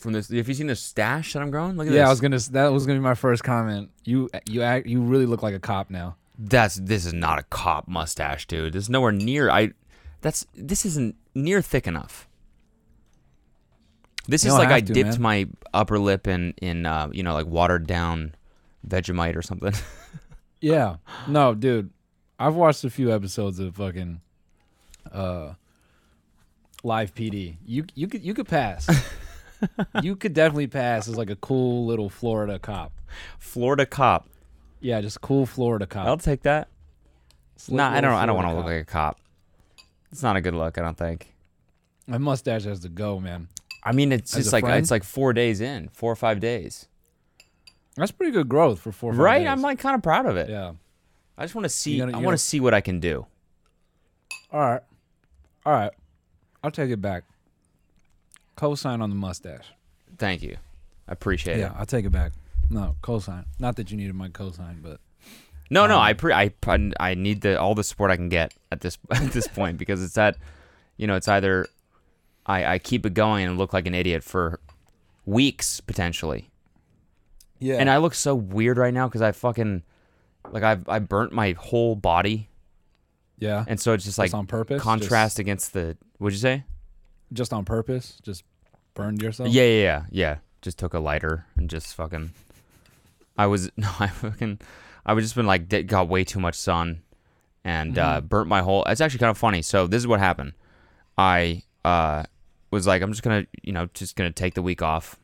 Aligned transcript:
from 0.00 0.12
this. 0.12 0.28
Have 0.30 0.48
you 0.48 0.54
seen 0.54 0.66
the 0.66 0.76
stash 0.76 1.32
that 1.34 1.42
I'm 1.42 1.50
growing? 1.50 1.76
Look 1.76 1.86
at 1.86 1.92
Yeah, 1.92 2.00
this. 2.00 2.06
I 2.06 2.10
was 2.10 2.20
gonna. 2.20 2.38
That 2.38 2.72
was 2.72 2.86
gonna 2.86 2.98
be 2.98 3.02
my 3.04 3.14
first 3.14 3.44
comment. 3.44 3.90
You 4.04 4.28
you 4.46 4.62
act. 4.62 4.86
You 4.86 5.00
really 5.02 5.26
look 5.26 5.42
like 5.42 5.54
a 5.54 5.60
cop 5.60 5.90
now. 5.90 6.16
That's 6.38 6.76
this 6.76 7.04
is 7.06 7.12
not 7.12 7.38
a 7.38 7.42
cop 7.44 7.86
mustache, 7.88 8.46
dude. 8.46 8.72
This 8.72 8.84
is 8.84 8.90
nowhere 8.90 9.12
near. 9.12 9.50
I. 9.50 9.72
That's 10.22 10.46
this 10.54 10.84
isn't 10.84 11.16
near 11.34 11.62
thick 11.62 11.86
enough. 11.86 12.28
This 14.28 14.44
You 14.44 14.50
is 14.52 14.58
like 14.58 14.68
I 14.68 14.80
to, 14.80 14.92
dipped 14.92 15.18
man. 15.18 15.22
my 15.22 15.48
upper 15.74 15.98
lip 15.98 16.26
in 16.28 16.54
in 16.60 16.86
uh, 16.86 17.08
you 17.12 17.22
know 17.22 17.32
like 17.34 17.46
watered 17.46 17.86
down 17.86 18.34
Vegemite 18.86 19.36
or 19.36 19.42
something. 19.42 19.72
Yeah. 20.62 20.96
No, 21.26 21.54
dude. 21.54 21.88
I've 22.38 22.54
watched 22.54 22.84
a 22.84 22.90
few 22.90 23.10
episodes 23.14 23.58
of 23.60 23.76
fucking 23.76 24.20
uh 25.10 25.54
live 26.84 27.14
PD. 27.14 27.56
You 27.64 27.86
you 27.94 28.08
could 28.08 28.22
you 28.22 28.34
could 28.34 28.46
pass. 28.46 28.86
you 30.02 30.16
could 30.16 30.32
definitely 30.34 30.66
pass 30.66 31.08
as 31.08 31.16
like 31.16 31.30
a 31.30 31.36
cool 31.36 31.86
little 31.86 32.08
Florida 32.08 32.58
cop. 32.58 32.92
Florida 33.38 33.86
cop. 33.86 34.28
Yeah, 34.80 35.00
just 35.00 35.20
cool 35.20 35.46
Florida 35.46 35.86
cop. 35.86 36.06
I'll 36.06 36.16
take 36.16 36.42
that. 36.42 36.68
Slick 37.56 37.76
Nah, 37.76 37.90
I 37.90 38.00
don't. 38.00 38.12
I 38.14 38.24
don't 38.26 38.36
want 38.36 38.48
to 38.48 38.54
look 38.54 38.64
like 38.64 38.80
a 38.82 38.84
cop. 38.84 39.20
It's 40.12 40.22
not 40.22 40.36
a 40.36 40.40
good 40.40 40.54
look. 40.54 40.78
I 40.78 40.80
don't 40.82 40.96
think. 40.96 41.34
My 42.06 42.18
mustache 42.18 42.64
has 42.64 42.80
to 42.80 42.88
go, 42.88 43.20
man. 43.20 43.48
I 43.84 43.92
mean, 43.92 44.12
it's 44.12 44.34
As 44.36 44.44
just 44.44 44.52
like 44.52 44.64
friend? 44.64 44.78
it's 44.80 44.90
like 44.90 45.04
four 45.04 45.32
days 45.32 45.60
in, 45.60 45.88
four 45.88 46.10
or 46.10 46.16
five 46.16 46.40
days. 46.40 46.88
That's 47.96 48.10
pretty 48.10 48.32
good 48.32 48.48
growth 48.48 48.80
for 48.80 48.92
four. 48.92 49.10
or 49.10 49.14
five 49.14 49.20
Right? 49.20 49.38
days. 49.40 49.48
I'm 49.48 49.60
like 49.62 49.78
kind 49.78 49.94
of 49.94 50.02
proud 50.02 50.26
of 50.26 50.36
it. 50.36 50.48
Yeah. 50.48 50.72
I 51.38 51.44
just 51.44 51.54
want 51.54 51.64
to 51.64 51.68
see. 51.70 51.98
gonna- 51.98 52.16
I 52.16 52.20
want 52.20 52.36
to 52.36 52.42
see 52.42 52.60
what 52.60 52.74
I 52.74 52.80
can 52.80 53.00
do. 53.00 53.26
All 54.52 54.60
right. 54.60 54.82
All 55.64 55.72
right. 55.72 55.92
I'll 56.62 56.70
take 56.70 56.90
it 56.90 57.00
back. 57.00 57.24
Cosign 58.60 59.00
on 59.00 59.08
the 59.08 59.16
mustache. 59.16 59.64
Thank 60.18 60.42
you. 60.42 60.56
I 61.08 61.12
appreciate 61.12 61.56
it. 61.56 61.60
Yeah, 61.60 61.70
it. 61.72 61.76
I'll 61.78 61.86
take 61.86 62.04
it 62.04 62.10
back. 62.12 62.32
No, 62.68 62.96
cosign. 63.02 63.46
Not 63.58 63.76
that 63.76 63.90
you 63.90 63.96
needed 63.96 64.14
my 64.14 64.28
cosign, 64.28 64.82
but 64.82 65.00
No, 65.70 65.86
no, 65.86 65.94
Um, 65.94 66.02
I 66.02 66.12
pre- 66.12 66.32
I 66.34 66.52
I 67.00 67.14
need 67.14 67.40
the 67.40 67.58
all 67.58 67.74
the 67.74 67.82
support 67.84 68.10
I 68.10 68.16
can 68.16 68.28
get 68.28 68.52
at 68.70 68.80
this 68.82 68.98
at 69.10 69.32
this 69.32 69.48
point 69.48 69.78
because 69.78 70.02
it's 70.04 70.14
that, 70.14 70.36
you 70.98 71.06
know, 71.06 71.16
it's 71.16 71.26
either 71.28 71.66
I 72.44 72.74
I 72.74 72.78
keep 72.78 73.06
it 73.06 73.14
going 73.14 73.46
and 73.48 73.56
look 73.56 73.72
like 73.72 73.86
an 73.86 73.94
idiot 73.94 74.22
for 74.22 74.60
weeks 75.24 75.80
potentially, 75.80 76.50
yeah. 77.58 77.76
and 77.76 77.88
I 77.88 77.96
look 77.98 78.14
so 78.14 78.34
weird 78.34 78.76
right 78.78 78.92
now 78.92 79.08
because 79.08 79.22
I 79.22 79.32
fucking 79.32 79.82
like 80.50 80.62
I've 80.62 80.88
I 80.88 80.98
burnt 80.98 81.32
my 81.32 81.52
whole 81.52 81.94
body, 81.96 82.50
yeah. 83.38 83.64
and 83.66 83.80
so 83.80 83.92
it's 83.94 84.04
just 84.04 84.18
like 84.18 84.26
Just 84.28 84.34
on 84.34 84.46
purpose. 84.46 84.82
contrast 84.82 85.38
against 85.38 85.72
the. 85.72 85.96
What'd 86.18 86.34
you 86.34 86.40
say? 86.40 86.64
Just, 87.32 87.52
on 87.52 87.64
purpose. 87.64 88.18
Just 88.22 88.44
burned 88.94 89.22
yourself. 89.22 89.48
Yeah, 89.50 89.64
yeah, 89.64 89.82
yeah, 89.82 90.04
yeah. 90.10 90.36
Just 90.62 90.78
took 90.78 90.94
a 90.94 90.98
lighter 90.98 91.46
and 91.56 91.70
just 91.70 91.94
fucking. 91.94 92.32
I 93.38 93.46
was 93.46 93.70
no, 93.76 93.88
I 93.98 94.08
fucking, 94.08 94.60
I 95.06 95.12
was 95.14 95.24
just 95.24 95.34
been 95.34 95.46
like 95.46 95.68
got 95.86 96.08
way 96.08 96.24
too 96.24 96.40
much 96.40 96.54
sun, 96.56 97.02
and 97.64 97.94
Mm-hmm. 97.94 98.16
uh, 98.16 98.20
burnt 98.20 98.48
my 98.48 98.60
whole. 98.62 98.84
It's 98.84 99.00
actually 99.00 99.20
kind 99.20 99.30
of 99.30 99.38
funny. 99.38 99.62
So 99.62 99.86
this 99.86 99.98
is 99.98 100.06
what 100.06 100.20
happened. 100.20 100.52
I 101.16 101.62
uh 101.84 102.24
was 102.70 102.86
like, 102.86 103.02
I'm 103.02 103.10
just 103.10 103.22
gonna, 103.22 103.46
you 103.62 103.72
know, 103.72 103.88
just 103.94 104.16
gonna 104.16 104.30
take 104.32 104.54
the 104.54 104.62
week 104.62 104.82
off. 104.82 105.16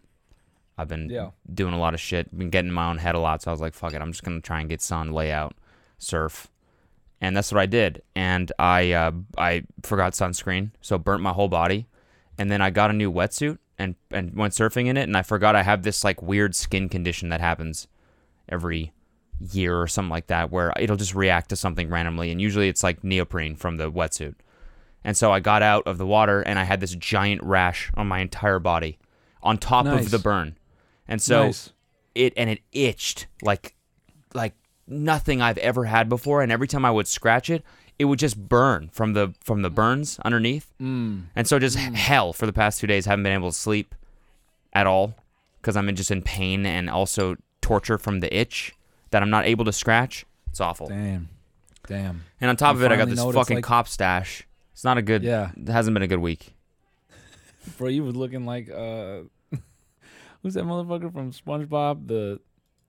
I've 0.78 0.88
been 0.88 1.08
Yeah. 1.10 1.30
doing 1.52 1.74
a 1.74 1.78
lot 1.78 1.94
of 1.94 2.00
shit, 2.00 2.36
been 2.36 2.50
getting 2.50 2.68
in 2.68 2.74
my 2.74 2.88
own 2.88 2.98
head 2.98 3.14
a 3.14 3.18
lot. 3.18 3.42
So 3.42 3.50
I 3.50 3.52
was 3.52 3.60
like, 3.60 3.74
fuck 3.74 3.94
it, 3.94 4.00
I'm 4.02 4.12
just 4.12 4.24
gonna 4.24 4.40
try 4.40 4.60
and 4.60 4.68
get 4.68 4.80
sun, 4.80 5.12
lay 5.12 5.30
out, 5.32 5.54
surf, 5.98 6.48
and 7.20 7.36
that's 7.36 7.52
what 7.52 7.60
I 7.60 7.66
did. 7.66 8.02
And 8.14 8.50
I 8.58 8.92
uh, 8.92 9.12
I 9.36 9.64
forgot 9.82 10.12
sunscreen, 10.14 10.70
so 10.80 10.96
burnt 10.98 11.22
my 11.22 11.32
whole 11.32 11.48
body. 11.48 11.86
And 12.38 12.50
then 12.50 12.60
I 12.60 12.70
got 12.70 12.90
a 12.90 12.94
new 12.94 13.10
wetsuit 13.12 13.58
and 13.78 13.94
and 14.10 14.34
went 14.34 14.54
surfing 14.54 14.86
in 14.86 14.96
it. 14.96 15.04
And 15.04 15.16
I 15.16 15.22
forgot 15.22 15.56
I 15.56 15.62
have 15.62 15.82
this 15.82 16.04
like 16.04 16.22
weird 16.22 16.54
skin 16.54 16.88
condition 16.88 17.28
that 17.30 17.40
happens 17.40 17.88
every 18.48 18.92
year 19.52 19.80
or 19.80 19.86
something 19.86 20.10
like 20.10 20.28
that, 20.28 20.50
where 20.50 20.72
it'll 20.78 20.96
just 20.96 21.14
react 21.14 21.48
to 21.50 21.56
something 21.56 21.88
randomly. 21.88 22.30
And 22.30 22.40
usually 22.40 22.68
it's 22.68 22.82
like 22.82 23.04
neoprene 23.04 23.56
from 23.56 23.76
the 23.76 23.90
wetsuit. 23.90 24.34
And 25.04 25.16
so 25.16 25.30
I 25.32 25.40
got 25.40 25.62
out 25.62 25.86
of 25.86 25.98
the 25.98 26.06
water 26.06 26.40
and 26.42 26.58
I 26.58 26.64
had 26.64 26.80
this 26.80 26.94
giant 26.94 27.42
rash 27.42 27.90
on 27.94 28.08
my 28.08 28.18
entire 28.20 28.58
body, 28.58 28.98
on 29.42 29.56
top 29.58 29.84
Nice. 29.84 30.06
of 30.06 30.10
the 30.10 30.18
burn. 30.18 30.56
And 31.06 31.22
so 31.22 31.46
Nice. 31.46 31.72
it 32.14 32.32
and 32.36 32.50
it 32.50 32.60
itched 32.72 33.26
like 33.42 33.74
like 34.34 34.54
nothing 34.88 35.40
I've 35.42 35.58
ever 35.58 35.84
had 35.84 36.08
before. 36.08 36.42
And 36.42 36.50
every 36.50 36.66
time 36.66 36.84
I 36.84 36.90
would 36.90 37.06
scratch 37.06 37.50
it, 37.50 37.64
it 37.98 38.04
would 38.06 38.18
just 38.18 38.48
burn 38.48 38.88
from 38.92 39.12
the 39.14 39.34
from 39.42 39.62
the 39.62 39.70
burns 39.70 40.18
underneath. 40.24 40.72
Mm. 40.80 41.24
And 41.34 41.46
so 41.46 41.58
just 41.58 41.76
hell 41.76 42.32
for 42.32 42.46
the 42.46 42.52
past 42.52 42.80
two 42.80 42.86
days. 42.86 43.06
Haven't 43.06 43.22
been 43.22 43.32
able 43.32 43.50
to 43.50 43.56
sleep 43.56 43.94
at 44.72 44.86
all 44.86 45.14
because 45.60 45.76
I'm 45.76 45.88
in- 45.88 45.96
just 45.96 46.10
in 46.10 46.22
pain 46.22 46.66
and 46.66 46.90
also 46.90 47.36
torture 47.62 47.98
from 47.98 48.20
the 48.20 48.34
itch 48.36 48.74
that 49.10 49.22
I'm 49.22 49.30
not 49.30 49.46
able 49.46 49.64
to 49.64 49.72
scratch. 49.72 50.26
It's 50.48 50.60
awful. 50.60 50.88
Damn. 50.88 51.28
Damn. 51.86 52.24
And 52.40 52.50
on 52.50 52.56
top 52.56 52.74
You 52.76 52.84
of 52.84 52.90
it, 52.90 52.94
I 52.94 52.96
got 52.96 53.08
this 53.08 53.16
know 53.16 53.26
what 53.26 53.30
it's 53.34 53.38
fucking 53.38 53.56
like- 53.58 53.64
cop 53.64 53.88
stash. 53.88 54.46
It's 54.72 54.84
not 54.84 54.98
a 54.98 55.02
good. 55.02 55.22
Yeah. 55.22 55.52
It 55.56 55.68
hasn't 55.68 55.94
been 55.94 56.02
a 56.02 56.06
good 56.08 56.18
week. 56.20 56.54
Bro, 57.78 57.88
you 57.88 58.04
was 58.04 58.14
looking 58.14 58.44
like 58.44 58.68
uh 58.70 59.20
who's 60.42 60.54
that 60.54 60.64
motherfucker 60.64 61.12
from 61.12 61.32
SpongeBob? 61.32 62.06
The 62.06 62.40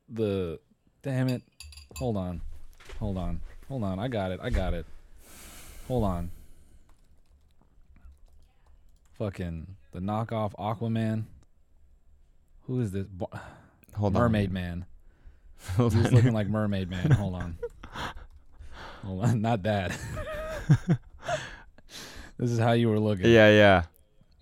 the 0.09 0.59
damn 1.01 1.29
it. 1.29 1.44
Hold 1.96 2.17
on. 2.17 2.41
Hold 3.00 3.17
on. 3.17 3.40
Hold 3.69 3.84
on. 3.84 4.00
I 4.00 4.07
got 4.07 4.31
it. 4.31 4.40
I 4.41 4.50
got 4.50 4.73
it. 4.73 4.85
Hold 5.87 6.03
on. 6.03 6.31
Fucking 9.17 9.67
the 9.93 9.99
knockoff 9.99 10.53
Aquaman. 10.55 11.23
Who 12.67 12.81
is 12.81 12.91
this? 12.91 13.07
Bo- 13.07 13.29
Hold 13.95 14.15
on. 14.15 14.21
Mermaid 14.21 14.51
Man. 14.51 14.85
Hold 15.77 15.93
He 15.93 15.99
was 15.99 16.07
on. 16.07 16.13
looking 16.13 16.33
like 16.33 16.47
Mermaid 16.47 16.89
Man. 16.89 17.11
Hold 17.11 17.35
on. 17.35 17.57
Hold 19.05 19.23
on. 19.25 19.41
Not 19.41 19.63
that. 19.63 19.97
this 22.37 22.51
is 22.51 22.59
how 22.59 22.73
you 22.73 22.89
were 22.89 22.99
looking. 22.99 23.25
Yeah, 23.27 23.49
yeah. 23.49 23.83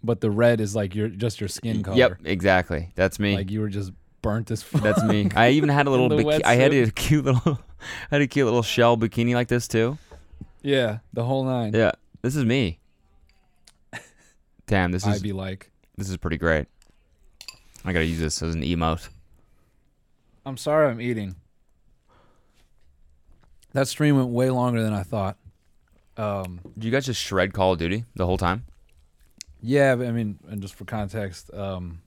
But 0.03 0.21
the 0.21 0.29
red 0.29 0.59
is 0.61 0.75
like 0.75 0.93
your 0.93 1.07
just 1.07 1.39
your 1.39 1.47
skin 1.47 1.83
color. 1.83 1.97
Yep, 1.97 2.17
exactly. 2.25 2.89
That's 2.95 3.19
me. 3.19 3.35
Like 3.35 3.49
you 3.49 3.61
were 3.61 3.69
just 3.69 3.91
burnt 4.21 4.51
as 4.51 4.61
fuck. 4.61 4.81
That's 4.81 5.03
me. 5.03 5.29
I 5.35 5.51
even 5.51 5.69
had 5.69 5.87
a 5.87 5.89
little. 5.89 6.09
Biki- 6.09 6.41
I 6.43 6.55
had 6.55 6.73
a 6.73 6.91
cute 6.91 7.25
little. 7.25 7.59
I 8.11 8.15
had 8.15 8.21
a 8.21 8.27
cute 8.27 8.45
little 8.45 8.61
shell 8.63 8.97
bikini 8.97 9.33
like 9.33 9.47
this 9.47 9.67
too. 9.67 9.97
Yeah, 10.65 10.99
the 11.13 11.23
whole 11.23 11.43
nine. 11.43 11.73
Yeah, 11.73 11.91
this 12.21 12.35
is 12.35 12.43
me. 12.43 12.79
Damn, 14.65 14.91
this 14.91 15.03
is 15.07 15.17
I'd 15.17 15.21
be 15.21 15.31
like, 15.31 15.69
this 15.95 16.09
is 16.09 16.17
pretty 16.17 16.37
great. 16.37 16.65
I 17.85 17.93
gotta 17.93 18.05
use 18.05 18.19
this 18.19 18.41
as 18.41 18.55
an 18.55 18.63
emote. 18.63 19.07
I'm 20.45 20.57
sorry 20.57 20.89
I'm 20.89 20.99
eating. 20.99 21.35
That 23.73 23.87
stream 23.87 24.15
went 24.15 24.29
way 24.29 24.49
longer 24.49 24.81
than 24.81 24.93
I 24.93 25.03
thought. 25.03 25.37
Um, 26.17 26.61
Did 26.73 26.85
you 26.85 26.91
guys 26.91 27.05
just 27.05 27.21
shred 27.21 27.53
Call 27.53 27.73
of 27.73 27.79
Duty 27.79 28.05
the 28.15 28.25
whole 28.25 28.37
time? 28.37 28.65
yeah, 29.61 29.95
but 29.95 30.07
I 30.07 30.11
mean, 30.11 30.39
and 30.47 30.61
just 30.61 30.75
for 30.75 30.85
context, 30.85 31.53
um, 31.53 32.01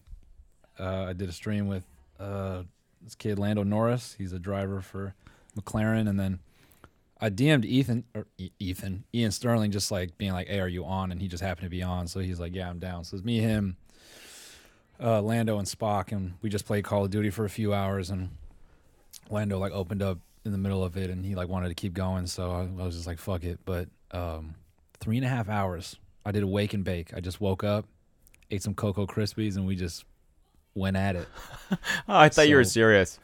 uh, 0.78 1.06
I 1.08 1.12
did 1.12 1.28
a 1.28 1.32
stream 1.32 1.66
with 1.68 1.84
uh, 2.18 2.62
this 3.02 3.14
kid 3.14 3.38
Lando 3.38 3.62
Norris. 3.64 4.14
He's 4.16 4.32
a 4.32 4.38
driver 4.38 4.80
for 4.80 5.14
McLaren, 5.58 6.08
and 6.08 6.18
then 6.18 6.38
I 7.20 7.30
DM'd 7.30 7.64
Ethan 7.64 8.04
or 8.14 8.26
E- 8.38 8.50
Ethan 8.60 9.04
Ian 9.14 9.32
Sterling, 9.32 9.70
just 9.72 9.90
like 9.90 10.16
being 10.18 10.32
like, 10.32 10.46
"Hey, 10.48 10.60
are 10.60 10.68
you 10.68 10.84
on?" 10.84 11.10
And 11.12 11.20
he 11.20 11.26
just 11.28 11.42
happened 11.42 11.64
to 11.66 11.70
be 11.70 11.82
on, 11.82 12.06
so 12.06 12.20
he's 12.20 12.38
like, 12.38 12.54
"Yeah, 12.54 12.68
I'm 12.70 12.78
down." 12.78 13.04
So 13.04 13.16
it's 13.16 13.24
me, 13.24 13.38
him, 13.40 13.76
uh, 15.02 15.20
Lando, 15.22 15.58
and 15.58 15.66
Spock, 15.66 16.12
and 16.12 16.34
we 16.42 16.50
just 16.50 16.64
played 16.66 16.84
Call 16.84 17.04
of 17.04 17.10
Duty 17.10 17.30
for 17.30 17.44
a 17.44 17.50
few 17.50 17.72
hours, 17.74 18.10
and 18.10 18.30
Lando 19.30 19.58
like 19.58 19.72
opened 19.72 20.02
up 20.02 20.18
in 20.44 20.52
the 20.52 20.58
middle 20.58 20.82
of 20.84 20.96
it, 20.96 21.10
and 21.10 21.24
he 21.24 21.34
like 21.34 21.48
wanted 21.48 21.68
to 21.68 21.74
keep 21.74 21.94
going, 21.94 22.26
so 22.26 22.50
I, 22.52 22.60
I 22.82 22.84
was 22.84 22.94
just 22.94 23.06
like, 23.06 23.18
"Fuck 23.18 23.44
it." 23.44 23.58
But 23.64 23.88
um, 24.12 24.54
three 25.00 25.16
and 25.16 25.26
a 25.26 25.28
half 25.28 25.48
hours, 25.48 25.96
I 26.24 26.32
did 26.32 26.42
a 26.42 26.46
wake 26.46 26.74
and 26.74 26.84
bake. 26.84 27.12
I 27.14 27.20
just 27.20 27.40
woke 27.40 27.64
up, 27.64 27.86
ate 28.50 28.62
some 28.62 28.74
Cocoa 28.74 29.06
Krispies, 29.06 29.56
and 29.56 29.66
we 29.66 29.76
just 29.76 30.04
went 30.74 30.96
at 30.96 31.16
it. 31.16 31.28
Oh, 32.08 32.16
I 32.16 32.28
thought 32.28 32.48
you 32.48 32.56
were 32.56 32.64
So- 32.64 32.70
serious. 32.70 33.18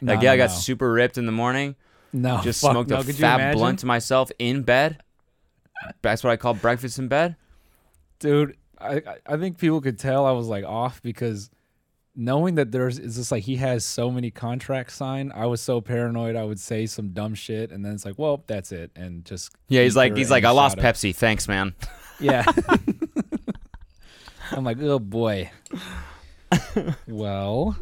No, 0.00 0.14
Like, 0.14 0.22
yeah, 0.22 0.32
I 0.32 0.36
got 0.38 0.48
no. 0.48 0.56
super 0.56 0.90
ripped 0.90 1.18
in 1.18 1.26
the 1.26 1.32
morning. 1.32 1.76
No, 2.16 2.40
Just 2.42 2.60
fuck 2.60 2.72
smoked 2.72 2.90
no. 2.90 2.96
a 2.96 2.98
Could 3.00 3.08
you 3.08 3.14
fat 3.20 3.40
imagine? 3.40 3.58
blunt 3.58 3.78
to 3.80 3.86
myself 3.86 4.30
in 4.38 4.62
bed. 4.62 5.00
That's 6.02 6.24
what 6.24 6.30
I 6.30 6.36
call 6.36 6.54
breakfast 6.54 6.98
in 6.98 7.08
bed. 7.08 7.36
dude 8.18 8.56
I, 8.80 9.02
I- 9.26 9.36
think 9.36 9.58
people 9.58 9.80
could 9.80 9.98
tell 9.98 10.26
i 10.26 10.32
was 10.32 10.48
like 10.48 10.64
off 10.64 11.02
because 11.02 11.50
knowing 12.14 12.54
that 12.56 12.72
there's 12.72 12.98
is 12.98 13.16
just 13.16 13.30
like 13.32 13.42
he 13.44 13.56
has 13.56 13.84
so 13.84 14.10
many 14.10 14.30
contracts 14.30 14.94
signed 14.94 15.32
i 15.34 15.44
was 15.46 15.60
so 15.60 15.80
paranoid 15.82 16.34
i 16.36 16.44
would 16.44 16.58
say 16.60 16.86
some 16.86 17.10
dumb 17.10 17.34
shit 17.34 17.70
and 17.72 17.84
then 17.84 17.92
it's 17.94 18.04
like 18.06 18.18
well 18.18 18.42
that's 18.46 18.72
it 18.72 18.90
and 18.96 19.24
just 19.24 19.52
Yeah, 19.68 19.82
he's 19.82 19.96
like 19.96 20.16
he's 20.16 20.30
like 20.30 20.44
I 20.44 20.50
lost. 20.50 20.76
Pepsi. 20.78 21.14
Thanks, 21.14 21.46
man. 21.48 21.74
yeah 22.20 22.44
i'm 24.52 24.64
like 24.64 24.78
oh 24.80 24.98
boy 24.98 25.50
well 27.06 27.76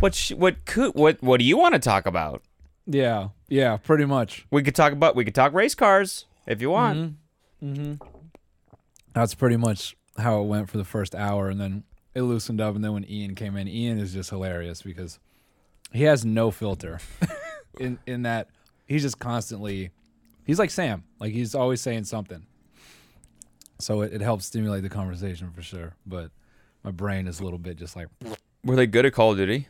What 0.00 0.14
sh- 0.14 0.32
what 0.32 0.64
could 0.64 0.94
what 0.94 1.22
what 1.22 1.40
do 1.40 1.44
you 1.44 1.58
want 1.58 1.74
to 1.74 1.78
talk 1.78 2.06
about? 2.06 2.42
Yeah 2.86 3.28
yeah 3.48 3.76
pretty 3.76 4.04
much 4.04 4.46
We 4.50 4.62
could 4.62 4.74
talk 4.74 4.92
about 4.92 5.14
we 5.16 5.24
could 5.24 5.34
talk 5.34 5.52
race 5.52 5.74
cars 5.74 6.26
if 6.46 6.60
you 6.60 6.70
want. 6.70 7.14
mm-hmm. 7.62 7.94
that's 9.14 9.34
pretty 9.34 9.56
much 9.56 9.96
how 10.18 10.42
it 10.42 10.46
went 10.46 10.68
for 10.70 10.76
the 10.78 10.84
first 10.84 11.14
hour 11.14 11.48
and 11.48 11.60
then 11.60 11.84
it 12.14 12.22
loosened 12.22 12.60
up, 12.60 12.74
and 12.74 12.82
then 12.84 12.92
when 12.92 13.08
Ian 13.08 13.34
came 13.36 13.56
in, 13.56 13.68
Ian 13.68 13.98
is 13.98 14.12
just 14.12 14.30
hilarious 14.30 14.82
because 14.82 15.18
he 15.92 16.02
has 16.04 16.24
no 16.24 16.50
filter. 16.50 16.98
in 17.78 17.98
in 18.06 18.22
that 18.22 18.48
he's 18.86 19.02
just 19.02 19.18
constantly, 19.20 19.90
he's 20.44 20.58
like 20.58 20.70
Sam, 20.70 21.04
like 21.20 21.32
he's 21.32 21.54
always 21.54 21.80
saying 21.80 22.04
something. 22.04 22.44
So 23.78 24.02
it, 24.02 24.12
it 24.12 24.20
helps 24.20 24.46
stimulate 24.46 24.82
the 24.82 24.88
conversation 24.88 25.52
for 25.52 25.62
sure. 25.62 25.94
But 26.04 26.32
my 26.82 26.90
brain 26.90 27.28
is 27.28 27.38
a 27.38 27.44
little 27.44 27.58
bit 27.60 27.76
just 27.76 27.94
like, 27.94 28.08
Were 28.64 28.74
they 28.76 28.86
good 28.88 29.06
at 29.06 29.12
Call 29.12 29.30
of 29.30 29.38
Duty? 29.38 29.68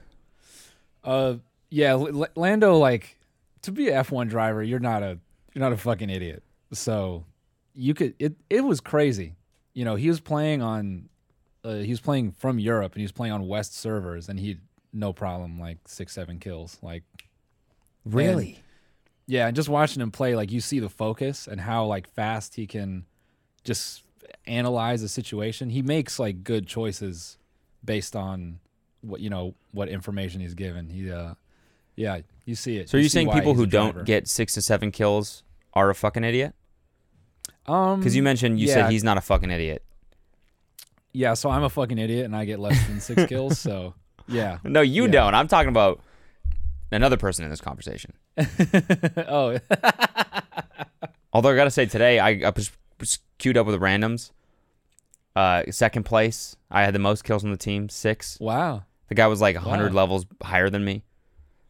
uh, 1.04 1.34
yeah, 1.70 1.90
L- 1.92 2.26
Lando, 2.36 2.76
like 2.76 3.16
to 3.62 3.72
be 3.72 3.88
an 3.88 4.04
F1 4.04 4.28
driver, 4.28 4.62
you're 4.62 4.78
not 4.80 5.02
a 5.02 5.18
you're 5.54 5.60
not 5.62 5.72
a 5.72 5.76
fucking 5.76 6.10
idiot. 6.10 6.42
So 6.72 7.24
you 7.74 7.94
could 7.94 8.14
it 8.18 8.34
it 8.48 8.62
was 8.64 8.80
crazy. 8.80 9.34
You 9.74 9.84
know, 9.84 9.94
he 9.94 10.08
was 10.08 10.20
playing 10.20 10.62
on 10.62 11.08
uh, 11.64 11.74
he 11.76 11.90
was 11.90 12.00
playing 12.00 12.32
from 12.32 12.58
Europe 12.58 12.92
and 12.92 13.00
he 13.00 13.04
was 13.04 13.12
playing 13.12 13.32
on 13.32 13.46
West 13.46 13.74
servers 13.76 14.28
and 14.28 14.38
he 14.38 14.58
no 14.92 15.12
problem 15.12 15.58
like 15.60 15.78
six 15.86 16.12
seven 16.12 16.38
kills 16.40 16.78
like 16.82 17.04
Really? 18.04 18.58
yeah 19.26 19.46
and 19.46 19.54
just 19.54 19.68
watching 19.68 20.02
him 20.02 20.10
play 20.10 20.34
like 20.34 20.50
you 20.50 20.60
see 20.60 20.80
the 20.80 20.88
focus 20.88 21.46
and 21.46 21.60
how 21.60 21.84
like 21.84 22.08
fast 22.08 22.54
he 22.56 22.66
can 22.66 23.04
just 23.62 24.02
analyze 24.46 25.02
a 25.02 25.08
situation 25.08 25.70
he 25.70 25.82
makes 25.82 26.18
like 26.18 26.42
good 26.42 26.66
choices 26.66 27.36
based 27.84 28.16
on 28.16 28.58
what 29.02 29.20
you 29.20 29.30
know 29.30 29.54
what 29.72 29.88
information 29.88 30.40
he's 30.40 30.54
given 30.54 30.88
he 30.88 31.10
uh 31.10 31.34
yeah 32.00 32.16
you 32.46 32.54
see 32.54 32.76
it 32.78 32.88
So 32.88 32.96
are 32.98 33.00
you 33.00 33.08
saying 33.16 33.30
people 33.30 33.54
who 33.54 33.66
don't 33.66 34.04
get 34.04 34.26
six 34.28 34.54
to 34.54 34.62
seven 34.62 34.90
kills 34.90 35.42
are 35.74 35.88
a 35.90 35.94
fucking 35.94 36.24
idiot? 36.24 36.54
um 37.66 38.00
Because 38.00 38.16
you 38.16 38.22
mentioned 38.22 38.58
you 38.58 38.66
yeah. 38.68 38.74
said 38.74 38.90
he's 38.90 39.04
not 39.04 39.16
a 39.18 39.20
fucking 39.20 39.50
idiot. 39.50 39.82
yeah 41.12 41.34
so 41.34 41.50
i'm 41.50 41.62
a 41.62 41.68
fucking 41.78 41.98
idiot 41.98 42.24
and 42.24 42.34
i 42.34 42.44
get 42.44 42.58
less 42.58 42.78
than 42.88 43.00
six 43.00 43.26
kills 43.32 43.58
so 43.58 43.94
yeah 44.28 44.58
No, 44.64 44.80
you 44.80 45.04
Yeah. 45.06 45.10
don't. 45.16 45.34
I'm 45.34 45.48
talking 45.48 45.68
about 45.76 46.00
another 46.92 47.16
person 47.16 47.44
in 47.44 47.50
this 47.50 47.60
conversation. 47.60 48.12
oh 49.38 49.58
Although 51.32 51.50
I 51.50 51.56
gotta 51.56 51.70
say 51.70 51.86
today 51.86 52.18
I, 52.18 52.30
I 52.46 52.50
was, 52.54 52.70
was 52.98 53.18
queued 53.38 53.56
up 53.56 53.66
with 53.66 53.74
the 53.78 53.84
randoms. 53.84 54.30
Uh, 55.36 55.62
second 55.70 56.02
place. 56.04 56.56
I 56.70 56.82
had 56.82 56.92
the 56.94 56.98
most 56.98 57.22
kills 57.24 57.44
on 57.44 57.50
the 57.50 57.56
team, 57.56 57.88
six. 57.88 58.36
wow 58.40 58.82
The 59.08 59.14
guy 59.14 59.26
was 59.28 59.40
like 59.40 59.54
100 59.56 59.92
Wow. 59.92 60.02
levels 60.02 60.26
higher 60.42 60.68
than 60.70 60.84
me. 60.84 61.02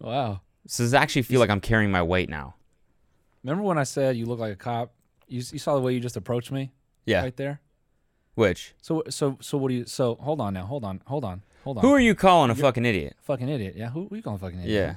Wow 0.00 0.40
So 0.66 0.82
does 0.84 0.92
it 0.92 0.96
actually 0.96 1.22
feel 1.22 1.40
like 1.40 1.50
I'm 1.50 1.60
carrying 1.60 1.90
my 1.90 2.02
weight 2.02 2.28
now? 2.28 2.54
remember 3.42 3.62
when 3.64 3.78
i 3.78 3.84
said 3.84 4.16
you 4.16 4.26
look 4.26 4.38
like 4.38 4.52
a 4.52 4.56
cop 4.56 4.92
you, 5.26 5.38
you 5.52 5.58
saw 5.58 5.74
the 5.74 5.80
way 5.80 5.94
you 5.94 6.00
just 6.00 6.16
approached 6.16 6.50
me 6.52 6.72
Yeah. 7.06 7.22
right 7.22 7.36
there 7.36 7.60
Which? 8.34 8.74
So 8.82 9.02
so 9.08 9.36
so 9.40 9.56
what 9.58 9.68
do 9.68 9.74
you? 9.74 9.84
So 9.86 10.16
hold 10.20 10.40
on 10.40 10.54
now. 10.54 10.64
Hold 10.64 10.84
on. 10.84 11.02
Hold 11.06 11.24
on. 11.24 11.42
Hold 11.64 11.78
on. 11.78 11.82
Who 11.84 11.92
are 11.92 12.00
you 12.00 12.14
calling 12.14 12.50
a 12.50 12.54
fucking 12.54 12.84
idiot? 12.86 13.16
fucking 13.20 13.48
idiot? 13.48 13.74
Yeah. 13.76 13.90
Who, 13.90 14.06
who 14.08 14.16
you 14.16 14.22
calling 14.22 14.36
a 14.36 14.38
fucking 14.40 14.60
idiot? 14.60 14.72
Yeah. 14.72 14.94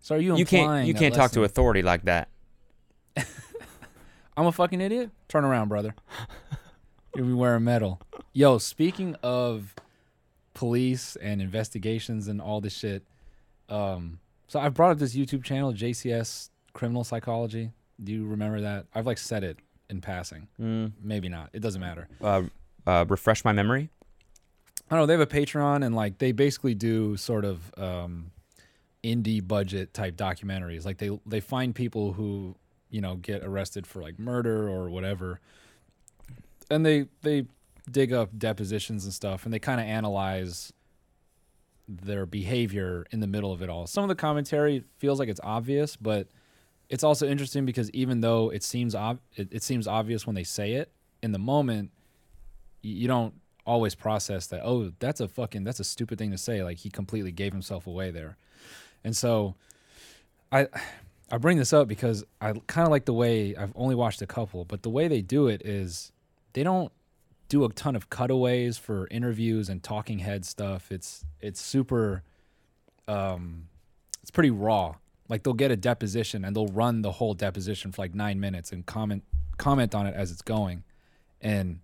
So 0.00 0.14
are 0.14 0.18
you? 0.18 0.36
You 0.36 0.46
can't 0.46 0.86
you 0.86 0.92
that 0.94 0.98
can't 0.98 1.14
talk 1.14 1.32
to 1.32 1.44
authority 1.44 1.82
like 1.82 2.04
that. 2.04 2.28
I'm 4.36 4.46
a 4.46 4.52
fucking 4.52 4.80
idiot. 4.80 5.10
Turn 5.28 5.44
around, 5.44 5.68
brother. 5.68 5.94
You'll 7.16 7.26
be 7.26 7.32
wearing 7.32 7.64
metal. 7.64 8.00
Yo, 8.32 8.58
speaking 8.58 9.16
of 9.22 9.74
police 10.54 11.16
and 11.16 11.40
investigations 11.40 12.28
and 12.28 12.40
all 12.40 12.60
this 12.60 12.74
shit, 12.74 13.02
um, 13.68 14.18
so 14.48 14.60
I've 14.60 14.74
brought 14.74 14.92
up 14.92 14.98
this 14.98 15.14
YouTube 15.14 15.44
channel, 15.44 15.72
JCS 15.72 16.50
Criminal 16.72 17.04
Psychology. 17.04 17.72
Do 18.02 18.12
you 18.12 18.26
remember 18.26 18.60
that? 18.60 18.86
I've 18.94 19.06
like 19.06 19.18
said 19.18 19.42
it 19.42 19.58
in 19.88 20.00
passing. 20.00 20.48
Mm. 20.60 20.92
Maybe 21.02 21.28
not. 21.28 21.50
It 21.52 21.60
doesn't 21.60 21.80
matter. 21.80 22.08
Uh, 22.20 22.42
uh, 22.86 23.04
refresh 23.08 23.44
my 23.44 23.52
memory. 23.52 23.90
I 24.90 24.94
don't 24.94 25.02
know. 25.02 25.06
They 25.06 25.14
have 25.14 25.20
a 25.20 25.26
Patreon 25.26 25.84
and 25.84 25.94
like 25.94 26.18
they 26.18 26.32
basically 26.32 26.74
do 26.74 27.16
sort 27.16 27.44
of 27.44 27.72
um, 27.76 28.30
indie 29.02 29.46
budget 29.46 29.92
type 29.94 30.16
documentaries. 30.16 30.84
Like 30.84 30.98
they 30.98 31.18
they 31.26 31.40
find 31.40 31.74
people 31.74 32.12
who 32.12 32.54
you 32.90 33.00
know 33.00 33.16
get 33.16 33.42
arrested 33.42 33.86
for 33.86 34.00
like 34.00 34.18
murder 34.18 34.68
or 34.68 34.88
whatever, 34.88 35.40
and 36.70 36.86
they 36.86 37.06
they 37.22 37.46
dig 37.90 38.12
up 38.12 38.30
depositions 38.38 39.04
and 39.04 39.12
stuff, 39.12 39.44
and 39.44 39.52
they 39.52 39.58
kind 39.58 39.80
of 39.80 39.86
analyze 39.86 40.72
their 41.88 42.26
behavior 42.26 43.06
in 43.10 43.20
the 43.20 43.26
middle 43.26 43.52
of 43.52 43.62
it 43.62 43.68
all. 43.68 43.86
Some 43.86 44.04
of 44.04 44.08
the 44.08 44.14
commentary 44.14 44.84
feels 44.98 45.18
like 45.18 45.28
it's 45.28 45.40
obvious, 45.42 45.96
but 45.96 46.28
it's 46.88 47.04
also 47.04 47.26
interesting 47.26 47.64
because 47.64 47.90
even 47.90 48.20
though 48.20 48.50
it 48.50 48.62
seems 48.62 48.94
ob- 48.94 49.20
it, 49.36 49.48
it 49.50 49.62
seems 49.62 49.86
obvious 49.86 50.26
when 50.26 50.34
they 50.34 50.44
say 50.44 50.72
it 50.72 50.90
in 51.22 51.32
the 51.32 51.38
moment, 51.38 51.90
you 52.82 53.08
don't 53.08 53.34
always 53.64 53.94
process 53.94 54.46
that. 54.48 54.62
Oh, 54.64 54.92
that's 54.98 55.20
a 55.20 55.28
fucking 55.28 55.64
that's 55.64 55.80
a 55.80 55.84
stupid 55.84 56.18
thing 56.18 56.30
to 56.30 56.38
say. 56.38 56.62
Like 56.62 56.78
he 56.78 56.90
completely 56.90 57.32
gave 57.32 57.52
himself 57.52 57.86
away 57.86 58.10
there, 58.10 58.36
and 59.04 59.16
so 59.16 59.54
I 60.52 60.68
I 61.30 61.38
bring 61.38 61.58
this 61.58 61.72
up 61.72 61.88
because 61.88 62.24
I 62.40 62.52
kind 62.66 62.86
of 62.86 62.90
like 62.90 63.04
the 63.04 63.12
way 63.12 63.56
I've 63.56 63.72
only 63.74 63.94
watched 63.94 64.22
a 64.22 64.26
couple, 64.26 64.64
but 64.64 64.82
the 64.82 64.90
way 64.90 65.08
they 65.08 65.22
do 65.22 65.48
it 65.48 65.62
is 65.64 66.12
they 66.52 66.62
don't 66.62 66.92
do 67.48 67.64
a 67.64 67.72
ton 67.72 67.96
of 67.96 68.10
cutaways 68.10 68.78
for 68.78 69.06
interviews 69.10 69.68
and 69.68 69.82
talking 69.82 70.18
head 70.20 70.44
stuff. 70.44 70.90
It's 70.90 71.24
it's 71.40 71.60
super 71.60 72.22
um 73.08 73.68
it's 74.22 74.30
pretty 74.30 74.50
raw. 74.50 74.96
Like 75.28 75.42
they'll 75.42 75.54
get 75.54 75.70
a 75.70 75.76
deposition 75.76 76.44
and 76.44 76.54
they'll 76.54 76.68
run 76.68 77.02
the 77.02 77.12
whole 77.12 77.34
deposition 77.34 77.92
for 77.92 78.02
like 78.02 78.14
9 78.14 78.38
minutes 78.40 78.72
and 78.72 78.84
comment 78.84 79.24
comment 79.58 79.94
on 79.94 80.06
it 80.06 80.14
as 80.14 80.30
it's 80.30 80.42
going. 80.42 80.84
And 81.40 81.80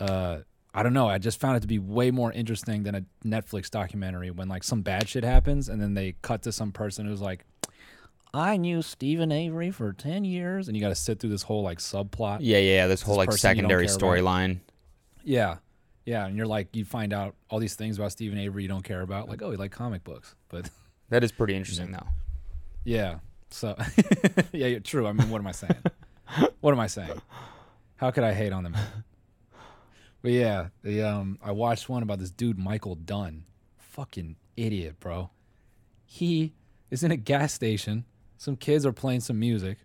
uh 0.00 0.38
I 0.74 0.82
don't 0.82 0.92
know, 0.92 1.08
I 1.08 1.16
just 1.16 1.40
found 1.40 1.56
it 1.56 1.60
to 1.60 1.66
be 1.66 1.78
way 1.78 2.10
more 2.10 2.30
interesting 2.32 2.82
than 2.82 2.94
a 2.94 3.04
Netflix 3.24 3.70
documentary 3.70 4.30
when 4.30 4.48
like 4.48 4.62
some 4.62 4.82
bad 4.82 5.08
shit 5.08 5.24
happens 5.24 5.70
and 5.70 5.80
then 5.80 5.94
they 5.94 6.16
cut 6.20 6.42
to 6.42 6.52
some 6.52 6.70
person 6.70 7.06
who's 7.06 7.22
like 7.22 7.44
I 8.34 8.58
knew 8.58 8.82
Steven 8.82 9.32
Avery 9.32 9.70
for 9.70 9.94
10 9.94 10.26
years 10.26 10.68
and 10.68 10.76
you 10.76 10.82
got 10.82 10.90
to 10.90 10.94
sit 10.94 11.18
through 11.18 11.30
this 11.30 11.42
whole 11.42 11.62
like 11.62 11.78
subplot. 11.78 12.38
Yeah, 12.40 12.58
yeah. 12.58 12.74
yeah, 12.74 12.86
This 12.86 13.00
whole 13.00 13.16
like 13.16 13.30
person 13.30 13.56
you 13.56 13.62
don't 13.62 13.70
secondary 13.70 13.86
storyline. 13.86 14.58
Yeah. 15.26 15.56
Yeah, 16.06 16.24
and 16.26 16.36
you're 16.36 16.46
like 16.46 16.74
you 16.76 16.84
find 16.84 17.12
out 17.12 17.34
all 17.50 17.58
these 17.58 17.74
things 17.74 17.98
about 17.98 18.12
Steven 18.12 18.38
Avery 18.38 18.62
you 18.62 18.68
don't 18.68 18.84
care 18.84 19.02
about, 19.02 19.28
like 19.28 19.42
oh, 19.42 19.50
he 19.50 19.56
like 19.56 19.72
comic 19.72 20.04
books, 20.04 20.34
but 20.48 20.70
That 21.10 21.22
is 21.24 21.32
pretty 21.32 21.54
interesting 21.54 21.92
though. 21.92 22.06
yeah. 22.84 23.18
So 23.50 23.76
yeah, 24.52 24.68
you're 24.68 24.80
true. 24.80 25.06
I 25.06 25.12
mean, 25.12 25.28
what 25.30 25.40
am 25.40 25.46
I 25.46 25.52
saying? 25.52 25.76
what 26.60 26.72
am 26.72 26.80
I 26.80 26.86
saying? 26.86 27.20
How 27.96 28.10
could 28.10 28.24
I 28.24 28.32
hate 28.34 28.52
on 28.52 28.64
the 28.64 28.70
man? 28.70 29.04
But 30.22 30.32
yeah, 30.32 30.68
the 30.82 31.02
um, 31.02 31.38
I 31.42 31.52
watched 31.52 31.88
one 31.88 32.02
about 32.02 32.18
this 32.18 32.30
dude 32.30 32.58
Michael 32.58 32.94
Dunn, 32.96 33.44
fucking 33.78 34.36
idiot, 34.56 34.98
bro. 35.00 35.30
He 36.04 36.54
is 36.90 37.02
in 37.02 37.10
a 37.12 37.16
gas 37.16 37.52
station. 37.52 38.04
Some 38.36 38.56
kids 38.56 38.84
are 38.84 38.92
playing 38.92 39.20
some 39.20 39.38
music. 39.38 39.78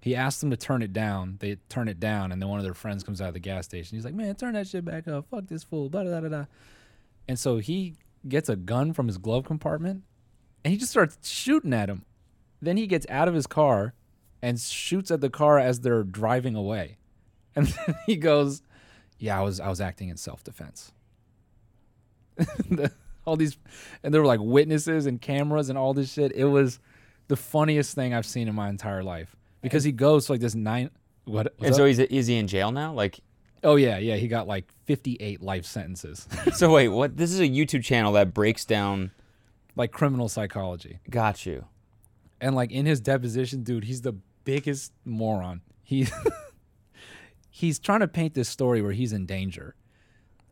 He 0.00 0.16
asked 0.16 0.40
them 0.40 0.50
to 0.50 0.56
turn 0.56 0.82
it 0.82 0.92
down. 0.92 1.36
They 1.40 1.56
turn 1.68 1.86
it 1.86 2.00
down, 2.00 2.32
and 2.32 2.40
then 2.40 2.48
one 2.48 2.58
of 2.58 2.64
their 2.64 2.74
friends 2.74 3.04
comes 3.04 3.20
out 3.20 3.28
of 3.28 3.34
the 3.34 3.40
gas 3.40 3.66
station. 3.66 3.96
He's 3.96 4.04
like, 4.04 4.14
"Man, 4.14 4.34
turn 4.34 4.54
that 4.54 4.66
shit 4.66 4.84
back 4.84 5.06
up. 5.06 5.26
Fuck 5.30 5.46
this 5.46 5.62
fool." 5.62 5.90
Blah 5.90 6.04
blah 6.04 6.20
blah 6.20 6.28
blah. 6.28 6.46
And 7.28 7.38
so 7.38 7.58
he 7.58 7.96
gets 8.26 8.48
a 8.48 8.56
gun 8.56 8.94
from 8.94 9.06
his 9.06 9.18
glove 9.18 9.44
compartment, 9.44 10.02
and 10.64 10.72
he 10.72 10.78
just 10.78 10.90
starts 10.90 11.28
shooting 11.28 11.74
at 11.74 11.90
him. 11.90 12.04
Then 12.62 12.78
he 12.78 12.86
gets 12.86 13.06
out 13.10 13.28
of 13.28 13.34
his 13.34 13.46
car 13.46 13.94
and 14.42 14.58
shoots 14.58 15.10
at 15.10 15.20
the 15.20 15.30
car 15.30 15.58
as 15.58 15.80
they're 15.80 16.02
driving 16.02 16.54
away. 16.56 16.96
And 17.56 17.66
then 17.66 17.96
he 18.06 18.14
goes, 18.14 18.62
"Yeah, 19.18 19.40
I 19.40 19.42
was 19.42 19.58
I 19.58 19.68
was 19.68 19.80
acting 19.80 20.08
in 20.08 20.16
self-defense." 20.16 20.92
All 23.26 23.36
these 23.36 23.58
and 24.04 24.14
there 24.14 24.20
were 24.20 24.26
like 24.26 24.40
witnesses 24.40 25.04
and 25.04 25.20
cameras 25.20 25.68
and 25.68 25.76
all 25.76 25.92
this 25.92 26.12
shit. 26.12 26.32
It 26.32 26.44
was 26.44 26.78
the 27.26 27.36
funniest 27.36 27.94
thing 27.96 28.14
I've 28.14 28.24
seen 28.24 28.46
in 28.46 28.54
my 28.54 28.68
entire 28.68 29.02
life 29.02 29.36
because 29.60 29.84
he 29.84 29.92
goes 29.92 30.26
to 30.26 30.32
like 30.32 30.40
this 30.40 30.54
nine 30.54 30.90
what 31.24 31.54
And 31.62 31.74
so 31.74 31.84
he's 31.84 31.98
is 31.98 32.26
he 32.26 32.36
in 32.36 32.46
jail 32.46 32.72
now? 32.72 32.92
Like, 32.92 33.20
Oh 33.62 33.76
yeah, 33.76 33.98
yeah, 33.98 34.16
he 34.16 34.26
got 34.26 34.48
like 34.48 34.72
58 34.86 35.42
life 35.42 35.66
sentences. 35.66 36.26
so 36.54 36.72
wait, 36.72 36.88
what? 36.88 37.16
This 37.16 37.30
is 37.32 37.40
a 37.40 37.48
YouTube 37.48 37.84
channel 37.84 38.12
that 38.12 38.32
breaks 38.32 38.64
down. 38.64 39.10
like 39.76 39.92
criminal 39.92 40.28
psychology. 40.28 40.98
Got 41.08 41.46
you. 41.46 41.66
And 42.40 42.54
like 42.54 42.72
in 42.72 42.86
his 42.86 43.00
deposition, 43.00 43.62
dude, 43.62 43.84
he's 43.84 44.02
the 44.02 44.14
biggest 44.44 44.92
moron. 45.04 45.60
He 45.82 46.08
he's 47.50 47.78
trying 47.78 48.00
to 48.00 48.08
paint 48.08 48.34
this 48.34 48.48
story 48.48 48.80
where 48.80 48.92
he's 48.92 49.12
in 49.12 49.26
danger. 49.26 49.74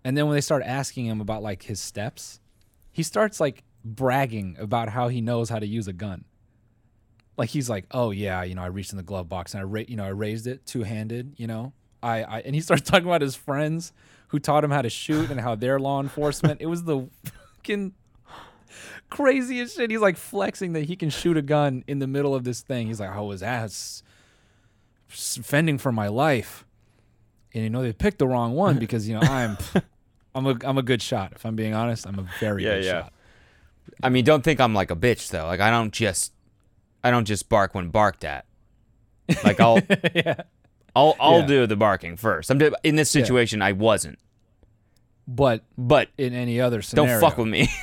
And 0.04 0.16
then 0.16 0.26
when 0.26 0.34
they 0.34 0.40
start 0.40 0.62
asking 0.64 1.06
him 1.06 1.20
about 1.20 1.42
like 1.42 1.62
his 1.64 1.80
steps, 1.80 2.40
he 2.92 3.02
starts 3.02 3.40
like 3.40 3.64
bragging 3.84 4.56
about 4.58 4.90
how 4.90 5.08
he 5.08 5.20
knows 5.20 5.48
how 5.48 5.58
to 5.58 5.66
use 5.66 5.88
a 5.88 5.92
gun. 5.92 6.24
Like 7.38 7.48
he's 7.50 7.70
like, 7.70 7.86
"Oh 7.92 8.10
yeah, 8.10 8.42
you 8.42 8.54
know, 8.54 8.62
I 8.62 8.66
reached 8.66 8.90
in 8.92 8.96
the 8.98 9.02
glove 9.02 9.28
box 9.28 9.54
and 9.54 9.60
I 9.60 9.64
ra- 9.64 9.84
you 9.88 9.96
know, 9.96 10.04
I 10.04 10.08
raised 10.08 10.46
it 10.46 10.66
two-handed, 10.66 11.34
you 11.36 11.46
know. 11.46 11.72
I, 12.02 12.22
I 12.24 12.40
and 12.40 12.54
he 12.54 12.60
starts 12.68 12.82
talking 12.82 13.06
about 13.06 13.22
his 13.22 13.34
friends 13.36 13.92
who 14.28 14.38
taught 14.38 14.62
him 14.64 14.70
how 14.70 14.82
to 14.82 14.90
shoot 14.90 15.30
and 15.30 15.40
how 15.40 15.54
they're 15.54 15.78
law 15.80 16.00
enforcement. 16.02 16.60
It 16.60 16.66
was 16.66 16.84
the 16.84 17.08
fucking 17.56 17.94
craziest 19.10 19.76
shit. 19.76 19.90
He's 19.90 20.00
like 20.00 20.16
flexing 20.16 20.72
that 20.74 20.84
he 20.84 20.96
can 20.96 21.10
shoot 21.10 21.36
a 21.36 21.42
gun 21.42 21.84
in 21.86 21.98
the 21.98 22.06
middle 22.06 22.34
of 22.34 22.44
this 22.44 22.60
thing. 22.60 22.88
He's 22.88 23.00
like, 23.00 23.10
oh, 23.10 23.18
I 23.18 23.20
was 23.20 23.42
ass 23.42 24.02
fending 25.08 25.78
for 25.78 25.92
my 25.92 26.08
life. 26.08 26.64
And 27.54 27.64
you 27.64 27.70
know, 27.70 27.82
they 27.82 27.92
picked 27.92 28.18
the 28.18 28.28
wrong 28.28 28.54
one 28.54 28.78
because, 28.80 29.08
you 29.08 29.14
know, 29.14 29.22
I'm 29.22 29.56
I'm 30.34 30.46
a 30.46 30.56
I'm 30.64 30.78
a 30.78 30.82
good 30.82 31.00
shot. 31.02 31.32
If 31.34 31.46
I'm 31.46 31.56
being 31.56 31.74
honest, 31.74 32.06
I'm 32.06 32.18
a 32.18 32.26
very 32.40 32.64
Yeah, 32.64 32.74
good 32.76 32.84
yeah. 32.84 32.90
shot. 33.02 33.12
I 34.02 34.10
mean, 34.10 34.24
don't 34.24 34.42
think 34.44 34.60
I'm 34.60 34.74
like 34.74 34.90
a 34.90 34.96
bitch 34.96 35.30
though. 35.30 35.46
Like 35.46 35.60
I 35.60 35.70
don't 35.70 35.92
just 35.92 36.32
I 37.08 37.10
don't 37.10 37.24
just 37.24 37.48
bark 37.48 37.74
when 37.74 37.88
barked 37.88 38.24
at. 38.24 38.44
Like 39.42 39.60
I'll 39.60 39.78
yeah. 40.14 40.42
I'll 40.94 41.16
I'll 41.18 41.40
Yeah. 41.40 41.46
do 41.46 41.66
the 41.66 41.76
barking 41.76 42.16
first. 42.16 42.50
I'm 42.50 42.60
in 42.84 42.96
this 42.96 43.14
Yeah. 43.14 43.22
situation. 43.22 43.62
I 43.62 43.72
wasn't, 43.72 44.18
But 45.26 45.62
but 45.76 46.08
in 46.18 46.34
any 46.34 46.60
other 46.60 46.82
scenario. 46.82 47.12
don't 47.12 47.20
fuck 47.20 47.38
with 47.38 47.48
me. 47.48 47.68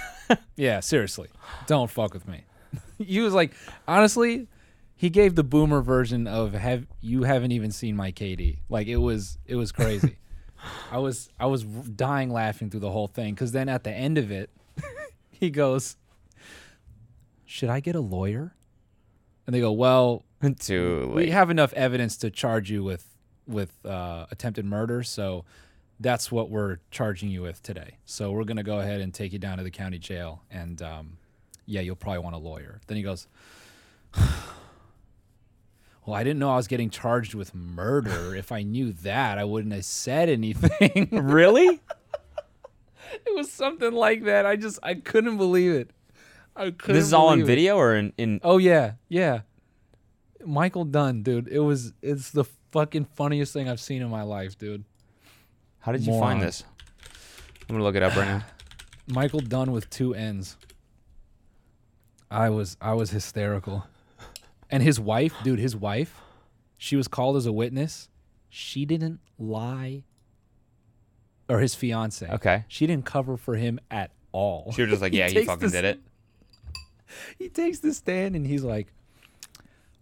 Yeah, 0.56 0.80
seriously, 0.80 1.30
don't 1.68 1.90
fuck 1.92 2.14
with 2.16 2.28
me. 2.28 2.46
he 2.98 3.20
was 3.20 3.34
like, 3.36 3.54
honestly, 3.88 4.48
he 4.96 5.12
gave 5.12 5.36
the 5.36 5.44
boomer 5.44 5.82
version 5.82 6.26
of 6.28 6.54
have 6.54 6.88
you 7.02 7.24
haven't 7.24 7.52
even 7.52 7.70
seen 7.72 7.96
my 7.96 8.12
KD. 8.12 8.58
Like 8.70 8.88
it 8.88 8.98
was 8.98 9.38
it 9.46 9.56
was 9.56 9.72
crazy. 9.72 10.16
I 10.92 10.98
was 10.98 11.30
I 11.40 11.46
was 11.46 11.64
dying 11.64 12.32
laughing 12.32 12.72
through 12.72 12.80
the 12.80 12.90
whole 12.92 13.08
thing 13.08 13.36
because 13.36 13.52
then 13.52 13.70
at 13.70 13.84
the 13.84 13.92
end 13.92 14.18
of 14.18 14.32
it, 14.32 14.50
he 15.30 15.52
goes, 15.52 15.96
"Should 17.46 17.70
I 17.70 17.80
get 17.80 17.96
a 17.96 18.00
lawyer?" 18.02 18.56
And 19.46 19.54
they 19.54 19.60
go, 19.60 19.72
"Well, 19.72 20.24
Too 20.60 21.12
we 21.14 21.32
have 21.32 21.50
enough 21.50 21.74
evidence 21.74 22.18
to 22.18 22.30
charge 22.30 22.70
you 22.70 22.84
with 22.84 23.08
with 23.48 23.86
uh, 23.86 24.26
attempted 24.32 24.66
murder, 24.66 25.04
so 25.04 25.46
that's 26.00 26.32
what 26.32 26.50
we're 26.50 26.78
charging 26.92 27.30
you 27.30 27.42
with 27.42 27.62
today. 27.64 27.98
So 28.06 28.32
we're 28.32 28.44
gonna 28.44 28.64
go 28.64 28.80
ahead 28.80 29.02
and 29.02 29.14
take 29.14 29.34
you 29.34 29.40
down 29.40 29.58
to 29.58 29.64
the 29.64 29.72
county 29.72 29.98
jail, 29.98 30.44
and 30.52 30.82
um, 30.82 31.18
yeah, 31.66 31.82
you'll 31.82 31.96
probably 31.96 32.20
want 32.20 32.36
a 32.36 32.40
lawyer. 32.40 32.82
Then 32.88 32.98
he 32.98 33.04
goes, 33.04 33.28
"Well, 36.06 36.16
I 36.16 36.24
didn't 36.24 36.40
know 36.40 36.52
I 36.52 36.58
was 36.58 36.68
getting 36.68 36.90
charged 36.90 37.34
with 37.34 37.56
murder. 37.56 38.36
if 38.38 38.52
I 38.52 38.64
knew 38.64 38.92
that, 39.04 39.38
I 39.38 39.46
wouldn't 39.46 39.74
have 39.74 39.86
said 39.86 40.30
anything." 40.30 41.10
really? 41.12 41.68
it 43.14 43.36
was 43.36 43.52
something 43.52 43.94
like 43.94 44.24
that. 44.26 44.46
I 44.46 44.56
just 44.56 44.80
I 44.84 44.96
couldn't 44.96 45.38
believe 45.38 45.72
it. 45.72 45.92
I 46.56 46.72
couldn't. 46.72 46.96
This 46.96 47.06
is 47.06 47.14
all 47.14 47.28
on 47.28 47.44
video 47.44 47.78
or 47.78 47.96
in, 47.96 48.14
in 48.18 48.40
Oh 48.44 48.58
yeah, 48.58 48.94
yeah. 49.10 49.42
Michael 50.46 50.86
Dunn, 50.86 51.24
dude. 51.24 51.48
It 51.48 51.60
was 51.60 51.94
it's 52.02 52.32
the 52.32 52.46
fucking 52.72 53.06
funniest 53.16 53.54
thing 53.54 53.68
I've 53.68 53.80
seen 53.80 54.02
in 54.02 54.10
my 54.10 54.22
life, 54.24 54.58
dude. 54.58 54.86
How 55.80 55.92
did 55.92 56.06
you 56.06 56.18
find 56.20 56.42
this? 56.42 56.64
I'm 57.68 57.76
gonna 57.76 57.84
look 57.84 57.96
it 57.96 58.04
up 58.04 58.16
right 58.16 58.28
now. 58.28 58.44
Michael 59.08 59.40
Dunn 59.40 59.72
with 59.72 59.90
two 59.90 60.14
N's. 60.14 60.58
I 62.32 62.50
was 62.50 62.78
I 62.82 62.94
was 62.94 63.12
hysterical. 63.12 63.86
And 64.70 64.82
his 64.82 65.00
wife, 65.00 65.34
dude, 65.44 65.60
his 65.60 65.76
wife, 65.76 66.22
she 66.78 66.96
was 66.96 67.08
called 67.08 67.38
as 67.38 67.46
a 67.46 67.52
witness. 67.52 68.10
She 68.50 68.86
didn't 68.86 69.20
lie. 69.38 70.04
Or 71.48 71.60
his 71.60 71.76
fiance. 71.76 72.28
Okay. 72.28 72.66
She 72.68 72.88
didn't 72.88 73.06
cover 73.06 73.38
for 73.38 73.56
him 73.56 73.80
at 73.92 74.10
all. 74.32 74.72
She 74.76 74.82
was 74.82 74.90
just 74.90 75.02
like, 75.04 75.14
yeah, 75.14 75.28
he 75.28 75.36
takes 75.36 75.46
fucking 75.46 75.62
this- 75.62 75.72
did 75.72 75.86
it. 75.86 76.00
he 77.38 77.50
takes 77.50 77.80
the 77.80 77.94
stand 77.94 78.36
and 78.36 78.46
he's 78.46 78.64
like, 78.64 78.88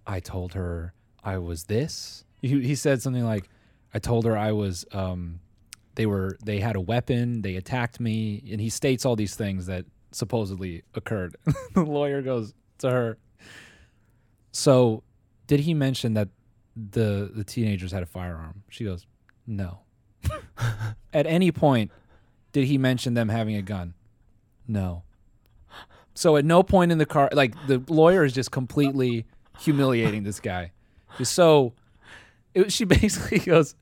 I 0.05 0.19
told 0.19 0.53
her 0.53 0.93
I 1.23 1.37
was 1.37 1.65
this. 1.65 2.25
He, 2.41 2.61
he 2.61 2.75
said 2.75 3.01
something 3.01 3.23
like, 3.23 3.49
I 3.93 3.99
told 3.99 4.25
her 4.25 4.37
I 4.37 4.51
was, 4.51 4.85
um, 4.91 5.39
they 5.95 6.05
were, 6.05 6.37
they 6.43 6.59
had 6.59 6.75
a 6.75 6.81
weapon, 6.81 7.41
they 7.41 7.55
attacked 7.55 7.99
me. 7.99 8.43
And 8.51 8.59
he 8.59 8.69
states 8.69 9.05
all 9.05 9.15
these 9.15 9.35
things 9.35 9.67
that 9.67 9.85
supposedly 10.11 10.83
occurred. 10.95 11.35
the 11.73 11.83
lawyer 11.83 12.21
goes 12.21 12.53
to 12.79 12.89
her, 12.89 13.17
So 14.51 15.03
did 15.47 15.61
he 15.61 15.73
mention 15.73 16.13
that 16.15 16.29
the, 16.75 17.31
the 17.33 17.43
teenagers 17.43 17.91
had 17.91 18.03
a 18.03 18.07
firearm? 18.07 18.63
She 18.69 18.83
goes, 18.83 19.05
No. 19.47 19.79
At 21.13 21.27
any 21.27 21.51
point, 21.51 21.91
did 22.51 22.67
he 22.67 22.77
mention 22.77 23.13
them 23.13 23.29
having 23.29 23.55
a 23.55 23.61
gun? 23.61 23.93
No. 24.67 25.03
So 26.13 26.37
at 26.37 26.45
no 26.45 26.63
point 26.63 26.91
in 26.91 26.97
the 26.97 27.05
car, 27.05 27.29
like 27.31 27.55
the 27.67 27.83
lawyer 27.87 28.23
is 28.23 28.33
just 28.33 28.51
completely 28.51 29.25
humiliating 29.59 30.23
this 30.23 30.39
guy. 30.39 30.71
Just 31.17 31.33
so, 31.33 31.73
it, 32.53 32.71
she 32.71 32.85
basically 32.85 33.39
goes, 33.39 33.75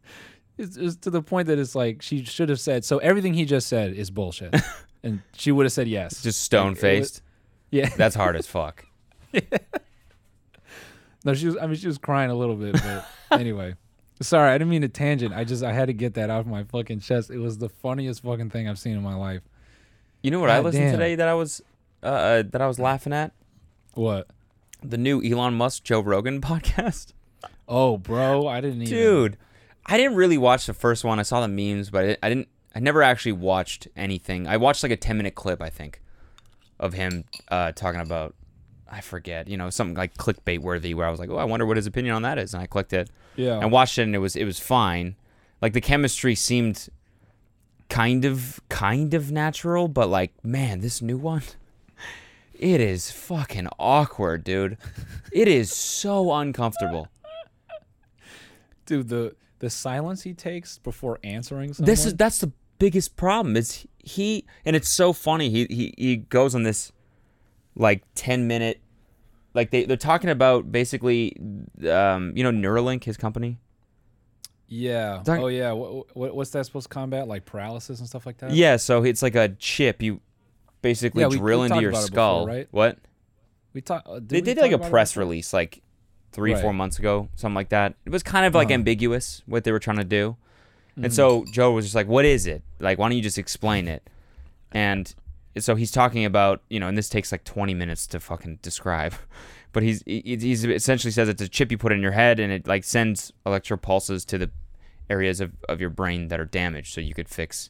it's, 0.57 0.77
it's 0.77 0.95
to 0.97 1.09
the 1.09 1.21
point 1.21 1.47
that 1.47 1.59
it's 1.59 1.75
like 1.75 2.01
she 2.01 2.23
should 2.23 2.50
have 2.50 2.59
said. 2.59 2.85
So 2.85 3.00
everything 3.00 3.33
he 3.33 3.45
just 3.45 3.67
said 3.67 3.93
is 3.93 4.09
bullshit, 4.09 4.55
and 5.03 5.21
she 5.33 5.51
would 5.51 5.65
have 5.65 5.73
said 5.73 5.88
yes. 5.88 6.21
Just 6.21 6.41
stone 6.41 6.75
faced. 6.75 7.21
yeah. 7.69 7.89
That's 7.97 8.15
hard 8.15 8.35
as 8.35 8.47
fuck. 8.47 8.85
No, 11.23 11.33
she 11.33 11.45
was. 11.45 11.57
I 11.57 11.67
mean, 11.67 11.75
she 11.75 11.88
was 11.88 11.97
crying 11.97 12.31
a 12.31 12.35
little 12.35 12.55
bit, 12.55 12.73
but 12.73 13.05
anyway. 13.31 13.75
Sorry, 14.21 14.51
I 14.51 14.57
didn't 14.57 14.69
mean 14.69 14.81
to 14.81 14.88
tangent. 14.88 15.33
I 15.33 15.43
just 15.43 15.63
I 15.63 15.73
had 15.73 15.88
to 15.88 15.93
get 15.93 16.13
that 16.15 16.29
off 16.29 16.45
my 16.45 16.63
fucking 16.63 17.00
chest. 17.00 17.31
It 17.31 17.39
was 17.39 17.57
the 17.57 17.69
funniest 17.69 18.21
fucking 18.23 18.51
thing 18.51 18.67
I've 18.69 18.79
seen 18.79 18.95
in 18.95 19.01
my 19.01 19.15
life. 19.15 19.41
You 20.21 20.29
know 20.31 20.39
what 20.39 20.50
I 20.51 20.57
God 20.57 20.65
listened 20.65 20.85
damn. 20.85 20.93
today 20.93 21.15
that 21.15 21.27
I 21.27 21.33
was 21.33 21.61
uh, 22.03 22.05
uh, 22.08 22.43
that 22.51 22.62
I 22.62 22.67
was 22.67 22.79
laughing 22.79 23.13
at? 23.13 23.31
What? 23.93 24.27
The 24.84 24.98
new 24.98 25.22
Elon 25.24 25.53
Musk 25.55 25.84
Joe 25.84 26.00
Rogan 26.01 26.41
podcast. 26.41 27.13
Oh, 27.67 27.98
bro, 27.98 28.48
I 28.48 28.62
didn't 28.62 28.81
even. 28.84 28.93
Dude, 28.98 29.38
I 29.86 29.98
didn't 29.98 30.15
really 30.15 30.38
watch 30.38 30.65
the 30.65 30.74
first 30.74 31.03
one. 31.03 31.20
I 31.20 31.24
saw 31.24 31.41
the 31.41 31.48
memes, 31.48 31.89
but 31.89 32.05
I, 32.05 32.17
I 32.24 32.29
didn't. 32.29 32.48
I 32.74 32.79
never 32.79 33.03
actually 33.03 33.34
watched 33.34 33.88
anything. 33.96 34.48
I 34.48 34.58
watched 34.58 34.84
like 34.84 34.91
a 34.91 34.98
ten 34.98 35.17
minute 35.17 35.36
clip, 35.36 35.62
I 35.62 35.70
think, 35.70 36.01
of 36.79 36.93
him 36.93 37.25
uh, 37.50 37.72
talking 37.74 38.01
about. 38.01 38.36
I 38.93 39.00
forget, 39.00 39.48
you 39.48 39.55
know, 39.55 39.70
something 39.70 39.96
like 39.96 40.15
clickbait 40.15 40.60
worthy, 40.60 40.93
where 40.93 41.08
I 41.08 41.12
was 41.12 41.20
like, 41.20 41.29
"Oh, 41.29 41.38
I 41.38 41.46
wonder 41.46 41.65
what 41.65 41.77
his 41.77 41.88
opinion 41.88 42.13
on 42.13 42.24
that 42.24 42.38
is," 42.38 42.53
and 42.53 42.62
I 42.62 42.65
clicked 42.65 42.91
it 42.91 43.10
Yeah. 43.38 43.60
and 43.60 43.72
watched 43.72 43.98
it, 43.98 44.03
and 44.03 44.13
it 44.15 44.17
was 44.20 44.36
it 44.36 44.43
was 44.43 44.60
fine. 44.60 45.15
Like 45.62 45.72
the 45.74 45.79
chemistry 45.81 46.36
seemed 46.36 46.89
kind 47.89 48.25
of 48.25 48.60
kind 48.70 49.13
of 49.13 49.31
natural, 49.31 49.88
but 49.88 50.10
like, 50.10 50.31
man, 50.43 50.81
this 50.81 51.01
new 51.01 51.17
one, 51.17 51.43
it 52.62 52.80
is 52.80 53.12
fucking 53.12 53.68
awkward, 53.80 54.44
dude. 54.44 54.77
It 55.34 55.48
is 55.48 55.74
so 55.74 56.32
uncomfortable. 56.32 57.08
Dude, 58.86 59.10
the 59.10 59.36
the 59.60 59.70
silence 59.70 60.22
he 60.24 60.34
takes 60.34 60.77
before 60.77 61.20
answering 61.24 61.74
someone. 61.74 61.88
This 61.88 62.06
is 62.06 62.15
that's 62.15 62.38
the 62.38 62.51
biggest 62.80 63.15
problem. 63.18 63.58
Is 63.58 63.86
he 63.98 64.46
and 64.63 64.75
it's 64.75 64.89
so 64.89 65.12
funny. 65.12 65.50
He 65.50 65.65
he 65.65 65.94
he 65.98 66.18
goes 66.18 66.53
on 66.53 66.63
this 66.63 66.91
like 67.75 68.03
ten 68.13 68.48
minute, 68.48 68.80
like 69.53 69.72
they 69.72 69.86
they're 69.86 69.98
talking 69.98 70.30
about 70.30 70.72
basically, 70.72 71.36
um, 71.89 72.34
you 72.36 72.44
know, 72.44 72.51
Neuralink, 72.51 73.03
his 73.06 73.18
company. 73.18 73.58
yeah. 74.68 75.24
Oh 75.27 75.48
yeah. 75.48 75.72
What, 75.72 76.15
what 76.15 76.36
what's 76.36 76.51
that 76.51 76.65
supposed 76.65 76.89
to 76.89 76.94
combat? 76.94 77.27
Like 77.27 77.46
paralysis 77.46 78.00
and 78.00 78.08
stuff 78.08 78.25
like 78.25 78.38
that. 78.39 78.51
Yeah, 78.51 78.77
so 78.77 79.03
it's 79.03 79.22
like 79.24 79.36
a 79.36 79.50
chip 79.58 80.01
you 80.03 80.22
basically 80.81 81.21
Yeah, 81.21 81.27
we- 81.27 81.38
drill 81.38 81.59
we 81.61 81.65
into 81.67 81.81
your 81.81 81.91
it 81.91 81.93
before, 81.93 82.07
skull. 82.07 82.47
right? 82.47 82.67
What? 82.71 82.97
We 83.73 83.81
talked. 83.81 84.07
Uh, 84.07 84.15
did 84.19 84.29
They 84.29 84.41
did 84.41 84.55
talk 84.55 84.63
like 84.63 84.71
a 84.73 84.89
press 84.89 85.15
release 85.15 85.53
like 85.53 85.81
three, 86.31 86.53
Right. 86.53 86.61
four 86.61 86.73
months 86.73 87.00
ago, 87.00 87.29
something 87.35 87.55
like 87.55 87.69
that. 87.69 87.95
It 88.05 88.09
was 88.11 88.23
kind 88.23 88.45
of 88.45 88.53
like 88.55 88.67
Uh-huh. 88.67 88.75
ambiguous 88.75 89.43
what 89.45 89.63
they 89.63 89.71
were 89.71 89.79
trying 89.79 89.97
to 89.97 90.03
do. 90.03 90.35
Mm-hmm. 90.91 91.05
And 91.05 91.13
so 91.13 91.45
Joe 91.51 91.71
was 91.71 91.85
just 91.85 91.95
like, 91.95 92.07
"What 92.07 92.25
is 92.25 92.47
it? 92.47 92.63
Like, 92.79 92.97
why 92.97 93.07
don't 93.07 93.15
you 93.17 93.23
just 93.23 93.38
explain 93.38 93.88
it?" 93.88 94.09
And 94.71 95.13
so 95.57 95.75
he's 95.75 95.91
talking 95.91 96.23
about, 96.25 96.61
you 96.69 96.79
know, 96.79 96.88
and 96.88 96.97
this 96.97 97.09
takes 97.09 97.31
like 97.31 97.43
20 97.43 97.73
minutes 97.73 98.07
to 98.07 98.19
fucking 98.19 98.59
describe, 98.61 99.13
but 99.73 99.83
he's 99.83 100.03
he's 100.05 100.63
essentially 100.65 101.11
says 101.11 101.29
it's 101.29 101.41
a 101.41 101.47
chip 101.47 101.71
you 101.71 101.77
put 101.77 101.91
in 101.91 102.01
your 102.01 102.11
head 102.11 102.39
and 102.39 102.51
it 102.51 102.67
like 102.67 102.83
sends 102.83 103.31
electro 103.45 103.77
pulses 103.77 104.25
to 104.25 104.38
the 104.38 104.50
areas 105.09 105.41
of, 105.41 105.51
of 105.67 105.79
your 105.81 105.89
brain 105.89 106.27
that 106.29 106.39
are 106.39 106.45
damaged, 106.45 106.93
so 106.93 107.01
you 107.01 107.13
could 107.13 107.27
fix, 107.29 107.69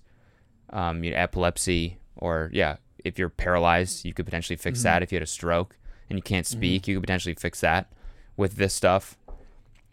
um, 0.71 1.03
you 1.03 1.09
know, 1.11 1.17
epilepsy 1.17 1.97
or 2.15 2.49
yeah, 2.53 2.75
if 3.03 3.17
you're 3.19 3.29
paralyzed, 3.29 4.05
you 4.05 4.13
could 4.13 4.25
potentially 4.25 4.57
fix 4.57 4.79
Mm-hmm. 4.79 4.83
that. 4.83 5.03
If 5.03 5.11
you 5.11 5.15
had 5.17 5.23
a 5.23 5.27
stroke 5.27 5.77
and 6.09 6.17
you 6.17 6.23
can't 6.23 6.45
speak, 6.45 6.87
you 6.87 6.95
could 6.95 7.03
potentially 7.03 7.35
fix 7.35 7.61
that 7.61 7.91
with 8.37 8.55
this 8.55 8.73
stuff, 8.73 9.17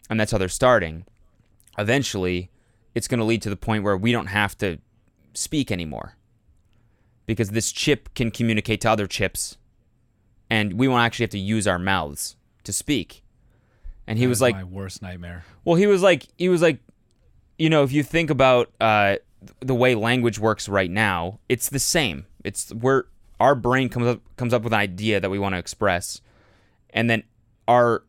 and 0.09 0.19
that's 0.19 0.31
how 0.31 0.37
they're 0.37 0.49
starting 0.49 1.05
eventually 1.77 2.49
it's 2.95 3.07
going 3.07 3.19
to 3.19 3.23
lead 3.23 3.41
to 3.43 3.49
the 3.49 3.55
point 3.55 3.83
where 3.83 3.95
we 3.95 4.11
don't 4.11 4.27
have 4.27 4.57
to 4.57 4.79
speak 5.33 5.71
anymore 5.71 6.15
because 7.25 7.49
this 7.51 7.71
chip 7.71 8.13
can 8.15 8.31
communicate 8.31 8.81
to 8.81 8.89
other 8.89 9.07
chips 9.07 9.57
and 10.49 10.73
we 10.73 10.87
won't 10.87 11.03
actually 11.03 11.23
have 11.23 11.29
to 11.29 11.39
use 11.39 11.67
our 11.67 11.79
mouths 11.79 12.35
to 12.63 12.73
speak 12.73 13.23
and 14.07 14.17
he 14.17 14.25
That 14.25 14.29
was 14.29 14.41
like 14.41 14.55
my 14.55 14.63
worst 14.63 15.01
nightmare. 15.01 15.45
well 15.63 15.75
he 15.75 15.87
was 15.87 16.01
like 16.01 16.25
he 16.37 16.49
was 16.49 16.61
like 16.61 16.79
you 17.57 17.69
know 17.69 17.83
if 17.83 17.91
you 17.93 18.03
think 18.03 18.29
about 18.29 18.71
uh, 18.81 19.17
the 19.59 19.75
way 19.75 19.95
language 19.95 20.39
works 20.39 20.67
right 20.67 20.91
now 20.91 21.39
it's 21.47 21.69
the 21.69 21.79
same. 21.79 22.25
It's 22.43 22.73
where 22.73 23.05
our 23.39 23.55
brain 23.55 23.89
comes 23.89 24.07
up 24.07 24.21
comes 24.35 24.53
up 24.53 24.63
with 24.63 24.73
an 24.73 24.79
idea 24.79 25.19
that 25.19 25.29
we 25.29 25.39
want 25.39 25.55
to 25.55 25.59
express 25.59 26.21
and 26.91 27.09
then 27.09 27.23
our 27.67 28.03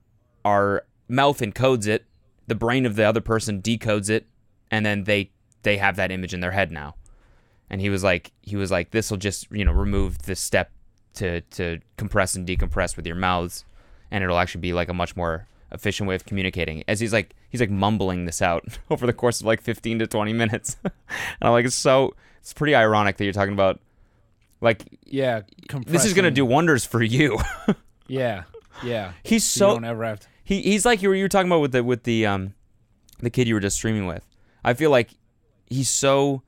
our 0.45 0.85
mouth 1.09 1.41
encodes 1.41 1.87
it 1.87 2.05
the 2.47 2.55
brain 2.55 2.85
of 2.85 2.97
the 2.97 3.05
other 3.05 3.21
person 3.21 3.63
decodes 3.63 4.11
it 4.11 4.27
and 4.71 4.85
then 4.85 5.05
they 5.05 5.31
they 5.63 5.77
have 5.77 5.97
that 5.97 6.11
image 6.11 6.35
in 6.35 6.41
their 6.41 6.53
head 6.53 6.73
now. 6.73 6.95
And 7.69 7.81
he 7.81 7.91
was 7.91 8.03
like 8.03 8.33
he 8.43 8.57
was 8.57 8.71
like 8.71 8.91
this 8.91 9.11
will 9.11 9.19
just 9.19 9.51
you 9.51 9.65
know 9.65 9.73
remove 9.73 10.23
the 10.23 10.35
step 10.35 10.71
to 11.15 11.41
to 11.43 11.79
compress 11.97 12.35
and 12.35 12.47
decompress 12.47 12.97
with 12.97 13.07
your 13.07 13.17
mouths 13.17 13.65
and 14.11 14.25
it'll 14.25 14.39
actually 14.39 14.61
be 14.61 14.73
like 14.73 14.89
a 14.89 14.95
much 14.95 15.15
more 15.17 15.47
efficient 15.73 16.09
way 16.09 16.15
of 16.15 16.25
communicating. 16.25 16.83
As 16.89 17.01
he's 17.01 17.13
like 17.13 17.35
he's 17.49 17.61
like 17.61 17.71
mumbling 17.71 18.25
this 18.25 18.41
out 18.43 18.65
over 18.91 19.07
the 19.07 19.13
course 19.13 19.41
of 19.41 19.47
like 19.47 19.61
15 19.63 20.01
to 20.01 20.07
20 20.07 20.33
minutes, 20.33 20.77
and 20.85 20.93
I'm 21.41 21.53
like, 21.53 21.65
it's 21.67 21.77
so 21.77 22.15
it's 22.41 22.53
pretty 22.53 22.75
ironic 22.75 23.17
that 23.19 23.25
you're 23.25 23.33
talking 23.33 23.53
about 23.55 23.81
like 24.61 24.85
Yeah, 25.07 25.43
this 25.87 26.05
is 26.05 26.13
gonna 26.15 26.31
do 26.31 26.45
wonders 26.45 26.85
for 26.85 27.03
you. 27.03 27.39
Yeah, 28.07 28.43
yeah. 28.83 29.13
he's 29.23 29.45
So, 29.45 29.59
so 29.69 29.75
don't 29.75 29.85
ever 29.85 30.03
have 30.05 30.19
to. 30.21 30.27
he 30.43 30.63
he's 30.63 30.85
like 30.85 31.01
you 31.01 31.09
were 31.11 31.15
you 31.15 31.23
were 31.25 31.29
talking 31.29 31.49
about 31.49 31.61
with 31.61 31.71
the 31.71 31.85
with 31.85 32.03
the 32.03 32.27
um 32.27 32.55
the 33.21 33.31
kid 33.31 33.47
you 33.47 33.55
were 33.55 33.61
just 33.61 33.77
streaming 33.77 34.07
with. 34.07 34.27
I 34.65 34.75
feel 34.75 34.91
like 34.91 35.11
he's 35.69 35.89
so 35.89 36.43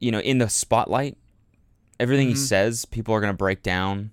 you 0.00 0.12
know 0.12 0.18
in 0.20 0.36
the 0.38 0.48
spotlight. 0.50 1.16
Everything 1.98 2.28
he 2.28 2.34
Mhm. 2.34 2.38
says, 2.38 2.84
people 2.84 3.14
are 3.14 3.20
gonna 3.22 3.32
break 3.32 3.62
down, 3.62 4.10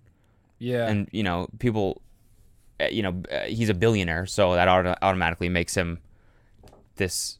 Yeah, 0.59 0.87
and 0.87 1.09
you 1.11 1.23
know 1.23 1.49
people, 1.59 2.01
you 2.89 3.03
know 3.03 3.21
uh, 3.31 3.41
he's 3.41 3.69
a 3.69 3.73
billionaire, 3.73 4.25
so 4.25 4.53
that 4.55 4.67
auto- 4.67 4.95
automatically 5.01 5.49
makes 5.49 5.75
him 5.75 5.99
this 6.95 7.37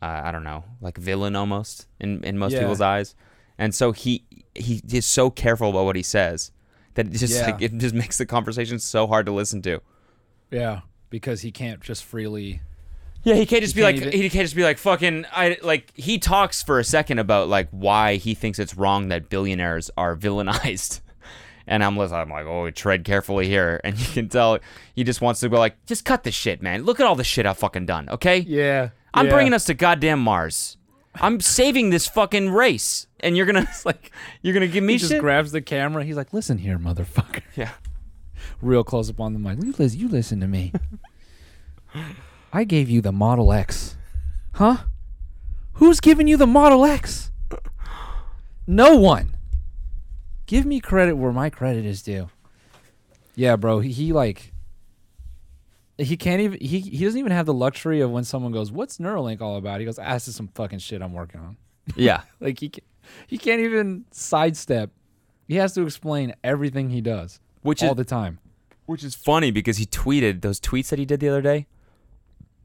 uh, 0.00 0.20
I 0.24 0.32
don't 0.32 0.44
know 0.44 0.64
like 0.80 0.98
villain 0.98 1.36
almost 1.36 1.86
in 2.00 2.22
in 2.24 2.38
most 2.38 2.52
Yeah. 2.52 2.60
people's 2.60 2.80
eyes, 2.80 3.14
and 3.58 3.74
so 3.74 3.92
he 3.92 4.24
he 4.54 4.82
is 4.92 5.06
so 5.06 5.30
careful 5.30 5.70
about 5.70 5.84
what 5.84 5.96
he 5.96 6.02
says 6.02 6.50
that 6.94 7.06
it 7.06 7.12
just 7.12 7.34
Yeah. 7.34 7.46
like 7.46 7.62
it 7.62 7.76
just 7.78 7.94
makes 8.02 8.18
the 8.18 8.26
conversation 8.26 8.78
so 8.78 9.06
hard 9.06 9.26
to 9.26 9.32
listen 9.32 9.62
to. 9.62 9.80
yeah, 10.50 10.80
because 11.10 11.40
he 11.42 11.50
can't 11.50 11.80
just 11.80 12.04
freely. 12.04 12.60
Yeah, 13.24 13.34
he 13.34 13.46
can't 13.46 13.62
just 13.62 13.76
He 13.76 13.80
be 13.80 13.84
can't 13.84 13.96
like 13.98 14.06
even- 14.08 14.20
he 14.20 14.28
can't 14.30 14.44
just 14.44 14.56
be 14.56 14.64
like 14.64 14.78
fucking 14.78 15.26
I 15.32 15.56
like 15.62 15.92
he 15.94 16.18
talks 16.18 16.62
for 16.62 16.80
a 16.80 16.84
second 16.84 17.20
about 17.20 17.48
like 17.48 17.68
why 17.70 18.16
he 18.16 18.34
thinks 18.34 18.58
it's 18.58 18.74
wrong 18.76 19.08
that 19.08 19.28
billionaires 19.30 19.90
are 19.96 20.16
villainized. 20.16 21.00
And 21.66 21.84
I'm 21.84 21.96
listening, 21.96 22.20
I'm 22.20 22.30
like, 22.30 22.46
oh, 22.46 22.70
tread 22.70 23.04
carefully 23.04 23.46
here. 23.46 23.80
And 23.84 23.98
you 23.98 24.06
can 24.12 24.28
tell 24.28 24.58
he 24.94 25.04
just 25.04 25.20
wants 25.20 25.40
to 25.40 25.48
go 25.48 25.58
like, 25.58 25.84
just 25.86 26.04
cut 26.04 26.22
the 26.24 26.30
shit, 26.32 26.62
man. 26.62 26.84
Look 26.84 27.00
at 27.00 27.06
all 27.06 27.14
the 27.16 27.24
shit 27.24 27.46
I've 27.46 27.58
fucking 27.58 27.86
done, 27.86 28.08
okay? 28.08 28.38
Yeah, 28.38 28.90
I'm 29.14 29.28
bringing 29.28 29.52
us 29.52 29.64
to 29.66 29.74
goddamn 29.74 30.20
Mars. 30.20 30.76
I'm 31.16 31.40
saving 31.40 31.90
this 31.90 32.06
fucking 32.08 32.50
race, 32.50 33.06
and 33.20 33.36
you're 33.36 33.44
gonna 33.46 33.68
like, 33.84 34.10
you're 34.40 34.54
gonna 34.54 34.66
give 34.66 34.82
me 34.82 34.94
He 34.94 34.98
just 34.98 35.12
shit. 35.12 35.20
grabs 35.20 35.52
the 35.52 35.60
camera. 35.60 36.04
He's 36.04 36.16
like, 36.16 36.32
"Listen 36.32 36.56
here, 36.58 36.78
motherfucker." 36.78 37.42
yeah, 37.54 37.72
Real 38.62 38.82
close 38.82 39.10
up 39.10 39.20
on 39.20 39.34
the 39.34 39.38
mic. 39.38 39.62
You 39.62 39.74
listen, 39.76 40.00
you 40.00 40.08
listen 40.08 40.40
to 40.40 40.46
me. 40.46 40.72
I 42.52 42.64
gave 42.64 42.88
you 42.88 43.00
the 43.02 43.12
Model 43.12 43.52
X. 43.52 43.96
Huh? 44.54 44.78
Who's 45.74 46.00
giving 46.00 46.26
you 46.28 46.36
the 46.38 46.46
Model 46.46 46.84
X? 46.86 47.30
No 48.66 48.96
one. 48.96 49.34
Give 50.52 50.66
me 50.66 50.80
credit 50.80 51.14
where 51.14 51.32
my 51.32 51.48
credit 51.48 51.86
is 51.86 52.02
due. 52.02 52.28
Yeah, 53.34 53.56
bro. 53.56 53.80
He, 53.80 53.90
he 53.90 54.12
like 54.12 54.52
he 55.96 56.14
can't 56.14 56.42
even 56.42 56.60
he 56.60 56.80
he 56.80 57.02
doesn't 57.06 57.18
even 57.18 57.32
have 57.32 57.46
the 57.46 57.54
luxury 57.54 58.02
of 58.02 58.10
when 58.10 58.24
someone 58.24 58.52
goes, 58.52 58.70
"What's 58.70 58.98
Neuralink 58.98 59.40
all 59.40 59.56
about?" 59.56 59.80
He 59.80 59.86
goes, 59.86 59.98
"Ah, 59.98 60.12
this 60.12 60.28
is 60.28 60.36
some 60.36 60.48
fucking 60.48 60.80
shit 60.80 61.00
I'm 61.00 61.14
working 61.14 61.40
on." 61.40 61.56
yeah. 61.96 62.24
Like 62.38 62.60
he 62.60 62.68
can, 62.68 62.84
he 63.26 63.38
can't 63.38 63.62
even 63.62 64.04
sidestep. 64.10 64.90
He 65.48 65.56
has 65.56 65.72
to 65.72 65.86
explain 65.86 66.34
everything 66.44 66.90
he 66.90 67.00
does 67.00 67.40
Which 67.62 67.82
all 67.82 67.92
is 67.92 67.96
the 67.96 68.04
time. 68.04 68.38
Which 68.84 69.04
is 69.04 69.14
funny 69.14 69.52
because 69.52 69.78
he 69.78 69.86
tweeted 69.86 70.42
those 70.42 70.60
tweets 70.60 70.90
that 70.90 70.98
he 70.98 71.06
did 71.06 71.20
the 71.20 71.30
other 71.30 71.40
day, 71.40 71.66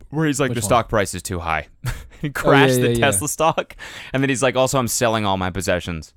where 0.09 0.27
he's 0.27 0.41
like, 0.41 0.49
Which 0.49 0.57
"The 0.57 0.61
one? 0.63 0.67
stock 0.67 0.89
price 0.89 1.13
is 1.13 1.23
too 1.23 1.39
high." 1.39 1.67
he 2.21 2.31
crashed 2.31 2.79
yeah, 2.79 2.87
the 2.87 2.89
yeah. 2.95 3.05
Tesla 3.05 3.29
stock, 3.29 3.77
and 4.11 4.21
then 4.21 4.27
he's 4.27 4.43
like, 4.43 4.57
"Also, 4.57 4.77
I'm 4.77 4.89
selling 4.89 5.25
all 5.25 5.37
my 5.37 5.51
possessions." 5.51 6.13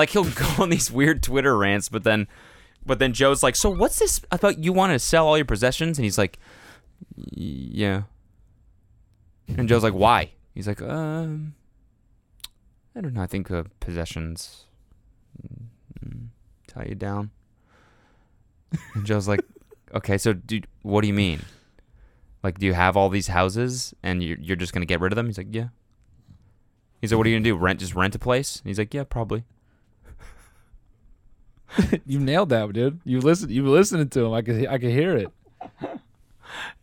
Like 0.00 0.10
he'll 0.10 0.24
go 0.30 0.46
on 0.58 0.70
these 0.70 0.90
weird 0.90 1.22
Twitter 1.22 1.56
rants, 1.56 1.88
but 1.88 2.04
then, 2.04 2.26
but 2.84 2.98
then 2.98 3.12
Joe's 3.12 3.42
like, 3.42 3.54
"So 3.56 3.70
what's 3.70 3.98
this? 3.98 4.20
about 4.32 4.64
you 4.64 4.72
want 4.72 4.92
to 4.92 4.98
sell 4.98 5.26
all 5.26 5.36
your 5.36 5.44
possessions," 5.44 5.98
and 5.98 6.04
he's 6.04 6.18
like, 6.18 6.38
"Yeah." 7.16 8.02
And 9.56 9.68
Joe's 9.68 9.82
like, 9.82 9.94
"Why?" 9.94 10.30
He's 10.54 10.66
like, 10.66 10.80
"Um, 10.80 11.54
I 12.96 13.00
don't 13.00 13.14
know. 13.14 13.22
I 13.22 13.26
think 13.26 13.50
uh, 13.50 13.64
possessions 13.80 14.64
tie 16.66 16.86
you 16.88 16.94
down." 16.94 17.30
And 18.94 19.04
Joe's 19.04 19.28
like, 19.28 19.40
okay, 19.94 20.18
so 20.18 20.32
do, 20.32 20.60
what 20.82 21.02
do 21.02 21.08
you 21.08 21.14
mean? 21.14 21.40
Like, 22.42 22.58
do 22.58 22.66
you 22.66 22.74
have 22.74 22.96
all 22.96 23.08
these 23.08 23.28
houses 23.28 23.94
and 24.02 24.22
you're, 24.22 24.38
you're 24.38 24.56
just 24.56 24.72
going 24.72 24.82
to 24.82 24.86
get 24.86 25.00
rid 25.00 25.12
of 25.12 25.16
them? 25.16 25.26
He's 25.26 25.38
like, 25.38 25.48
yeah. 25.50 25.68
He's 27.00 27.12
like, 27.12 27.18
what 27.18 27.26
are 27.26 27.30
you 27.30 27.36
going 27.36 27.44
to 27.44 27.50
do? 27.50 27.56
Rent, 27.56 27.80
just 27.80 27.94
rent 27.94 28.14
a 28.14 28.18
place? 28.18 28.60
And 28.60 28.68
he's 28.68 28.78
like, 28.78 28.94
yeah, 28.94 29.04
probably. 29.04 29.44
you 32.06 32.18
nailed 32.18 32.48
that, 32.50 32.72
dude. 32.72 33.00
You 33.04 33.20
listen. 33.20 33.50
You 33.50 33.66
listening 33.68 34.08
to 34.10 34.24
him. 34.26 34.32
I 34.32 34.42
could. 34.42 34.66
I 34.66 34.78
could 34.78 34.90
hear 34.90 35.16
it. 35.16 35.28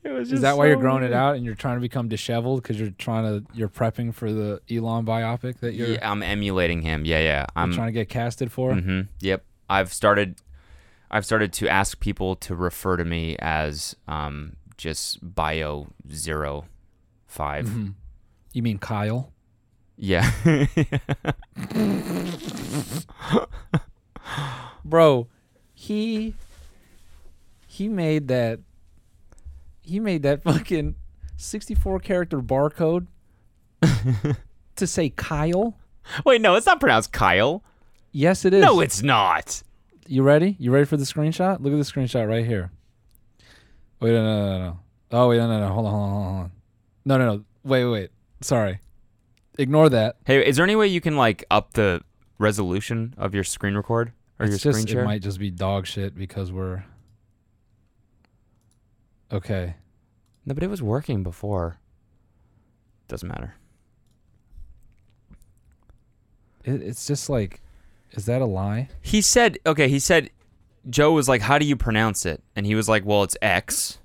It 0.01 0.11
was 0.11 0.31
Is 0.31 0.41
that 0.41 0.57
why 0.57 0.67
you're 0.67 0.77
growing 0.77 1.03
it 1.03 1.11
out 1.11 1.35
and 1.35 1.43
you're 1.43 1.53
trying 1.53 1.75
to 1.75 1.81
become 1.81 2.07
disheveled 2.07 2.63
because 2.63 2.79
you're 2.79 2.91
trying 2.91 3.25
to 3.25 3.43
you're 3.53 3.67
prepping 3.67 4.13
for 4.13 4.31
the 4.31 4.61
Elon 4.71 5.05
biopic 5.05 5.59
that 5.59 5.73
you're, 5.73 5.89
Yeah, 5.89 6.09
I'm 6.09 6.23
emulating 6.23 6.81
him. 6.81 7.03
Yeah, 7.03 7.19
yeah. 7.19 7.45
I'm 7.57 7.73
trying 7.73 7.87
to 7.87 7.91
get 7.91 8.07
casted 8.07 8.49
for? 8.49 8.73
hmm 8.73 9.01
Yep. 9.19 9.43
I've 9.69 9.91
started. 9.91 10.37
I've 11.11 11.25
started 11.25 11.51
to 11.53 11.67
ask 11.67 11.99
people 11.99 12.37
to 12.37 12.55
refer 12.55 12.95
to 12.95 13.03
me 13.03 13.35
as 13.39 13.97
um, 14.07 14.55
just 14.77 15.19
bio 15.35 15.87
zero 16.09 16.65
five. 17.25 17.65
Mhm. 17.65 17.95
You 18.53 18.63
mean 18.63 18.77
Kyle? 18.77 19.33
Yeah. 19.97 20.31
bro 24.85 25.27
he 25.73 26.33
he 27.67 27.87
made 27.87 28.27
that 28.27 28.59
he 29.81 29.99
made 29.99 30.23
that 30.23 30.43
fucking 30.43 30.95
64 31.37 31.99
character 31.99 32.39
barcode 32.41 33.07
to 34.75 34.87
say 34.87 35.09
kyle. 35.09 35.75
Wait, 36.25 36.41
no, 36.41 36.55
it's 36.55 36.65
not 36.65 36.79
pronounced 36.79 37.11
Kyle. 37.11 37.63
yes 38.11 38.45
it 38.45 38.53
is. 38.53 38.61
No, 38.61 38.79
it's 38.79 39.03
not. 39.03 39.61
you 40.07 40.23
ready? 40.23 40.55
You 40.57 40.71
ready 40.71 40.85
for 40.85 40.97
the 40.97 41.03
screenshot? 41.03 41.59
Look 41.59 41.73
at 41.73 41.77
the 41.77 41.83
screenshot 41.83 42.27
right 42.27 42.45
here. 42.45 42.71
Wait 43.99 44.11
no 44.11 44.23
no 44.23 44.47
no 44.47 44.59
no. 44.59 44.79
Oh 45.11 45.29
wait 45.29 45.37
no 45.37 45.47
no 45.47 45.59
no. 45.59 45.73
Hold 45.73 45.85
on 45.85 45.91
hold 45.91 46.03
on 46.03 46.23
hold 46.23 46.35
on. 46.37 46.51
No 47.05 47.17
no 47.17 47.25
no. 47.25 47.43
Wait 47.63 47.83
wait 47.83 47.91
wait. 47.91 48.09
Sorry. 48.41 48.79
Ignore 49.57 49.89
that. 49.89 50.17
Hey, 50.25 50.45
is 50.45 50.55
there 50.55 50.63
any 50.63 50.75
way 50.75 50.87
you 50.87 51.01
can 51.01 51.17
like 51.17 51.43
up 51.51 51.73
the 51.73 52.01
resolution 52.37 53.13
of 53.17 53.33
your 53.33 53.43
screen 53.43 53.75
record 53.75 54.11
or 54.39 54.45
it's 54.45 54.51
your 54.51 54.73
just 54.73 54.79
screen 54.79 54.85
share? 54.93 55.01
it 55.01 55.05
might 55.05 55.21
just 55.21 55.39
be 55.39 55.49
dog 55.49 55.85
shit 55.87 56.15
because 56.15 56.51
we're 56.51 56.83
okay 59.31 59.75
No, 60.45 60.53
but 60.53 60.63
it 60.63 60.69
was 60.69 60.81
working 60.81 61.23
before. 61.23 61.77
Doesn't 63.07 63.27
matter. 63.29 63.55
it, 66.63 66.81
it's 66.81 67.07
just 67.07 67.29
like 67.29 67.61
is 68.11 68.25
that 68.25 68.41
a 68.41 68.45
lie 68.45 68.89
He 69.01 69.21
said, 69.21 69.57
okay, 69.65 69.89
he 69.89 69.99
said, 69.99 70.29
Joe 70.89 71.11
was 71.11 71.27
like, 71.27 71.41
how 71.41 71.57
do 71.57 71.65
you 71.65 71.75
pronounce 71.75 72.25
it? 72.25 72.41
And 72.55 72.65
he 72.65 72.73
was 72.75 72.87
like, 72.87 73.05
well, 73.05 73.23
it's 73.23 73.35
X. 73.41 73.99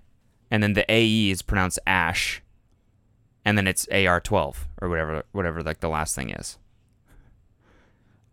And 0.51 0.63
then 0.63 0.73
the 0.73 0.85
AE 0.91 1.31
is 1.31 1.41
pronounced 1.43 1.79
Ash. 1.87 2.43
And 3.45 3.57
then 3.57 3.67
it's 3.69 3.87
AR12 3.87 4.57
or 4.81 4.89
whatever, 4.89 5.23
whatever 5.33 5.63
like 5.63 5.81
the 5.81 5.89
last 5.89 6.15
thing 6.17 6.31
is. 6.31 6.59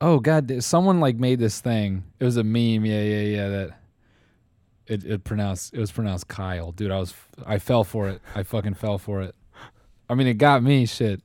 Oh 0.01 0.19
god, 0.19 0.63
someone 0.63 0.99
like 0.99 1.17
made 1.17 1.39
this 1.39 1.59
thing. 1.59 2.03
It 2.19 2.25
was 2.25 2.37
a 2.37 2.43
meme. 2.43 2.85
Yeah, 2.85 3.01
yeah, 3.01 3.21
yeah. 3.21 3.49
That 3.49 3.79
it 4.87 5.03
it 5.03 5.23
pronounced 5.23 5.73
it 5.73 5.79
was 5.79 5.91
pronounced 5.91 6.27
Kyle. 6.27 6.71
Dude, 6.71 6.91
I 6.91 6.97
was 6.99 7.13
I 7.45 7.59
fell 7.59 7.83
for 7.83 8.09
it. 8.09 8.21
I 8.35 8.43
fucking 8.43 8.75
fell 8.75 8.97
for 8.97 9.21
it. 9.21 9.35
I 10.09 10.15
mean, 10.15 10.27
it 10.27 10.35
got 10.35 10.63
me. 10.63 10.85
Shit. 10.85 11.21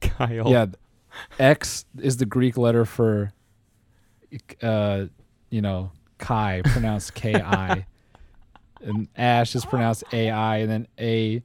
Kyle. 0.00 0.48
Yeah, 0.48 0.66
X 1.38 1.84
is 1.98 2.16
the 2.18 2.26
Greek 2.26 2.56
letter 2.56 2.84
for, 2.84 3.32
uh, 4.62 5.06
you 5.50 5.62
know, 5.62 5.90
Kai, 6.18 6.62
pronounced 6.64 7.14
K 7.14 7.34
I, 7.34 7.86
and 8.82 9.08
Ash 9.16 9.54
is 9.54 9.64
pronounced 9.64 10.04
A 10.12 10.30
I, 10.30 10.58
and 10.58 10.70
then 10.70 10.88
A, 10.98 11.42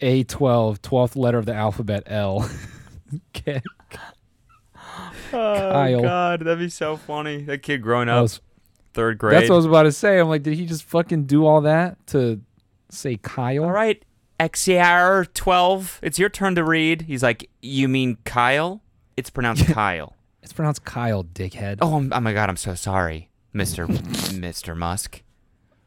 A 0.00 0.24
12, 0.24 0.82
12th 0.82 1.16
letter 1.16 1.38
of 1.38 1.46
the 1.46 1.54
alphabet 1.54 2.04
L. 2.06 2.48
K- 3.32 3.62
Oh, 5.32 5.70
Kyle. 5.72 6.02
God, 6.02 6.40
that'd 6.40 6.58
be 6.58 6.68
so 6.68 6.96
funny. 6.96 7.42
That 7.42 7.58
kid 7.62 7.78
growing 7.82 8.08
up, 8.08 8.22
was 8.22 8.40
third 8.94 9.18
grade. 9.18 9.36
That's 9.36 9.48
what 9.48 9.54
I 9.54 9.58
was 9.58 9.66
about 9.66 9.82
to 9.84 9.92
say. 9.92 10.18
I'm 10.18 10.28
like, 10.28 10.42
did 10.42 10.54
he 10.54 10.66
just 10.66 10.82
fucking 10.84 11.24
do 11.24 11.46
all 11.46 11.60
that 11.62 12.04
to 12.08 12.40
say 12.88 13.16
Kyle? 13.16 13.64
All 13.64 13.70
right, 13.70 14.02
XR12, 14.40 15.98
it's 16.02 16.18
your 16.18 16.28
turn 16.28 16.54
to 16.56 16.64
read. 16.64 17.02
He's 17.02 17.22
like, 17.22 17.48
you 17.62 17.88
mean 17.88 18.18
Kyle? 18.24 18.82
It's 19.16 19.30
pronounced 19.30 19.66
Kyle. 19.72 20.16
It's 20.42 20.52
pronounced 20.52 20.84
Kyle, 20.84 21.22
dickhead. 21.22 21.78
Oh, 21.80 21.96
I'm, 21.96 22.12
oh 22.12 22.20
my 22.20 22.32
God, 22.32 22.48
I'm 22.48 22.56
so 22.56 22.74
sorry, 22.74 23.30
Mister 23.52 23.86
Mister 24.34 24.74
Musk. 24.74 25.22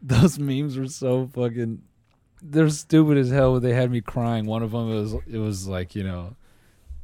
Those 0.01 0.37
memes 0.39 0.77
were 0.77 0.87
so 0.87 1.27
fucking. 1.33 1.81
They're 2.41 2.69
stupid 2.69 3.17
as 3.17 3.31
hell. 3.31 3.59
They 3.59 3.73
had 3.73 3.89
me 3.89 4.01
crying. 4.01 4.45
One 4.45 4.63
of 4.63 4.71
them 4.71 4.89
was 4.89 5.13
it 5.29 5.37
was 5.39 5.67
like 5.67 5.95
you 5.95 6.03
know, 6.03 6.35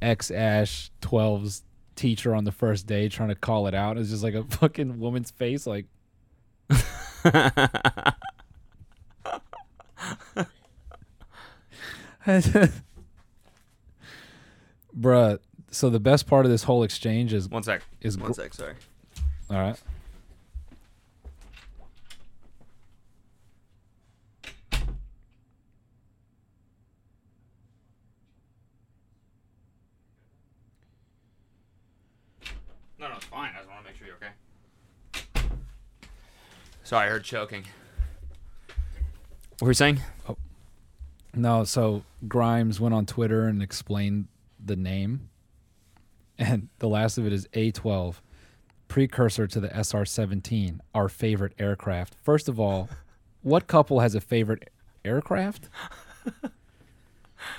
X 0.01 0.31
Ash 0.31 0.91
12's 1.01 1.63
teacher 1.95 2.33
on 2.33 2.43
the 2.45 2.51
first 2.51 2.87
day 2.87 3.09
trying 3.09 3.29
to 3.29 3.35
call 3.35 3.67
it 3.67 3.73
out. 3.75 3.97
It's 3.97 4.09
just 4.09 4.23
like 4.23 4.33
a 4.35 4.43
fucking 4.49 4.99
woman's 4.99 5.31
face, 5.31 5.65
like. 5.67 5.85
Bruh, 14.97 15.39
so 15.71 15.89
the 15.89 15.99
best 15.99 16.27
part 16.27 16.45
of 16.45 16.51
this 16.51 16.63
whole 16.63 16.83
exchange 16.83 17.33
is 17.33 17.47
One 17.49 17.63
sec. 17.63 17.81
is 18.01 18.17
One 18.17 18.27
gr- 18.27 18.33
sec. 18.33 18.53
Sorry. 18.53 18.73
all 19.49 19.57
right. 19.57 19.79
Fine. 33.25 33.51
I 33.55 33.59
just 33.59 33.69
want 33.69 33.81
to 33.81 33.89
make 33.89 33.97
sure 33.97 34.07
you're 34.07 34.17
okay. 34.17 34.33
Sorry, 36.83 37.07
I 37.07 37.09
heard 37.09 37.23
choking. 37.23 37.65
What 39.59 39.65
were 39.65 39.69
you 39.69 39.75
saying? 39.75 39.99
Oh. 40.27 40.37
No, 41.35 41.63
so 41.63 42.03
Grimes 42.27 42.79
went 42.79 42.95
on 42.95 43.05
Twitter 43.05 43.45
and 43.45 43.61
explained 43.61 44.27
the 44.63 44.75
name. 44.75 45.29
And 46.37 46.69
the 46.79 46.87
last 46.87 47.17
of 47.17 47.27
it 47.27 47.33
is 47.33 47.47
A12, 47.53 48.15
precursor 48.87 49.45
to 49.45 49.59
the 49.59 49.69
SR 49.75 50.05
17, 50.05 50.81
our 50.95 51.09
favorite 51.09 51.53
aircraft. 51.59 52.15
First 52.23 52.47
of 52.47 52.59
all, 52.59 52.89
what 53.43 53.67
couple 53.67 53.99
has 53.99 54.15
a 54.15 54.21
favorite 54.21 54.69
aircraft? 55.03 55.69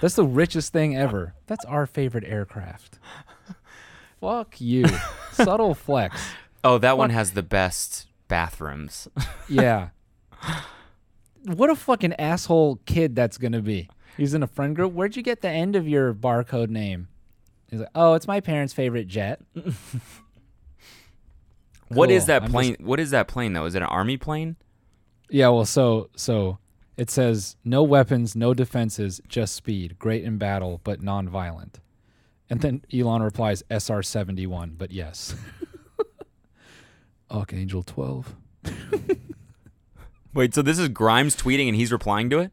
That's 0.00 0.14
the 0.14 0.24
richest 0.24 0.72
thing 0.72 0.96
ever. 0.96 1.34
That's 1.46 1.64
our 1.66 1.86
favorite 1.86 2.24
aircraft. 2.24 2.98
Fuck 4.20 4.60
you. 4.60 4.84
Subtle 5.44 5.74
flex. 5.74 6.20
Oh, 6.62 6.78
that 6.78 6.98
one 6.98 7.10
has 7.10 7.32
the 7.32 7.42
best 7.42 8.06
bathrooms. 8.28 9.08
Yeah. 9.48 9.88
What 11.44 11.70
a 11.70 11.74
fucking 11.76 12.12
asshole 12.14 12.80
kid 12.86 13.16
that's 13.16 13.38
gonna 13.38 13.62
be. 13.62 13.88
He's 14.16 14.34
in 14.34 14.42
a 14.42 14.46
friend 14.46 14.76
group. 14.76 14.92
Where'd 14.92 15.16
you 15.16 15.22
get 15.22 15.40
the 15.40 15.48
end 15.48 15.74
of 15.74 15.88
your 15.88 16.14
barcode 16.14 16.68
name? 16.68 17.08
He's 17.68 17.80
like, 17.80 17.88
oh, 17.94 18.14
it's 18.14 18.26
my 18.26 18.40
parents' 18.40 18.72
favorite 18.72 19.06
jet. 19.08 19.40
What 21.88 22.10
is 22.10 22.26
that 22.26 22.44
I'm 22.44 22.50
plane? 22.50 22.76
What 22.78 23.00
is 23.00 23.10
that 23.10 23.26
plane 23.26 23.52
though? 23.52 23.64
Is 23.64 23.74
it 23.74 23.82
an 23.82 23.88
army 23.88 24.16
plane? 24.16 24.56
Yeah, 25.28 25.48
well, 25.48 25.64
so 25.64 26.08
so 26.14 26.58
it 26.96 27.10
says 27.10 27.56
no 27.64 27.82
weapons, 27.82 28.36
no 28.36 28.54
defenses, 28.54 29.20
just 29.28 29.54
speed, 29.56 29.98
great 29.98 30.22
in 30.22 30.38
battle, 30.38 30.80
but 30.84 31.02
non-violent. 31.02 31.80
And 32.50 32.60
then 32.60 32.82
Elon 32.92 33.22
replies, 33.22 33.62
SR 33.70 34.02
seventy 34.02 34.46
one, 34.46 34.74
but 34.76 34.90
yes. 34.90 35.34
Archangel 37.30 37.82
twelve. 37.82 38.34
Wait, 40.34 40.54
so 40.54 40.62
this 40.62 40.78
is 40.78 40.88
Grimes 40.88 41.36
tweeting 41.36 41.68
and 41.68 41.76
he's 41.76 41.90
replying 41.92 42.28
to 42.30 42.38
it? 42.38 42.52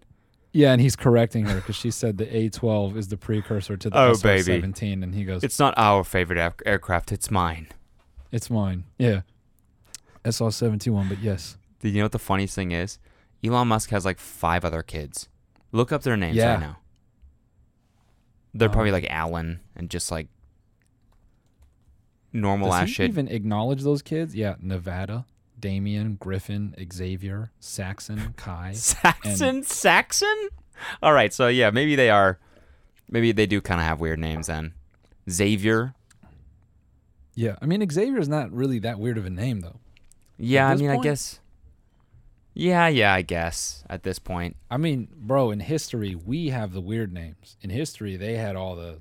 Yeah, 0.52 0.72
and 0.72 0.82
he's 0.82 0.96
correcting 0.96 1.46
her 1.46 1.56
because 1.56 1.76
she 1.76 1.92
said 1.92 2.18
the 2.18 2.36
A 2.36 2.50
twelve 2.50 2.96
is 2.98 3.08
the 3.10 3.18
precursor 3.18 3.76
to 3.78 3.90
the 3.90 3.98
oh, 3.98 4.14
SR 4.14 4.42
17. 4.44 5.04
and 5.04 5.14
he 5.14 5.26
goes, 5.26 5.44
It's 5.44 5.60
not 5.60 5.74
our 5.78 6.04
favorite 6.04 6.40
air- 6.40 6.56
aircraft. 6.66 7.12
It's 7.12 7.30
mine. 7.30 7.68
It's 8.32 8.50
mine. 8.50 8.86
Yeah. 8.98 9.22
SR 10.26 10.52
seventy 10.52 10.90
one, 10.90 11.08
but 11.10 11.20
yes. 11.20 11.58
Did 11.80 11.90
you 11.94 12.00
know 12.00 12.06
what 12.06 12.12
the 12.12 12.20
funniest 12.20 12.56
thing 12.56 12.72
is? 12.72 13.00
Elon 13.44 13.68
Musk 13.68 13.90
has 13.92 14.06
like 14.06 14.20
five 14.20 14.66
other 14.66 14.82
kids. 14.84 15.30
Look 15.72 15.92
up 15.92 16.04
their 16.04 16.18
names 16.18 16.36
Yeah. 16.36 16.52
right 16.54 16.60
now. 16.60 16.78
They're 18.58 18.70
Um, 18.70 18.74
probably 18.74 18.92
like 18.92 19.06
Alan 19.10 19.60
and 19.76 19.90
just 19.90 20.12
like 20.12 20.28
normal 22.34 22.70
Does 22.70 22.82
ass 22.82 22.88
he 22.88 22.94
shit. 22.94 23.10
even 23.10 23.28
acknowledge 23.28 23.84
those 23.84 24.02
kids? 24.02 24.36
Yeah, 24.36 24.56
Nevada, 24.60 25.26
Damian, 25.60 26.16
Griffin, 26.16 26.76
Xavier, 26.92 27.52
Saxon, 27.60 28.34
Kai. 28.38 28.74
Saxon, 28.74 29.64
Saxon. 29.64 30.50
All 31.02 31.14
right, 31.14 31.34
so 31.34 31.48
yeah, 31.48 31.70
maybe 31.72 31.96
they 31.96 32.10
are. 32.10 32.40
Maybe 33.10 33.32
they 33.32 33.46
do 33.46 33.62
kind 33.62 33.80
of 33.80 33.88
have 33.88 34.00
weird 34.00 34.20
names 34.20 34.48
then. 34.48 34.74
Xavier. 35.30 35.94
Yeah, 37.36 37.56
I 37.62 37.66
mean 37.66 37.88
Xavier 37.90 38.20
is 38.20 38.28
not 38.30 38.52
really 38.52 38.80
that 38.80 39.00
weird 39.00 39.18
of 39.18 39.26
a 39.26 39.30
name 39.30 39.62
though. 39.62 39.80
Yeah, 40.38 40.68
I 40.68 40.76
mean, 40.76 40.90
I 40.90 40.98
guess. 40.98 41.40
Yeah, 42.60 42.88
yeah, 42.88 43.14
I 43.14 43.22
guess 43.22 43.84
at 43.88 44.02
this 44.02 44.18
point. 44.18 44.56
I 44.72 44.78
mean, 44.78 45.10
bro, 45.16 45.52
in 45.52 45.60
history 45.60 46.16
we 46.16 46.50
have 46.50 46.74
the 46.74 46.82
weird 46.82 47.14
names. 47.14 47.56
In 47.62 47.70
history, 47.70 48.18
they 48.18 48.36
had 48.36 48.56
all 48.56 48.76
the, 48.76 49.00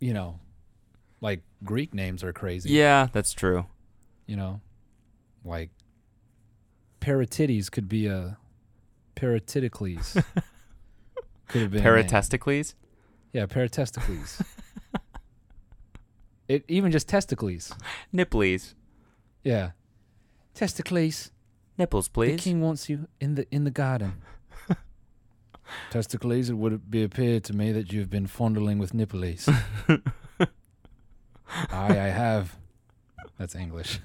you 0.00 0.14
know, 0.14 0.40
like 1.20 1.42
Greek 1.64 1.92
names 1.92 2.24
are 2.24 2.32
crazy. 2.32 2.70
Yeah, 2.70 3.08
that's 3.12 3.34
true. 3.34 3.66
You 4.24 4.36
know, 4.36 4.62
like 5.44 5.68
Paratides 7.02 7.70
could 7.70 7.90
be 7.90 8.06
a 8.06 8.38
Paratidicles. 9.16 10.14
could 11.48 11.60
have 11.60 11.70
been 11.72 11.86
a. 11.86 11.86
Paratesticles. 11.86 12.72
Yeah, 13.34 13.44
paratesticles. 13.44 14.42
it 16.48 16.64
even 16.68 16.90
just 16.90 17.06
testicles. 17.06 17.74
Nipples. 18.12 18.74
Yeah, 19.42 19.72
testicles. 20.54 21.30
Nipples, 21.76 22.08
please. 22.08 22.36
The 22.36 22.42
king 22.42 22.60
wants 22.60 22.88
you 22.88 23.08
in 23.20 23.34
the 23.34 23.46
in 23.50 23.64
the 23.64 23.70
garden. 23.70 24.22
testicles. 25.90 26.50
It 26.50 26.54
would 26.54 26.90
be 26.90 27.02
appear 27.02 27.40
to 27.40 27.52
me 27.52 27.72
that 27.72 27.92
you 27.92 28.00
have 28.00 28.10
been 28.10 28.26
fondling 28.26 28.78
with 28.78 28.94
nipples. 28.94 29.48
I, 30.38 30.48
I 31.70 32.10
have. 32.10 32.56
That's 33.38 33.54
English. 33.54 34.00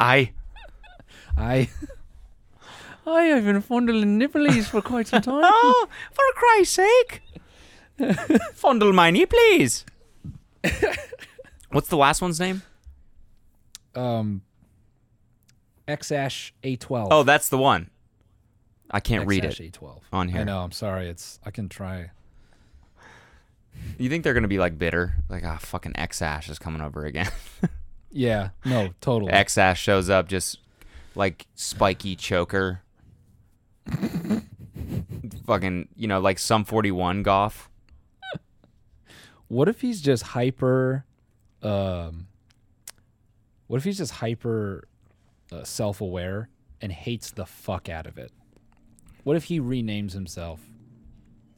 I. 0.00 0.32
I. 1.36 1.68
I 3.06 3.22
have 3.22 3.44
been 3.44 3.60
fondling 3.60 4.18
nipples 4.18 4.68
for 4.68 4.82
quite 4.82 5.06
some 5.08 5.22
time. 5.22 5.42
Oh, 5.44 5.88
for 6.12 6.24
Christ's 6.34 6.74
sake! 6.74 7.22
Fondle 8.54 8.92
my 8.92 9.10
knee, 9.10 9.26
please. 9.26 9.84
What's 11.70 11.88
the 11.88 11.96
last 11.96 12.20
one's 12.20 12.40
name? 12.40 12.62
Um. 13.94 14.42
Xash 15.88 16.52
A12. 16.62 17.08
Oh, 17.10 17.22
that's 17.22 17.48
the 17.48 17.58
one. 17.58 17.90
I 18.90 19.00
can't 19.00 19.26
read 19.26 19.44
it 19.44 19.52
Xash 19.52 19.70
A12. 19.72 20.00
on 20.12 20.28
here. 20.28 20.40
I 20.40 20.44
know. 20.44 20.60
I'm 20.60 20.72
sorry. 20.72 21.08
It's. 21.08 21.40
I 21.44 21.50
can 21.50 21.68
try. 21.68 22.10
You 23.98 24.08
think 24.08 24.24
they're 24.24 24.34
gonna 24.34 24.48
be 24.48 24.58
like 24.58 24.78
bitter? 24.78 25.14
Like, 25.28 25.44
ah, 25.44 25.58
fucking 25.58 25.96
X 25.96 26.22
Ash 26.22 26.48
is 26.48 26.58
coming 26.58 26.80
over 26.80 27.04
again. 27.04 27.30
Yeah. 28.16 28.50
No. 28.64 28.94
Totally. 29.02 29.30
X 29.30 29.58
Ash 29.58 29.78
shows 29.80 30.08
up 30.08 30.26
just 30.26 30.58
like 31.14 31.46
spiky 31.54 32.16
choker. 32.16 32.80
fucking, 35.46 35.88
you 35.96 36.08
know, 36.08 36.18
like 36.20 36.38
some 36.38 36.64
41 36.64 37.22
Goff. 37.22 37.68
What 39.48 39.68
if 39.68 39.82
he's 39.82 40.00
just 40.00 40.22
hyper? 40.22 41.04
Um, 41.62 42.28
what 43.66 43.76
if 43.76 43.84
he's 43.84 43.98
just 43.98 44.12
hyper 44.12 44.88
uh, 45.52 45.64
self-aware 45.64 46.48
and 46.80 46.92
hates 46.92 47.30
the 47.30 47.46
fuck 47.46 47.88
out 47.88 48.06
of 48.06 48.18
it? 48.18 48.32
What 49.24 49.36
if 49.36 49.44
he 49.44 49.60
renames 49.60 50.12
himself 50.12 50.60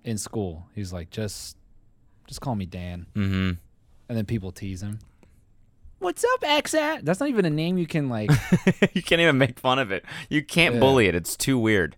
in 0.05 0.17
school? 0.19 0.67
He's 0.75 0.93
like, 0.93 1.11
just, 1.11 1.57
just 2.27 2.41
call 2.41 2.55
me 2.55 2.67
Dan, 2.67 3.07
Mm-hmm. 3.15 3.53
and 4.09 4.19
then 4.19 4.25
people 4.27 4.53
tease 4.53 4.83
him. 4.83 4.99
What's 5.99 6.25
up, 6.25 6.41
Xat? 6.43 7.05
That's 7.05 7.19
not 7.19 7.29
even 7.29 7.45
a 7.45 7.51
name 7.51 7.77
you 7.77 7.87
can 7.87 8.09
like. 8.09 8.31
you 8.95 9.03
can't 9.03 9.21
even 9.21 9.37
make 9.37 9.59
fun 9.59 9.79
of 9.81 9.91
it. 9.91 10.05
You 10.29 10.45
can't 10.45 10.75
Yeah. 10.75 10.81
bully 10.81 11.07
it. 11.09 11.15
It's 11.17 11.37
too 11.37 11.59
weird. 11.59 11.97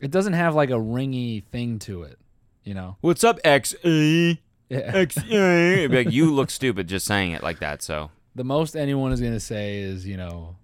it 0.00 0.10
doesn't 0.10 0.32
have 0.32 0.54
like 0.54 0.70
a 0.70 0.74
ringy 0.74 1.44
thing 1.44 1.78
to 1.80 2.02
it. 2.04 2.18
You 2.64 2.72
know? 2.74 2.96
What's 3.02 3.22
up, 3.22 3.38
X 3.44 3.74
A? 3.84 4.40
Yeah. 4.70 4.78
X 4.78 5.18
A. 5.30 5.86
Like 5.88 6.10
you 6.10 6.32
look 6.32 6.50
stupid 6.50 6.88
just 6.88 7.04
saying 7.06 7.32
it 7.32 7.42
like 7.42 7.58
that. 7.60 7.82
So 7.82 8.10
the 8.34 8.44
most 8.44 8.74
anyone 8.76 9.12
is 9.12 9.20
gonna 9.20 9.38
say 9.40 9.80
is, 9.80 10.06
you 10.06 10.16
know, 10.16 10.56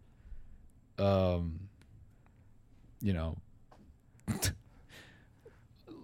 um, 1.01 1.61
you 3.01 3.13
know, 3.13 3.37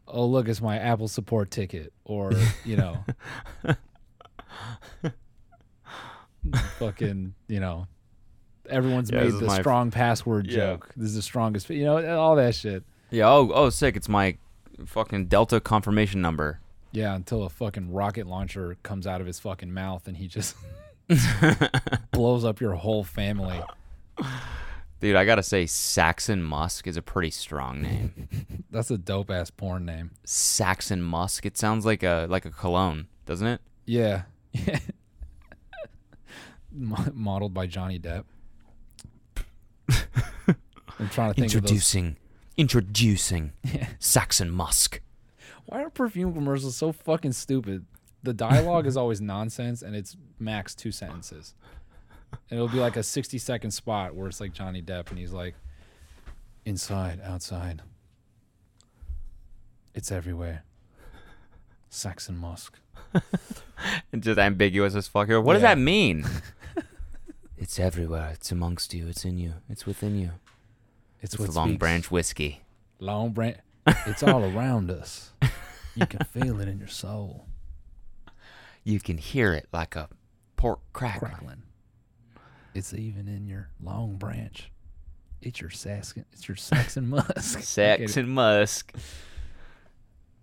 oh 0.08 0.26
look, 0.26 0.48
it's 0.48 0.60
my 0.60 0.78
Apple 0.78 1.08
support 1.08 1.50
ticket, 1.50 1.92
or 2.04 2.32
you 2.64 2.76
know, 2.76 3.04
fucking, 6.78 7.34
you 7.48 7.60
know, 7.60 7.86
everyone's 8.68 9.10
Yeah, 9.10 9.24
made 9.24 9.32
the 9.34 9.50
strong 9.50 9.90
password 9.90 10.46
Yeah. 10.46 10.56
joke. 10.56 10.92
This 10.96 11.08
is 11.10 11.14
the 11.16 11.22
strongest, 11.22 11.68
you 11.70 11.84
know, 11.84 12.18
all 12.18 12.36
that 12.36 12.54
shit. 12.54 12.84
yeah. 13.10 13.28
Oh, 13.28 13.50
oh, 13.52 13.70
sick. 13.70 13.96
It's 13.96 14.08
my 14.08 14.36
fucking 14.84 15.26
Delta 15.26 15.60
confirmation 15.60 16.20
number. 16.20 16.60
Yeah, 16.92 17.14
until 17.14 17.42
a 17.44 17.48
fucking 17.50 17.92
rocket 17.92 18.26
launcher 18.26 18.76
comes 18.82 19.06
out 19.06 19.20
of 19.20 19.26
his 19.26 19.38
fucking 19.38 19.72
mouth 19.72 20.06
and 20.08 20.16
he 20.16 20.28
just 20.28 20.56
blows 22.12 22.44
up 22.44 22.60
your 22.60 22.74
whole 22.74 23.04
family. 23.04 23.60
Dude, 25.00 25.14
I 25.16 25.24
gotta 25.26 25.42
say, 25.42 25.66
Saxon 25.66 26.42
Musk 26.42 26.86
is 26.86 26.96
a 26.96 27.02
pretty 27.02 27.30
strong 27.30 27.82
name. 27.82 28.28
That's 28.70 28.90
a 28.90 28.96
dope 28.96 29.30
ass 29.30 29.50
porn 29.50 29.84
name. 29.84 30.12
Saxon 30.24 31.02
Musk. 31.02 31.44
It 31.44 31.58
sounds 31.58 31.84
like 31.84 32.02
a 32.02 32.26
like 32.30 32.44
a 32.46 32.50
cologne, 32.50 33.08
doesn't 33.26 33.46
it? 33.46 33.60
Yeah. 33.84 34.22
Mo- 36.72 37.12
Modeled 37.12 37.54
by 37.54 37.66
Johnny 37.66 37.98
Depp. 37.98 38.24
I'm 40.98 41.08
trying 41.10 41.30
to 41.30 41.34
think 41.34 41.52
Introducing, 41.52 42.16
introducing. 42.56 43.52
Yeah. 43.62 43.88
Saxon 43.98 44.50
Musk. 44.50 45.00
Why 45.66 45.82
are 45.82 45.90
perfume 45.90 46.32
commercials 46.32 46.76
so 46.76 46.92
fucking 46.92 47.32
stupid? 47.32 47.84
The 48.22 48.32
dialogue 48.32 48.86
is 48.86 48.96
always 48.96 49.20
nonsense, 49.20 49.82
and 49.82 49.94
it's 49.94 50.16
max 50.38 50.74
two 50.74 50.90
sentences. 50.90 51.54
And 52.50 52.58
it'll 52.58 52.68
be 52.68 52.78
like 52.78 52.96
a 52.96 53.02
60 53.02 53.38
second 53.38 53.70
spot 53.72 54.14
where 54.14 54.28
it's 54.28 54.40
like 54.40 54.52
Johnny 54.52 54.80
Depp, 54.80 55.10
and 55.10 55.18
he's 55.18 55.32
like, 55.32 55.54
inside, 56.64 57.20
outside. 57.24 57.82
It's 59.94 60.12
everywhere. 60.12 60.62
Saxon 61.88 62.36
Mosque. 62.36 62.78
It's 64.12 64.24
just 64.24 64.38
ambiguous 64.38 64.94
as 64.94 65.08
fuck. 65.08 65.26
Here. 65.28 65.40
What 65.40 65.54
does 65.54 65.62
Yeah. 65.62 65.74
that 65.74 65.80
mean? 65.80 66.24
it's 67.56 67.78
everywhere. 67.78 68.30
It's 68.34 68.52
amongst 68.52 68.92
you. 68.94 69.08
It's 69.08 69.24
in 69.24 69.38
you. 69.38 69.54
It's 69.68 69.86
within 69.86 70.18
you. 70.18 70.32
It's, 71.20 71.34
It's 71.34 71.40
what 71.40 71.54
Long 71.54 71.68
speaks. 71.70 71.78
Branch 71.80 72.10
whiskey. 72.10 72.60
Long 73.00 73.30
branch. 73.30 73.58
It's 74.06 74.22
all 74.22 74.44
around 74.44 74.90
us. 74.90 75.30
You 75.94 76.06
can 76.06 76.20
feel 76.26 76.60
it 76.60 76.68
in 76.68 76.78
your 76.78 76.88
soul. 76.88 77.46
You 78.84 79.00
can 79.00 79.18
hear 79.18 79.52
it 79.52 79.66
like 79.72 79.96
a 79.96 80.08
pork 80.56 80.80
crackling. 80.92 81.30
Crackling. 81.32 81.62
It's 82.76 82.92
even 82.92 83.26
in 83.26 83.46
your 83.46 83.70
long 83.82 84.16
branch. 84.16 84.70
It's 85.40 85.60
your 85.60 85.70
Saxon. 85.70 86.26
It's 86.32 86.46
your 86.46 86.56
Saxon 86.56 87.08
Musk. 87.10 87.62
Saxon 87.62 88.28
Musk. 88.28 88.94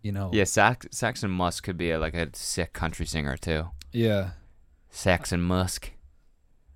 You 0.01 0.11
know. 0.13 0.31
Yeah, 0.33 0.45
Sax- 0.45 0.87
Saxon 0.91 1.29
Musk 1.29 1.63
could 1.63 1.77
be 1.77 1.91
a, 1.91 1.99
like 1.99 2.15
a 2.15 2.29
sick 2.33 2.73
country 2.73 3.05
singer 3.05 3.37
too. 3.37 3.67
Yeah. 3.91 4.31
Saxon 4.89 5.41
Musk. 5.41 5.91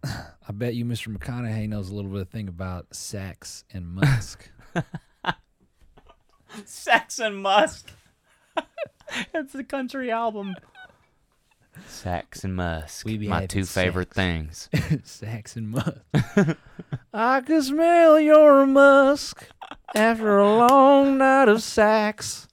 I 0.04 0.52
bet 0.54 0.76
you 0.76 0.86
Mr. 0.86 1.15
McConaughey 1.15 1.67
knows 1.67 1.89
a 1.89 1.96
little 1.96 2.12
bit 2.12 2.22
of 2.22 2.30
thing 2.30 2.48
about 2.48 2.93
Sax 2.96 3.63
and 3.74 3.88
Musk. 3.88 4.50
Saxon 6.65 7.36
Musk. 7.36 7.89
it's 9.34 9.54
the 9.54 9.63
country 9.63 10.12
album. 10.12 10.56
Saxon 11.88 12.54
Musk. 12.54 13.06
We 13.06 13.18
be 13.18 13.28
My 13.28 13.36
having 13.36 13.48
two 13.50 13.66
favorite 13.66 14.12
things. 14.12 14.70
Sax 15.04 15.56
and 15.56 15.70
Musk. 15.70 16.02
I 17.13 17.42
can 17.42 17.62
smell 17.62 18.20
your 18.20 18.66
musk 18.66 19.48
after 19.96 20.38
a 20.38 20.58
long 20.58 21.18
night 21.18 21.50
of 21.50 21.62
sax. 21.62 22.48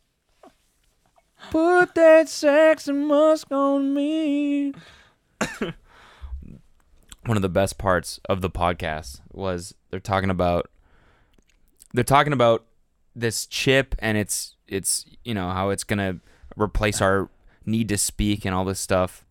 Put 1.51 1.95
that 1.95 2.29
Sax 2.29 2.89
and 2.89 3.07
Musk 3.07 3.51
on 3.53 3.95
me. 3.95 4.73
One 7.27 7.37
of 7.37 7.43
the 7.43 7.49
best 7.49 7.79
parts 7.79 8.21
of 8.29 8.41
the 8.41 8.51
podcast 8.51 9.21
was 9.33 9.75
they're 9.91 10.01
talking 10.01 10.31
about 10.31 10.71
they're 11.93 12.05
talking 12.05 12.33
about 12.33 12.65
this 13.17 13.47
chip 13.47 13.95
and 13.99 14.19
it's 14.19 14.57
it's 14.67 15.07
you 15.25 15.35
know 15.35 15.51
how 15.51 15.71
it's 15.71 15.85
gonna 15.85 16.19
replace 16.57 17.01
our 17.01 17.31
need 17.67 17.89
to 17.89 17.99
speak 17.99 18.45
and 18.45 18.55
all 18.55 18.65
this 18.65 18.81
stuff. 18.81 19.25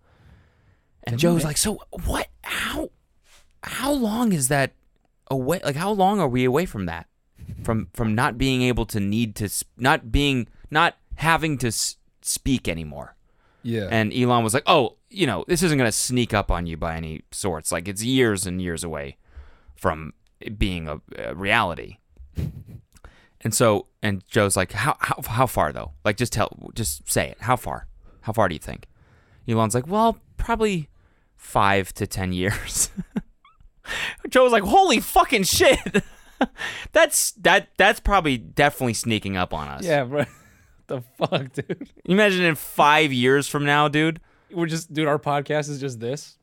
And 1.03 1.19
Joe's 1.19 1.43
like, 1.43 1.57
so 1.57 1.81
what? 2.05 2.27
How 2.43 2.89
how 3.63 3.91
long 3.91 4.33
is 4.33 4.47
that 4.47 4.71
away? 5.29 5.59
Like 5.63 5.75
how 5.75 5.91
long 5.91 6.19
are 6.19 6.27
we 6.27 6.43
away 6.45 6.65
from 6.65 6.85
that? 6.85 7.07
From 7.63 7.87
from 7.93 8.15
not 8.15 8.37
being 8.37 8.61
able 8.61 8.85
to 8.87 8.99
need 8.99 9.35
to 9.35 9.45
s- 9.45 9.63
not 9.77 10.11
being 10.11 10.47
not 10.71 10.95
having 11.15 11.57
to 11.59 11.67
s- 11.67 11.97
speak 12.21 12.67
anymore. 12.67 13.15
Yeah. 13.63 13.87
And 13.91 14.13
Elon 14.13 14.43
was 14.43 14.53
like, 14.53 14.63
"Oh, 14.65 14.97
you 15.09 15.25
know, 15.27 15.45
this 15.47 15.63
isn't 15.63 15.77
going 15.77 15.87
to 15.87 15.91
sneak 15.91 16.33
up 16.33 16.51
on 16.51 16.65
you 16.67 16.75
by 16.77 16.95
any 16.95 17.23
sorts. 17.31 17.71
Like 17.71 17.87
it's 17.87 18.03
years 18.03 18.45
and 18.45 18.61
years 18.61 18.83
away 18.83 19.17
from 19.75 20.13
it 20.39 20.57
being 20.59 20.87
a, 20.87 21.01
a 21.17 21.33
reality." 21.35 21.97
And 23.41 23.53
so, 23.53 23.87
and 24.01 24.25
Joe's 24.27 24.55
like, 24.55 24.71
"How 24.71 24.95
how 24.99 25.21
how 25.27 25.47
far 25.47 25.71
though? 25.73 25.91
Like 26.05 26.15
just 26.17 26.31
tell 26.33 26.71
just 26.73 27.09
say 27.11 27.29
it. 27.29 27.37
How 27.41 27.55
far? 27.57 27.87
How 28.23 28.33
far 28.33 28.49
do 28.49 28.55
you 28.55 28.59
think?" 28.59 28.87
Elon's 29.47 29.75
like, 29.75 29.87
"Well, 29.87 30.17
probably 30.37 30.89
5 31.35 31.93
to 31.93 32.07
10 32.07 32.33
years." 32.33 32.89
Joe 34.29 34.43
was 34.43 34.51
like, 34.51 34.63
"Holy 34.63 34.99
fucking 34.99 35.43
shit." 35.43 36.03
that's 36.91 37.31
that 37.33 37.69
that's 37.77 37.99
probably 37.99 38.37
definitely 38.37 38.93
sneaking 38.93 39.37
up 39.37 39.53
on 39.53 39.67
us. 39.67 39.85
yeah, 39.85 40.03
bro. 40.03 40.25
the 40.87 41.01
fuck, 41.17 41.53
dude? 41.53 41.89
You 42.05 42.13
imagine 42.13 42.43
in 42.43 42.55
5 42.55 43.13
years 43.13 43.47
from 43.47 43.65
now, 43.65 43.87
dude? 43.87 44.19
We're 44.51 44.67
just, 44.67 44.93
dude, 44.93 45.07
our 45.07 45.17
podcast 45.19 45.69
is 45.69 45.79
just 45.79 45.99
this. 45.99 46.37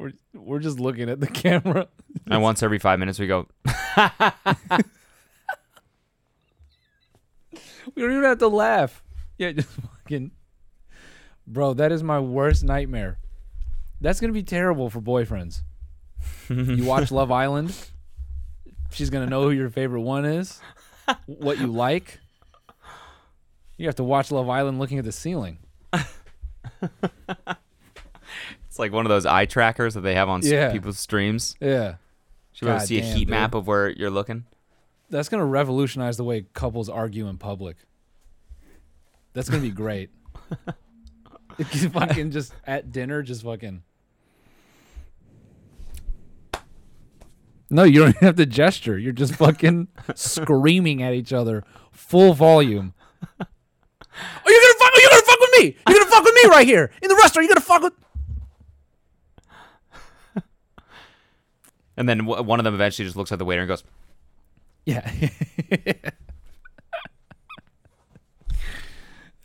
We're, 0.00 0.12
we're 0.32 0.58
just 0.60 0.80
looking 0.80 1.10
at 1.10 1.20
the 1.20 1.26
camera. 1.44 1.88
And 2.28 2.42
once 2.42 2.62
every 2.62 2.78
5 2.78 2.98
minutes 2.98 3.18
we 3.18 3.26
go, 3.26 3.46
We 7.94 8.02
don't 8.02 8.12
even 8.12 8.24
have 8.24 8.38
to 8.38 8.48
laugh. 8.48 9.02
Yeah, 9.36 9.52
just 9.52 9.68
fucking. 9.68 10.30
Bro, 11.46 11.74
that 11.74 11.92
is 11.92 12.02
my 12.02 12.20
worst 12.20 12.62
nightmare. 12.64 13.18
That's 14.00 14.20
gonna 14.20 14.32
be 14.32 14.42
terrible 14.42 14.88
for 14.90 15.00
boyfriends. 15.00 15.62
you 16.48 16.84
watch 16.84 17.10
Love 17.10 17.30
Island. 17.30 17.76
She's 18.92 19.10
gonna 19.10 19.26
know 19.26 19.42
who 19.42 19.50
your 19.50 19.68
favorite 19.70 20.02
one 20.02 20.24
is, 20.24 20.60
what 21.26 21.58
you 21.58 21.66
like. 21.66 22.20
You 23.76 23.86
have 23.86 23.96
to 23.96 24.04
watch 24.04 24.30
Love 24.30 24.48
Island 24.48 24.78
looking 24.78 24.98
at 24.98 25.04
the 25.04 25.12
ceiling. 25.12 25.58
It's 28.70 28.78
like 28.78 28.92
one 28.92 29.04
of 29.04 29.10
those 29.10 29.26
eye 29.26 29.46
trackers 29.46 29.94
that 29.94 30.02
they 30.02 30.14
have 30.14 30.28
on 30.28 30.42
Yeah. 30.42 30.70
people's 30.72 30.96
streams. 30.98 31.56
Yeah, 31.60 31.96
Should 32.52 32.68
we 32.72 32.78
see 32.80 32.98
a 33.00 33.02
heat 33.02 33.18
dude. 33.26 33.28
map 33.30 33.52
of 33.54 33.66
where 33.66 33.90
you're 33.90 34.10
looking? 34.10 34.44
that's 35.10 35.28
gonna 35.28 35.44
revolutionize 35.44 36.16
the 36.16 36.22
way 36.24 36.46
couples 36.54 36.88
argue 36.88 37.26
in 37.26 37.36
public. 37.36 37.76
That's 39.32 39.48
gonna 39.50 39.62
be 39.62 39.70
great. 39.70 40.10
You 41.58 41.90
fucking 41.90 42.30
just 42.30 42.54
at 42.66 42.90
dinner, 42.90 43.22
just 43.22 43.42
fucking. 43.42 43.82
No, 47.68 47.84
you 47.84 48.00
don't 48.00 48.08
even 48.10 48.20
have 48.26 48.36
to 48.36 48.46
gesture. 48.46 48.98
You're 48.98 49.12
just 49.12 49.34
fucking 49.34 49.88
screaming 50.14 51.02
at 51.02 51.12
each 51.12 51.32
other, 51.32 51.64
full 51.92 52.32
volume. 52.34 52.94
Are 53.20 53.46
you 54.48 54.60
gonna 54.60 54.74
fuck? 54.78 54.92
Are 54.94 55.00
you 55.00 55.08
gonna 55.10 55.22
fuck 55.22 55.40
with 55.40 55.50
me? 55.60 55.76
You're 55.88 55.98
gonna 55.98 56.10
fuck 56.10 56.24
with 56.24 56.34
me 56.34 56.48
right 56.48 56.66
here 56.66 56.90
in 57.02 57.08
the 57.08 57.16
restaurant. 57.16 57.46
You 57.48 57.54
gonna 57.54 57.60
fuck 57.66 57.82
with? 57.82 57.92
And 62.00 62.08
then 62.08 62.18
w- 62.24 62.42
one 62.42 62.58
of 62.58 62.64
them 62.64 62.72
eventually 62.72 63.04
just 63.04 63.14
looks 63.16 63.30
at 63.30 63.38
the 63.38 63.44
waiter 63.44 63.60
and 63.60 63.68
goes, 63.68 63.84
Yeah. 64.86 65.06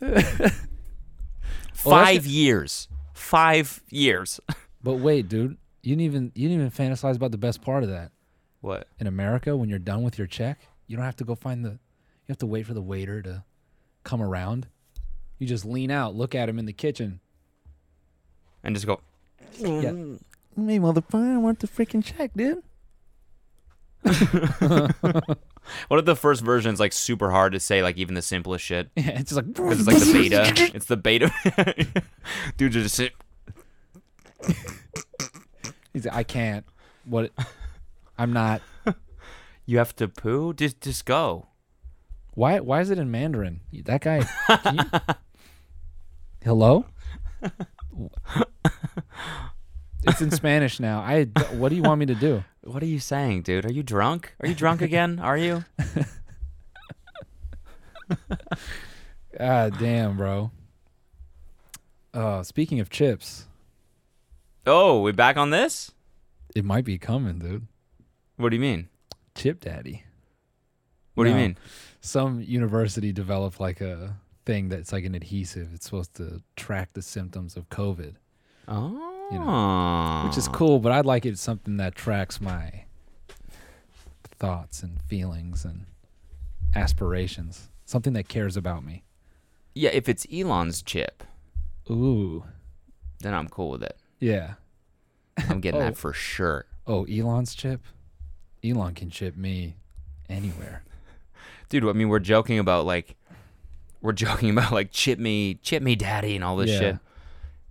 Well, 0.00 0.10
that's 0.10 0.56
five 1.84 2.26
years. 2.26 2.88
Five 3.12 3.82
years. 3.90 4.40
but 4.82 4.94
wait, 4.94 5.28
dude, 5.28 5.56
you 5.82 5.90
didn't 5.94 6.00
even 6.02 6.32
you 6.34 6.48
didn't 6.48 6.66
even 6.66 6.70
fantasize 6.70 7.14
about 7.16 7.30
the 7.30 7.38
best 7.38 7.60
part 7.62 7.82
of 7.84 7.90
that. 7.90 8.10
what? 8.62 8.88
in 8.98 9.06
America, 9.06 9.54
when 9.56 9.68
you're 9.68 9.78
done 9.78 10.02
with 10.02 10.16
your 10.18 10.26
check, 10.26 10.66
you 10.86 10.96
don't 10.96 11.04
have 11.04 11.16
to 11.16 11.24
go 11.24 11.34
find 11.34 11.64
the. 11.64 11.70
You 11.70 12.32
have 12.32 12.38
to 12.38 12.46
wait 12.46 12.66
for 12.66 12.74
the 12.74 12.82
waiter 12.82 13.22
to 13.22 13.44
come 14.02 14.20
around. 14.20 14.66
You 15.38 15.46
just 15.46 15.64
lean 15.64 15.90
out, 15.90 16.14
look 16.16 16.34
at 16.34 16.48
him 16.48 16.58
in 16.58 16.64
the 16.66 16.72
kitchen. 16.72 17.20
And 18.64 18.74
just 18.74 18.86
go, 18.86 19.00
Yeah. 19.58 19.90
Mm. 19.90 20.20
Me, 20.56 20.78
motherfucker, 20.78 21.34
I 21.34 21.38
want 21.38 21.58
the 21.60 21.68
freaking 21.68 22.02
check, 22.04 22.30
dude. 22.34 22.62
what 25.88 25.98
if 25.98 26.04
the 26.04 26.14
first 26.16 26.42
version 26.42 26.72
is 26.72 26.80
like 26.80 26.92
super 26.92 27.30
hard 27.30 27.52
to 27.52 27.60
say, 27.60 27.82
like 27.82 27.96
even 27.98 28.14
the 28.14 28.22
simplest 28.22 28.64
shit? 28.64 28.88
Yeah, 28.96 29.18
it's 29.18 29.30
just 29.32 29.36
like. 29.36 29.46
Because 29.52 29.80
it's 29.80 29.88
like 29.88 29.98
the 29.98 30.12
beta. 30.28 30.70
it's 30.74 30.86
the 30.86 30.96
beta. 30.96 31.32
Dude, 32.56 32.72
just 32.72 32.94
sit. 32.94 33.12
He's 35.92 36.06
like, 36.06 36.14
I 36.14 36.22
can't. 36.22 36.64
What? 37.04 37.32
I'm 38.16 38.32
not. 38.32 38.62
You 39.66 39.78
have 39.78 39.94
to 39.96 40.06
poo? 40.08 40.54
Just, 40.54 40.80
just 40.80 41.04
go. 41.04 41.48
Why? 42.34 42.60
Why 42.60 42.80
is 42.80 42.90
it 42.90 42.98
in 42.98 43.10
Mandarin? 43.10 43.60
That 43.84 44.00
guy. 44.02 44.24
you- 44.72 45.14
Hello. 46.44 46.86
It's 50.06 50.20
in 50.22 50.30
Spanish 50.30 50.78
now. 50.80 51.00
I. 51.00 51.24
What 51.54 51.70
do 51.70 51.76
you 51.76 51.82
want 51.82 51.98
me 52.00 52.06
to 52.06 52.14
do? 52.14 52.44
What 52.66 52.82
are 52.82 52.86
you 52.86 52.98
saying, 52.98 53.42
dude? 53.42 53.64
Are 53.64 53.72
you 53.72 53.84
drunk? 53.84 54.34
Are 54.40 54.48
you 54.48 54.54
drunk 54.56 54.82
again? 54.82 55.20
Are 55.20 55.38
you? 55.38 55.64
Ah, 59.38 59.68
damn, 59.68 60.16
bro. 60.16 60.50
Uh, 62.14 62.42
speaking 62.42 62.80
of 62.80 62.88
chips, 62.88 63.46
Oh, 64.66 65.02
we 65.02 65.12
back 65.12 65.36
on 65.36 65.50
this? 65.50 65.92
it 66.54 66.64
might 66.64 66.84
be 66.86 66.96
coming, 66.98 67.38
dude. 67.38 67.66
What 68.36 68.48
do 68.48 68.56
you 68.56 68.60
mean? 68.62 68.88
Chip 69.34 69.60
Daddy. 69.60 70.04
What 71.14 71.24
do 71.24 71.30
you 71.30 71.36
mean? 71.36 71.58
Some 72.00 72.40
university 72.40 73.12
developed 73.12 73.60
like 73.60 73.80
a 73.82 74.16
thing 74.46 74.70
that's 74.70 74.92
like 74.92 75.04
an 75.04 75.14
adhesive. 75.14 75.68
It's 75.74 75.84
supposed 75.84 76.14
to 76.14 76.42
track 76.56 76.90
the 76.94 77.02
symptoms 77.02 77.56
of 77.56 77.68
COVID. 77.68 78.14
Oh, 78.68 79.28
You 79.32 79.38
know, 79.38 80.28
which 80.28 80.36
is 80.38 80.48
ah. 80.48 80.52
cool. 80.52 80.78
But 80.80 80.92
I'd 80.92 81.06
like 81.06 81.24
it 81.26 81.38
something 81.38 81.76
that 81.78 81.94
tracks 81.94 82.40
my 82.40 82.84
thoughts 84.38 84.82
and 84.82 85.00
feelings 85.02 85.64
and 85.64 85.86
aspirations. 86.74 87.68
Something 87.84 88.12
that 88.14 88.28
cares 88.28 88.56
about 88.56 88.84
me. 88.84 89.04
Yeah, 89.74 89.90
if 89.92 90.08
it's 90.08 90.26
Elon's 90.32 90.82
chip, 90.82 91.22
Ooh, 91.90 92.44
then 93.20 93.34
I'm 93.34 93.48
cool 93.48 93.70
with 93.70 93.82
it. 93.82 93.96
yeah. 94.20 94.54
I'm 95.48 95.60
getting 95.60 95.80
Oh. 95.82 95.84
that 95.84 95.96
for 95.98 96.12
sure. 96.14 96.64
Oh, 96.86 97.04
Elon's 97.04 97.54
chip. 97.54 97.82
Elon 98.64 98.94
can 98.94 99.10
chip 99.10 99.36
me 99.36 99.76
anywhere. 100.30 100.82
Dude, 101.68 101.84
I 101.84 101.92
mean, 101.92 102.08
we're 102.08 102.18
joking 102.20 102.58
about 102.58 102.86
like, 102.86 103.16
we're 104.00 104.12
joking 104.24 104.50
about 104.50 104.72
like 104.72 104.90
chip 104.92 105.18
me, 105.18 105.54
chip 105.62 105.82
me, 105.82 105.94
daddy, 105.94 106.34
and 106.34 106.42
all 106.42 106.56
this 106.56 106.70
Yeah. 106.70 106.78
shit. 106.78 106.98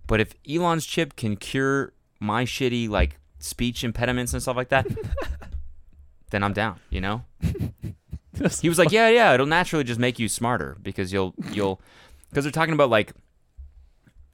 But 0.06 0.20
if 0.20 0.34
Elon's 0.48 0.86
chip 0.86 1.16
can 1.16 1.36
cure 1.36 1.92
my 2.20 2.44
shitty 2.44 2.88
like 2.88 3.18
speech 3.38 3.84
impediments 3.84 4.32
and 4.32 4.42
stuff 4.42 4.56
like 4.56 4.68
that, 4.68 4.86
then 6.30 6.42
I'm 6.42 6.52
down. 6.52 6.80
You 6.90 7.00
know. 7.00 7.24
He 8.60 8.68
was 8.68 8.78
like, 8.78 8.92
yeah, 8.92 9.08
yeah, 9.08 9.32
it'll 9.32 9.46
naturally 9.46 9.82
just 9.82 9.98
make 9.98 10.18
you 10.18 10.28
smarter 10.28 10.76
because 10.82 11.10
you'll 11.10 11.34
you'll 11.52 11.80
because 12.30 12.44
they're 12.44 12.52
talking 12.52 12.74
about 12.74 12.90
like 12.90 13.12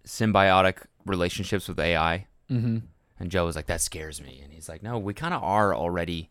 symbiotic 0.04 0.78
relationships 1.06 1.68
with 1.68 1.78
AI. 1.78 2.26
mm-hmm. 2.50 2.78
And 3.20 3.30
Joe 3.30 3.44
was 3.44 3.54
like, 3.54 3.66
that 3.66 3.80
scares 3.80 4.20
me. 4.20 4.40
And 4.42 4.52
he's 4.52 4.68
like, 4.68 4.82
no, 4.82 4.98
we 4.98 5.14
kind 5.14 5.32
of 5.32 5.44
are 5.44 5.72
already. 5.72 6.30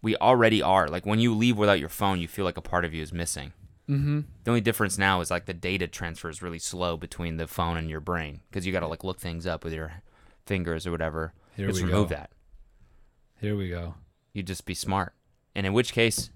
We 0.00 0.16
already 0.16 0.62
are. 0.62 0.88
Like 0.88 1.04
when 1.04 1.18
you 1.18 1.34
leave 1.34 1.58
without 1.58 1.80
your 1.80 1.90
phone, 1.90 2.20
you 2.20 2.28
feel 2.28 2.46
like 2.46 2.56
a 2.56 2.62
part 2.62 2.86
of 2.86 2.94
you 2.94 3.02
is 3.02 3.12
missing. 3.12 3.52
Mm-hmm. 3.88 4.20
The 4.44 4.50
only 4.50 4.60
difference 4.60 4.98
now 4.98 5.20
is 5.20 5.30
like 5.30 5.46
the 5.46 5.54
data 5.54 5.86
transfer 5.86 6.28
is 6.28 6.42
really 6.42 6.58
slow 6.58 6.96
between 6.96 7.38
the 7.38 7.46
phone 7.46 7.76
and 7.78 7.88
your 7.88 8.00
brain 8.00 8.40
because 8.50 8.66
you 8.66 8.72
got 8.72 8.80
to 8.80 8.86
like 8.86 9.02
look 9.04 9.18
things 9.18 9.46
up 9.46 9.64
with 9.64 9.72
your 9.72 10.02
fingers 10.46 10.86
or 10.86 10.90
whatever. 10.90 11.32
Here 11.56 11.68
Just 11.68 11.80
we 11.82 11.88
remove 11.88 12.10
go. 12.10 12.16
that. 12.16 12.30
Here 13.40 13.56
we 13.56 13.70
go. 13.70 13.94
You 14.34 14.42
just 14.42 14.66
be 14.66 14.74
smart. 14.74 15.14
And 15.54 15.66
in 15.66 15.72
which 15.72 15.92
case, 15.92 16.30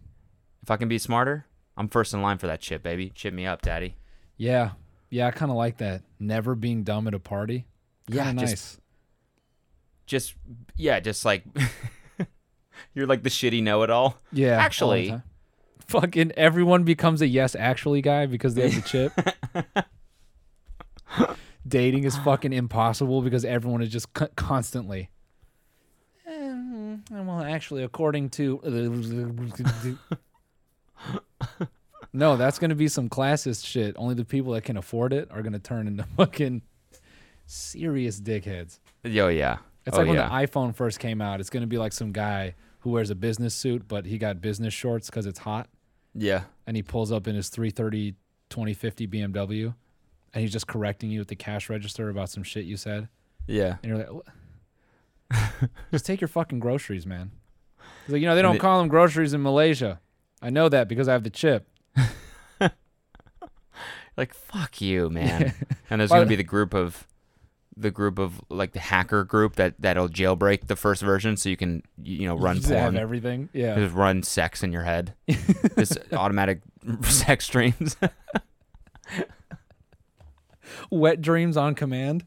if 0.63 0.71
I 0.71 0.77
can 0.79 0.89
be 0.89 0.99
smarter, 0.99 1.47
I'm 1.77 1.89
first 1.89 2.15
in 2.15 2.23
line 2.23 2.39
for 2.39 2.47
that 2.47 2.61
chip, 2.61 2.83
baby. 2.83 3.11
Chip 3.15 3.35
me 3.35 3.45
up, 3.47 3.63
daddy. 3.63 3.97
Yeah, 4.37 4.71
yeah. 5.11 5.27
I 5.27 5.31
kind 5.31 5.51
of 5.51 5.57
like 5.57 5.77
that. 5.79 6.03
Never 6.19 6.55
being 6.55 6.85
dumb 6.85 7.07
at 7.07 7.15
a 7.15 7.19
party. 7.19 7.67
Yeah, 8.09 8.25
Kinda 8.25 8.41
just- 8.43 8.53
nice. 8.53 8.79
Just 10.07 10.35
yeah, 10.77 11.01
just 11.01 11.25
like 11.25 11.45
you're 12.95 13.07
like 13.07 13.23
the 13.23 13.31
shitty 13.31 13.63
know-it-all. 13.63 14.19
Yeah. 14.33 14.57
Actually-. 14.59 15.21
Fucking 15.93 16.33
everyone 16.37 16.83
becomes 16.85 17.23
a 17.23 17.27
yes 17.27 17.55
actually 17.55 18.03
guy 18.03 18.27
because 18.27 18.55
they 18.55 18.69
have 18.69 18.83
the 18.83 18.89
chip. 21.15 21.37
Dating 21.67 22.05
is 22.05 22.17
fucking 22.19 22.53
impossible 22.53 23.23
because 23.23 23.45
everyone 23.45 23.83
is 23.83 23.89
just 23.89 24.13
co- 24.15 24.29
constantly. 24.35 25.11
"Eh, 26.27 26.31
mm, 26.33 27.09
well, 27.11 27.41
actually, 27.43 27.85
according 27.85 28.31
to. 28.31 28.61
no, 32.13 32.37
that's 32.37 32.59
going 32.59 32.71
to 32.71 32.77
be 32.77 32.89
some 32.89 33.09
classist 33.09 33.65
shit. 33.65 33.95
Only 33.97 34.15
the 34.15 34.25
people 34.25 34.53
that 34.53 34.65
can 34.65 34.77
afford 34.77 35.13
it 35.13 35.29
are 35.31 35.43
going 35.43 35.53
to 35.53 35.59
turn 35.59 35.87
into 35.87 36.03
fucking 36.17 36.63
serious 37.47 38.21
dickheads. 38.21 38.79
Yo, 39.05 39.29
yeah. 39.29 39.59
It's 39.87 39.97
Oh, 39.97 40.01
like 40.01 40.09
when 40.09 40.17
yeah. 40.17 40.29
the 40.29 40.47
iPhone 40.47 40.75
first 40.75 40.99
came 41.01 41.21
out. 41.21 41.41
It's 41.41 41.51
going 41.51 41.63
to 41.63 41.67
be 41.67 41.79
like 41.79 41.93
some 41.93 42.13
guy 42.13 42.55
who 42.81 42.91
wears 42.91 43.11
a 43.11 43.15
business 43.15 43.55
suit, 43.55 43.87
but 43.89 44.07
he 44.07 44.19
got 44.19 44.41
business 44.41 44.75
shorts 44.75 45.09
because 45.09 45.27
it's 45.27 45.39
hot. 45.41 45.69
Yeah. 46.15 46.45
And 46.67 46.77
he 46.77 46.83
pulls 46.83 47.11
up 47.13 47.27
in 47.27 47.35
his 47.35 47.49
330 47.49 48.17
2050 48.51 49.09
BMW 49.09 49.75
and 50.35 50.43
he's 50.43 50.53
just 50.53 50.67
correcting 50.67 51.11
you 51.11 51.23
at 51.23 51.29
the 51.29 51.37
cash 51.37 51.71
register 51.71 52.11
about 52.11 52.29
some 52.29 52.43
shit 52.43 52.65
you 52.65 52.77
said. 52.77 53.09
Yeah. 53.47 53.77
And 53.83 53.85
you're 53.85 53.99
like, 53.99 54.13
"What?" 54.13 55.71
just 55.91 56.05
take 56.05 56.21
your 56.21 56.29
fucking 56.29 56.61
groceries, 56.61 57.07
man. 57.07 57.31
He's 58.07 58.13
like, 58.13 58.21
you 58.21 58.29
know, 58.29 58.35
they 58.35 58.43
don't 58.43 58.59
call 58.59 58.79
them 58.79 58.89
groceries 58.89 59.33
in 59.33 59.43
Malaysia. 59.43 60.01
I 60.41 60.51
know 60.51 60.69
that 60.69 60.89
because 60.89 61.09
I 61.09 61.13
have 61.13 61.25
the 61.25 61.31
chip. 61.31 61.69
Like 64.17 64.35
fuck 64.35 64.81
you, 64.81 65.09
man. 65.11 65.55
and 65.91 66.01
there's 66.01 66.11
gonna 66.11 66.27
be 66.27 66.37
the 66.37 66.43
group 66.43 66.75
of 66.75 67.07
the 67.77 67.91
group 67.91 68.19
of 68.19 68.41
like 68.51 68.73
the 68.73 68.79
hacker 68.81 69.25
group 69.25 69.57
that 69.57 69.75
that'll 69.79 70.09
jailbreak 70.09 70.67
the 70.67 70.77
first 70.77 71.01
version 71.03 71.37
so 71.37 71.49
you 71.49 71.57
can 71.57 71.83
you 72.03 72.27
know 72.29 72.35
run 72.37 72.57
Just 72.57 72.69
porn. 72.69 72.97
everything. 72.97 73.49
Yeah. 73.53 73.75
Just 73.77 73.95
run 73.95 74.23
sex 74.23 74.63
in 74.63 74.73
your 74.73 74.83
head. 74.83 75.15
Just 75.79 75.99
automatic 76.13 76.61
sex 77.03 77.47
streams. 77.47 77.97
Wet 80.91 81.21
dreams 81.21 81.57
on 81.57 81.75
command. 81.75 82.25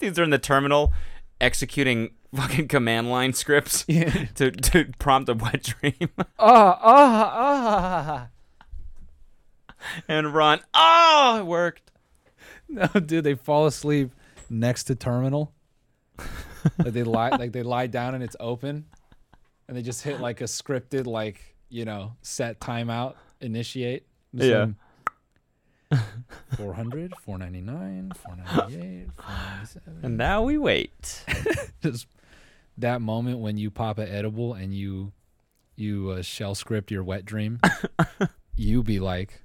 These 0.00 0.18
are 0.18 0.22
in 0.24 0.30
the 0.30 0.38
terminal 0.38 0.92
executing 1.40 2.10
fucking 2.34 2.68
command 2.68 3.10
line 3.10 3.32
scripts 3.32 3.84
Yeah. 3.88 4.26
to, 4.36 4.50
to 4.50 4.92
prompt 4.98 5.28
a 5.28 5.34
wet 5.34 5.62
dream 5.62 6.10
Ah, 6.38 6.78
ah, 6.82 7.32
ah. 7.32 8.28
and 10.08 10.34
run. 10.34 10.60
Oh, 10.74 11.38
it 11.40 11.46
worked. 11.46 11.85
No, 12.68 12.86
dude, 13.06 13.24
they 13.24 13.34
fall 13.34 13.66
asleep 13.66 14.10
next 14.50 14.84
to 14.84 14.94
terminal. 14.94 15.52
like 16.78 16.92
they 16.92 17.04
lie, 17.04 17.30
like 17.30 17.52
they 17.52 17.62
lie 17.62 17.86
down 17.86 18.14
and 18.14 18.24
it's 18.24 18.36
open, 18.40 18.86
and 19.68 19.76
they 19.76 19.82
just 19.82 20.02
hit 20.02 20.20
like 20.20 20.40
a 20.40 20.44
scripted, 20.44 21.06
like 21.06 21.56
you 21.68 21.84
know, 21.84 22.16
set 22.22 22.60
timeout, 22.60 23.14
initiate. 23.40 24.06
Yeah. 24.32 24.68
400, 26.56 27.14
499, 27.24 28.12
498, 28.16 29.08
497. 29.16 30.00
And 30.02 30.16
now 30.16 30.42
we 30.42 30.58
wait. 30.58 31.24
Just 31.82 32.08
that 32.78 33.00
moment 33.00 33.38
when 33.38 33.56
you 33.56 33.70
pop 33.70 33.98
an 33.98 34.08
edible 34.08 34.54
and 34.54 34.74
you 34.74 35.12
you 35.76 36.10
uh, 36.10 36.22
shell 36.22 36.54
script 36.54 36.90
your 36.90 37.04
wet 37.04 37.24
dream, 37.24 37.60
you 38.56 38.82
be 38.82 38.98
like, 38.98 39.42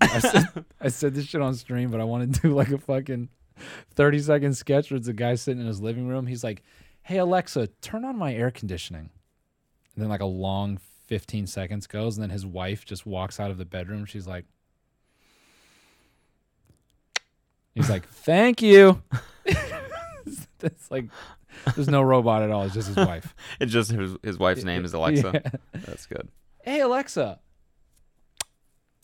I 0.00 0.18
said, 0.18 0.64
I 0.80 0.88
said 0.88 1.14
this 1.14 1.26
shit 1.26 1.40
on 1.40 1.54
stream, 1.54 1.90
but 1.90 2.00
I 2.00 2.04
want 2.04 2.34
to 2.34 2.40
do 2.40 2.54
like 2.54 2.70
a 2.70 2.78
fucking 2.78 3.28
30 3.94 4.18
second 4.20 4.54
sketch 4.54 4.90
where 4.90 4.98
it's 4.98 5.08
a 5.08 5.12
guy 5.12 5.34
sitting 5.34 5.60
in 5.60 5.66
his 5.66 5.80
living 5.80 6.08
room. 6.08 6.26
He's 6.26 6.44
like, 6.44 6.62
hey, 7.02 7.18
Alexa, 7.18 7.68
turn 7.80 8.04
on 8.04 8.16
my 8.16 8.34
air 8.34 8.50
conditioning. 8.50 9.10
And 9.94 10.02
then 10.04 10.08
like 10.08 10.20
a 10.20 10.26
long 10.26 10.78
15 11.06 11.46
seconds 11.46 11.86
goes, 11.86 12.16
and 12.16 12.22
then 12.22 12.30
his 12.30 12.46
wife 12.46 12.84
just 12.84 13.04
walks 13.04 13.40
out 13.40 13.50
of 13.50 13.58
the 13.58 13.64
bedroom. 13.64 14.04
She's 14.06 14.26
like, 14.26 14.44
he's 17.74 17.90
like, 17.90 18.06
thank 18.08 18.62
you. 18.62 19.02
It's 20.62 20.90
like, 20.90 21.06
there's 21.74 21.88
no 21.88 22.02
robot 22.02 22.42
at 22.42 22.50
all. 22.50 22.64
It's 22.64 22.74
just 22.74 22.88
his 22.88 22.96
wife. 22.98 23.34
It's 23.60 23.72
just 23.72 23.90
his, 23.90 24.14
his 24.22 24.38
wife's 24.38 24.62
name 24.62 24.84
is 24.84 24.92
Alexa. 24.92 25.32
Yeah. 25.44 25.80
That's 25.86 26.04
good. 26.04 26.28
Hey, 26.62 26.80
Alexa, 26.80 27.38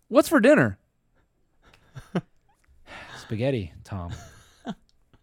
what's 0.08 0.28
for 0.28 0.40
dinner? 0.40 0.78
Spaghetti, 3.18 3.72
Tom. 3.84 4.12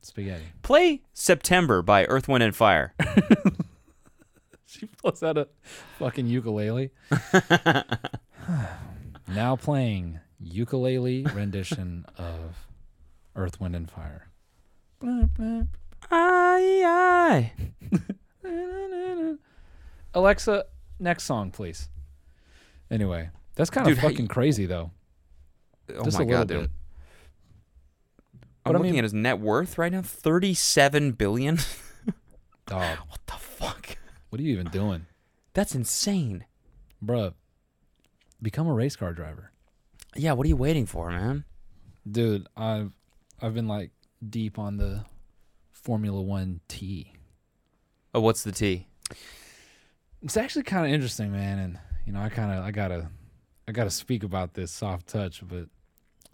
Spaghetti. 0.02 0.44
Play 0.62 1.02
September 1.14 1.82
by 1.82 2.06
Earth, 2.06 2.28
Wind, 2.28 2.44
and 2.44 2.56
Fire. 2.56 2.94
She 4.74 4.88
pulls 4.88 5.22
out 5.22 5.38
a 5.38 5.48
fucking 6.00 6.26
ukulele. 6.26 6.90
now 9.28 9.56
playing 9.56 10.20
ukulele 10.40 11.28
rendition 11.32 12.06
of 12.18 12.68
Earth, 13.36 13.62
Wind, 13.62 13.76
and 13.76 13.90
Fire. 13.90 14.30
Aye, 16.10 17.52
aye. 18.44 19.36
Alexa, 20.16 20.66
next 21.00 21.26
song, 21.26 21.52
please. 21.52 21.90
Anyway, 22.90 23.30
that's 23.56 23.70
kind 23.70 23.86
Dude, 23.88 23.98
of 23.98 24.04
fucking 24.04 24.28
crazy, 24.28 24.66
though. 24.66 24.92
Oh 25.96 26.04
Just 26.06 26.18
my 26.20 26.26
god, 26.26 26.48
dude. 26.48 26.62
bit. 26.62 26.70
I'm 28.66 28.72
But 28.72 28.76
I 28.76 28.78
looking 28.80 28.92
mean- 28.94 29.00
at 29.00 29.04
his 29.04 29.14
net 29.14 29.40
worth 29.40 29.78
right 29.78 29.92
now. 29.92 30.02
Thirty-seven 30.02 31.12
billion. 31.14 31.58
Dog, 32.66 32.98
what 33.10 33.20
the 33.26 33.34
fuck? 33.34 33.98
what 34.30 34.40
are 34.40 34.44
you 34.44 34.52
even 34.54 34.68
doing? 34.70 35.06
That's 35.54 35.76
insane. 35.76 36.46
Bruh, 37.04 37.34
become 38.42 38.68
a 38.68 38.74
race 38.74 38.96
car 38.96 39.14
driver. 39.14 39.52
Yeah, 40.16 40.32
what 40.34 40.46
are 40.46 40.50
you 40.50 40.56
waiting 40.56 40.86
for, 40.86 41.10
man? 41.12 41.44
Dude, 42.10 42.48
I've 42.56 42.94
I've 43.42 43.54
been 43.54 43.68
like 43.68 43.92
deep 44.28 44.58
on 44.58 44.78
the 44.78 45.04
Formula 45.72 46.22
One 46.22 46.62
T. 46.70 47.12
Oh, 48.16 48.22
what's 48.22 48.44
the 48.44 48.52
T? 48.54 48.88
It's 50.22 50.38
actually 50.38 50.64
kind 50.64 50.86
of 50.86 50.92
interesting, 50.94 51.32
man, 51.34 51.60
and 51.60 51.80
you 52.06 52.14
know, 52.14 52.22
I 52.22 52.30
kind 52.30 52.52
of 52.58 52.64
I 52.64 52.72
gotta 52.72 53.10
I 53.74 53.76
gotta 53.76 53.90
speak 53.90 54.22
about 54.24 54.54
this 54.54 54.72
soft 54.72 55.08
touch, 55.08 55.42
but 55.48 55.66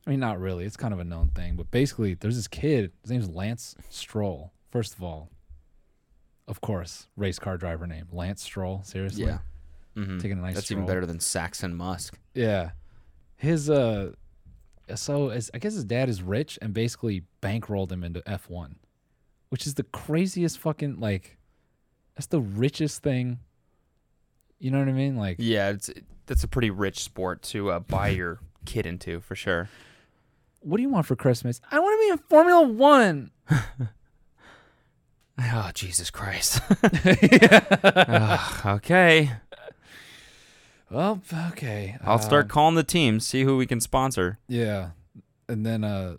I 0.06 0.10
mean, 0.10 0.20
not 0.20 0.42
really. 0.42 0.66
It's 0.66 0.76
kind 0.76 0.94
of 0.94 1.00
a 1.00 1.06
known 1.06 1.30
thing, 1.30 1.56
but 1.56 1.72
basically, 1.72 2.14
there's 2.16 2.36
this 2.36 2.50
kid. 2.50 2.92
His 3.02 3.12
name's 3.12 3.30
Lance 3.30 3.76
Stroll. 3.90 4.52
First 4.72 4.94
of 4.94 5.02
all, 5.02 5.30
of 6.50 6.60
course, 6.60 7.08
race 7.16 7.40
car 7.40 7.58
driver 7.58 7.88
name 7.88 8.08
Lance 8.12 8.44
Stroll. 8.44 8.82
Seriously, 8.84 9.24
Yeah. 9.24 9.38
Mm-hmm. 9.96 10.18
taking 10.18 10.38
a 10.38 10.42
nice 10.42 10.56
That's 10.56 10.66
stroll. 10.68 10.80
even 10.84 10.88
better 10.88 11.06
than 11.06 11.22
Saxon 11.22 11.76
Musk. 11.76 12.20
Yeah. 12.34 12.72
His 13.38 13.70
uh 13.70 14.12
so 14.96 15.30
as, 15.30 15.50
I 15.54 15.60
guess 15.60 15.76
his 15.76 15.86
dad 15.86 16.10
is 16.10 16.22
rich 16.22 16.60
and 16.62 16.74
basically 16.74 17.24
bankrolled 17.42 17.90
him 17.90 18.04
into 18.04 18.20
F1, 18.22 18.76
which 19.48 19.66
is 19.66 19.76
the 19.76 19.84
craziest 19.84 20.60
fucking 20.60 21.00
like. 21.00 21.38
That's 22.16 22.28
the 22.28 22.42
richest 22.42 23.02
thing. 23.02 23.40
You 24.60 24.72
know 24.72 24.80
what 24.80 24.88
I 24.90 24.92
mean? 24.94 25.16
Like, 25.16 25.38
Yeah, 25.40 25.70
it's 25.70 25.90
that's 26.26 26.44
a 26.44 26.48
pretty 26.48 26.70
rich 26.70 27.00
sport 27.00 27.42
to 27.44 27.72
uh, 27.72 27.80
buy 27.80 28.10
your 28.20 28.40
kid 28.66 28.86
into 28.86 29.20
for 29.22 29.36
sure. 29.36 29.70
what 30.62 30.78
do 30.78 30.84
you 30.84 30.90
want 30.90 31.06
for 31.06 31.16
Christmas? 31.16 31.62
I 31.72 31.80
want 31.80 31.98
to 32.00 32.06
be 32.08 32.12
in 32.12 32.18
Formula 32.30 32.68
One. 32.68 33.32
Oh 35.42 35.72
Jesus 35.74 36.10
Christ. 36.12 36.60
Ugh, 36.84 38.66
okay, 38.66 39.32
Well, 40.92 41.22
okay. 41.52 41.98
I'll 42.04 42.20
start 42.20 42.46
Um, 42.46 42.50
calling 42.50 42.76
the 42.76 42.84
teams, 42.84 43.26
see 43.26 43.44
who 43.44 43.56
we 43.56 43.66
can 43.66 43.80
sponsor. 43.80 44.38
Yeah, 44.50 44.90
and 45.48 45.66
then 45.66 45.86
uh, 45.86 46.18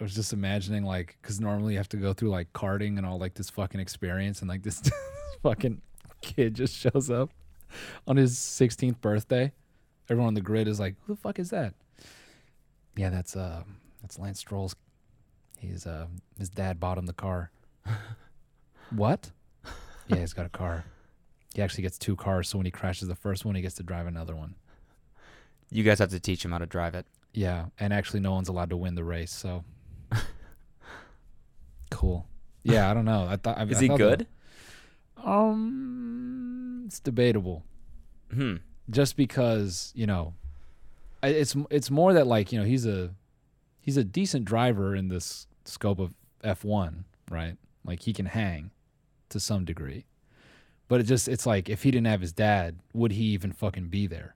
I 0.00 0.02
was 0.02 0.14
just 0.14 0.32
imagining 0.32 0.84
like, 0.84 1.18
because 1.20 1.40
normally 1.40 1.74
you 1.74 1.78
have 1.78 1.90
to 1.90 1.98
go 1.98 2.14
through 2.14 2.30
like 2.30 2.50
karting 2.54 2.96
and 2.96 3.04
all 3.04 3.18
like 3.18 3.34
this 3.34 3.50
fucking 3.50 3.80
experience, 3.80 4.40
and 4.40 4.48
like 4.48 4.62
this 4.62 4.80
fucking 5.42 5.82
kid 6.22 6.54
just 6.54 6.74
shows 6.74 7.10
up 7.10 7.28
on 8.06 8.16
his 8.16 8.36
16th 8.38 9.00
birthday. 9.00 9.52
Everyone 10.08 10.28
on 10.28 10.34
the 10.34 10.40
grid 10.40 10.68
is 10.68 10.80
like, 10.80 10.96
"Who 11.06 11.14
the 11.14 11.20
fuck 11.20 11.38
is 11.38 11.50
that?" 11.50 11.74
Yeah, 12.96 13.10
that's 13.10 13.36
uh, 13.36 13.62
that's 14.02 14.18
Lance 14.18 14.38
Stroll's. 14.40 14.74
He's 15.58 15.86
uh, 15.86 16.06
his 16.38 16.50
dad 16.50 16.80
bought 16.80 16.98
him 16.98 17.06
the 17.06 17.12
car. 17.12 17.50
what? 18.90 19.30
Yeah, 20.08 20.16
he's 20.16 20.32
got 20.32 20.44
a 20.46 20.50
car. 20.50 20.84
He 21.54 21.62
actually 21.62 21.82
gets 21.82 21.98
two 21.98 22.16
cars, 22.16 22.48
so 22.48 22.58
when 22.58 22.64
he 22.64 22.70
crashes 22.70 23.08
the 23.08 23.14
first 23.14 23.44
one, 23.44 23.54
he 23.54 23.62
gets 23.62 23.76
to 23.76 23.82
drive 23.82 24.06
another 24.06 24.34
one. 24.34 24.54
You 25.70 25.84
guys 25.84 25.98
have 26.00 26.10
to 26.10 26.20
teach 26.20 26.44
him 26.44 26.50
how 26.52 26.58
to 26.58 26.66
drive 26.66 26.94
it. 26.94 27.06
Yeah, 27.32 27.66
and 27.78 27.92
actually, 27.92 28.20
no 28.20 28.32
one's 28.32 28.48
allowed 28.48 28.70
to 28.70 28.76
win 28.76 28.94
the 28.94 29.04
race. 29.04 29.30
So 29.32 29.64
cool. 31.90 32.26
Yeah, 32.62 32.90
I 32.90 32.94
don't 32.94 33.04
know. 33.04 33.26
I 33.28 33.36
thought 33.36 33.58
I, 33.58 33.64
Is 33.64 33.78
I 33.78 33.82
he 33.82 33.88
good? 33.88 34.20
that- 34.20 34.26
um, 35.24 36.51
it's 36.84 37.00
debatable. 37.00 37.64
Hmm. 38.32 38.56
Just 38.90 39.16
because 39.16 39.92
you 39.94 40.06
know, 40.06 40.34
it's 41.22 41.56
it's 41.70 41.90
more 41.90 42.12
that 42.12 42.26
like 42.26 42.52
you 42.52 42.58
know 42.58 42.64
he's 42.64 42.86
a 42.86 43.10
he's 43.80 43.96
a 43.96 44.04
decent 44.04 44.44
driver 44.44 44.94
in 44.94 45.08
this 45.08 45.46
scope 45.64 45.98
of 45.98 46.14
F 46.42 46.64
one, 46.64 47.04
right? 47.30 47.56
Like 47.84 48.00
he 48.00 48.12
can 48.12 48.26
hang 48.26 48.70
to 49.28 49.40
some 49.40 49.64
degree, 49.64 50.06
but 50.88 51.00
it 51.00 51.04
just 51.04 51.28
it's 51.28 51.46
like 51.46 51.68
if 51.68 51.82
he 51.82 51.90
didn't 51.90 52.06
have 52.06 52.20
his 52.20 52.32
dad, 52.32 52.80
would 52.92 53.12
he 53.12 53.24
even 53.24 53.52
fucking 53.52 53.88
be 53.88 54.06
there? 54.06 54.34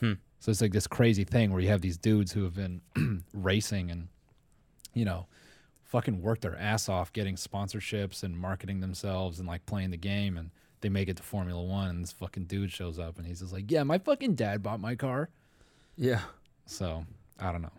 Hmm. 0.00 0.14
So 0.38 0.50
it's 0.50 0.60
like 0.60 0.72
this 0.72 0.86
crazy 0.86 1.24
thing 1.24 1.52
where 1.52 1.60
you 1.60 1.68
have 1.68 1.80
these 1.80 1.96
dudes 1.96 2.32
who 2.32 2.44
have 2.44 2.54
been 2.54 2.80
racing 3.32 3.90
and, 3.90 4.08
you 4.94 5.04
know, 5.04 5.26
fucking 5.84 6.20
work 6.20 6.40
their 6.40 6.58
ass 6.58 6.88
off 6.88 7.12
getting 7.12 7.36
sponsorships 7.36 8.22
and 8.22 8.38
marketing 8.38 8.80
themselves 8.80 9.38
and 9.38 9.48
like 9.48 9.64
playing 9.66 9.90
the 9.90 9.96
game 9.96 10.36
and 10.36 10.50
they 10.80 10.88
make 10.88 11.08
it 11.08 11.16
to 11.16 11.22
Formula 11.22 11.62
One 11.62 11.88
and 11.88 12.02
this 12.02 12.12
fucking 12.12 12.44
dude 12.44 12.70
shows 12.72 12.98
up 12.98 13.18
and 13.18 13.26
he's 13.26 13.40
just 13.40 13.52
like, 13.52 13.70
yeah, 13.70 13.82
my 13.82 13.98
fucking 13.98 14.34
dad 14.34 14.62
bought 14.62 14.80
my 14.80 14.94
car. 14.94 15.30
Yeah. 15.96 16.20
So 16.66 17.04
I 17.40 17.52
don't 17.52 17.62
know. 17.62 17.72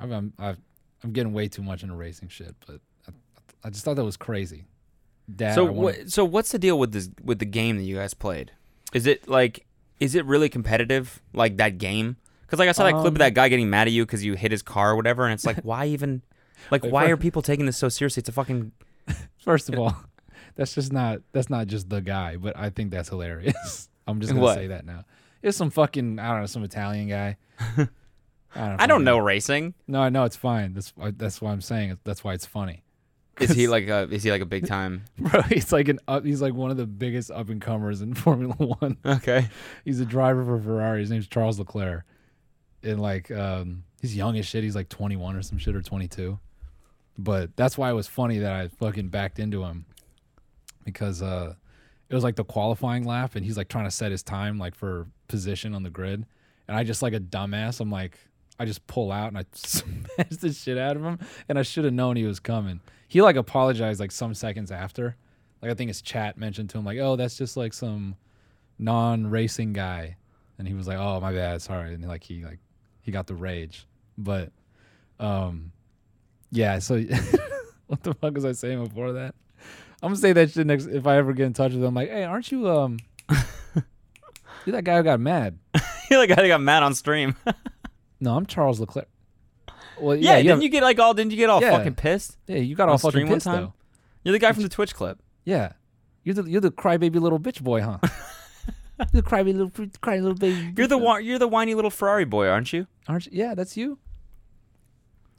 I'm 0.00 0.32
I'm 0.38 0.56
I'm 1.04 1.12
getting 1.12 1.32
way 1.32 1.48
too 1.48 1.62
much 1.62 1.82
into 1.82 1.94
racing 1.94 2.28
shit, 2.28 2.54
but 2.66 2.80
I, 3.08 3.12
I 3.64 3.70
just 3.70 3.84
thought 3.84 3.96
that 3.96 4.04
was 4.04 4.16
crazy. 4.16 4.64
Dad, 5.34 5.54
So 5.54 5.64
what? 5.64 6.10
So 6.10 6.24
what's 6.24 6.50
the 6.52 6.58
deal 6.58 6.78
with 6.78 6.92
this 6.92 7.08
with 7.22 7.38
the 7.38 7.44
game 7.46 7.76
that 7.76 7.84
you 7.84 7.96
guys 7.96 8.14
played? 8.14 8.52
Is 8.92 9.06
it 9.06 9.28
like 9.28 9.66
is 10.00 10.14
it 10.14 10.24
really 10.26 10.48
competitive 10.48 11.22
like 11.32 11.56
that 11.58 11.78
game? 11.78 12.16
Because 12.42 12.58
like 12.58 12.68
I 12.68 12.72
saw 12.72 12.84
that 12.84 12.92
clip 12.94 13.06
Um, 13.06 13.14
of 13.14 13.18
that 13.18 13.34
guy 13.34 13.48
getting 13.48 13.70
mad 13.70 13.86
at 13.86 13.92
you 13.92 14.04
because 14.04 14.24
you 14.24 14.34
hit 14.34 14.50
his 14.50 14.62
car 14.62 14.90
or 14.92 14.96
whatever, 14.96 15.24
and 15.24 15.32
it's 15.32 15.46
like 15.46 15.60
why 15.62 15.86
even 15.86 16.22
like 16.70 16.82
Wait, 16.82 16.92
why 16.92 17.06
for- 17.06 17.12
are 17.12 17.16
people 17.16 17.40
taking 17.42 17.66
this 17.66 17.76
so 17.76 17.88
seriously? 17.88 18.20
It's 18.22 18.28
a 18.28 18.32
fucking 18.32 18.72
First 19.38 19.68
of 19.68 19.78
all, 19.78 19.96
that's 20.54 20.74
just 20.74 20.92
not 20.92 21.20
that's 21.32 21.50
not 21.50 21.66
just 21.66 21.88
the 21.88 22.00
guy, 22.00 22.36
but 22.36 22.56
I 22.56 22.70
think 22.70 22.90
that's 22.90 23.08
hilarious. 23.08 23.88
I'm 24.06 24.20
just 24.20 24.32
gonna 24.32 24.42
What? 24.42 24.54
say 24.56 24.66
that 24.68 24.84
now. 24.84 25.04
It's 25.42 25.56
some 25.56 25.70
fucking 25.70 26.18
I 26.18 26.30
don't 26.30 26.40
know 26.40 26.46
some 26.46 26.64
Italian 26.64 27.08
guy. 27.08 27.36
I 28.54 28.68
don't, 28.68 28.80
I 28.82 28.86
don't 28.86 29.04
know 29.04 29.18
racing. 29.18 29.72
No, 29.88 30.02
I 30.02 30.10
know 30.10 30.24
it's 30.24 30.36
fine. 30.36 30.74
That's 30.74 30.92
why- 30.94 31.12
that's 31.12 31.40
why 31.40 31.52
I'm 31.52 31.62
saying. 31.62 31.98
That's 32.04 32.22
why 32.22 32.34
it's 32.34 32.44
funny. 32.46 32.84
Is 33.40 33.50
he 33.50 33.66
like 33.76 33.88
a 33.88 34.02
is 34.10 34.22
he 34.22 34.30
like 34.30 34.42
a 34.42 34.46
big 34.46 34.66
time? 34.66 35.04
Bro, 35.18 35.42
he's 35.42 35.72
like 35.72 35.88
an 35.88 35.98
up, 36.06 36.24
he's 36.24 36.42
like 36.42 36.52
one 36.54 36.70
of 36.70 36.76
the 36.76 36.86
biggest 36.86 37.30
up 37.30 37.48
and 37.48 37.62
comers 37.62 38.02
in 38.02 38.12
Formula 38.14 38.54
One. 38.54 38.98
Okay. 39.06 39.48
He's 39.84 40.00
a 40.00 40.04
driver 40.04 40.44
for 40.44 40.60
Ferrari. 40.60 41.00
His 41.00 41.10
name's 41.10 41.28
Charles 41.28 41.58
Leclerc, 41.58 42.04
and 42.82 43.00
like 43.00 43.30
um, 43.30 43.84
he's 44.02 44.14
young 44.14 44.36
as 44.36 44.44
shit. 44.46 44.62
He's 44.64 44.76
like 44.76 44.90
21 44.90 45.34
or 45.36 45.42
some 45.42 45.56
shit 45.58 45.74
or 45.74 45.80
22. 45.82 46.38
But 47.18 47.56
that's 47.56 47.78
why 47.78 47.90
it 47.90 47.94
was 47.94 48.06
funny 48.06 48.38
that 48.38 48.52
I 48.52 48.68
fucking 48.68 49.08
backed 49.08 49.38
into 49.38 49.62
him 49.64 49.86
because 50.84 51.22
uh, 51.22 51.54
it 52.08 52.14
was 52.14 52.24
like 52.24 52.36
the 52.36 52.44
qualifying 52.44 53.04
lap, 53.04 53.36
and 53.36 53.44
he's 53.44 53.56
like 53.56 53.68
trying 53.68 53.84
to 53.84 53.90
set 53.90 54.10
his 54.10 54.22
time 54.22 54.58
like 54.58 54.74
for 54.74 55.06
position 55.28 55.74
on 55.74 55.82
the 55.82 55.90
grid, 55.90 56.26
and 56.68 56.76
I 56.76 56.84
just 56.84 57.02
like 57.02 57.14
a 57.14 57.20
dumbass. 57.20 57.80
I'm 57.80 57.90
like, 57.90 58.18
I 58.58 58.64
just 58.64 58.86
pull 58.86 59.10
out 59.10 59.28
and 59.28 59.38
I 59.38 59.44
smash 59.54 60.36
the 60.40 60.52
shit 60.52 60.78
out 60.78 60.96
of 60.96 61.02
him, 61.02 61.18
and 61.48 61.58
I 61.58 61.62
should 61.62 61.84
have 61.84 61.94
known 61.94 62.16
he 62.16 62.24
was 62.24 62.40
coming. 62.40 62.80
He 63.08 63.22
like 63.22 63.36
apologized 63.36 64.00
like 64.00 64.12
some 64.12 64.34
seconds 64.34 64.70
after. 64.70 65.16
Like 65.60 65.70
I 65.70 65.74
think 65.74 65.88
his 65.88 66.02
chat 66.02 66.36
mentioned 66.36 66.70
to 66.70 66.78
him 66.78 66.84
like, 66.84 66.98
"Oh, 66.98 67.16
that's 67.16 67.36
just 67.36 67.56
like 67.56 67.72
some 67.72 68.16
non-racing 68.78 69.72
guy," 69.72 70.16
and 70.58 70.66
he 70.66 70.74
was 70.74 70.86
like, 70.86 70.98
"Oh, 70.98 71.20
my 71.20 71.32
bad, 71.32 71.62
sorry," 71.62 71.94
and 71.94 72.06
like 72.06 72.24
he 72.24 72.44
like 72.44 72.58
he 73.00 73.12
got 73.12 73.26
the 73.26 73.34
rage, 73.34 73.86
but 74.18 74.50
um, 75.20 75.72
yeah. 76.50 76.78
So 76.78 77.00
what 77.86 78.02
the 78.02 78.14
fuck 78.14 78.34
was 78.34 78.44
I 78.44 78.52
saying 78.52 78.82
before 78.84 79.12
that? 79.12 79.34
I'm 80.02 80.08
gonna 80.08 80.16
say 80.16 80.32
that 80.32 80.50
shit 80.50 80.66
next 80.66 80.86
if 80.86 81.06
I 81.06 81.16
ever 81.16 81.32
get 81.32 81.46
in 81.46 81.52
touch 81.52 81.72
with 81.72 81.82
him. 81.84 81.94
Like, 81.94 82.10
hey, 82.10 82.24
aren't 82.24 82.50
you 82.50 82.68
um? 82.68 82.98
You're 84.64 84.72
that 84.76 84.84
guy 84.84 84.96
who 84.98 85.02
got 85.02 85.20
mad. 85.20 85.58
You're 86.10 86.20
the 86.20 86.26
guy 86.26 86.36
that 86.42 86.48
got 86.48 86.60
mad 86.60 86.82
on 86.82 86.94
stream. 86.94 87.36
No, 88.20 88.36
I'm 88.36 88.46
Charles 88.46 88.78
Leclerc. 88.78 89.08
Well, 90.00 90.14
yeah. 90.14 90.34
yeah, 90.34 90.36
you 90.36 90.42
didn't 90.44 90.50
have- 90.58 90.62
you 90.62 90.68
get 90.68 90.82
like 90.84 91.00
all? 91.00 91.12
Didn't 91.12 91.32
you 91.32 91.36
get 91.36 91.50
all 91.50 91.60
Yeah. 91.60 91.76
fucking 91.76 91.96
pissed? 91.96 92.38
yeah, 92.46 92.58
you 92.58 92.76
got 92.76 92.88
all 92.88 92.96
fucking 92.96 93.26
pissed 93.26 93.46
time? 93.46 93.62
though. 93.62 93.72
You're 94.22 94.30
the 94.30 94.38
guy 94.38 94.52
from 94.52 94.62
the 94.62 94.68
Twitch 94.68 94.94
clip. 94.94 95.18
Yeah, 95.44 95.72
you're 96.22 96.36
the 96.36 96.44
you're 96.44 96.60
the 96.60 96.70
crybaby 96.70 97.16
little 97.20 97.40
bitch 97.40 97.60
boy, 97.60 97.80
huh? 97.82 97.98
you're 99.12 99.22
the 99.22 99.28
crybaby 99.28 99.54
little 99.56 99.72
cry 100.00 100.18
little 100.20 100.38
baby. 100.38 100.72
You're 100.76 100.86
the 100.86 101.00
you're 101.20 101.40
the 101.40 101.48
whiny 101.48 101.74
little 101.74 101.90
Ferrari 101.90 102.24
boy, 102.24 102.46
aren't 102.46 102.72
you? 102.72 102.86
Aren't 103.08 103.26
you? 103.26 103.32
Yeah, 103.34 103.56
that's 103.56 103.76
you. 103.76 103.98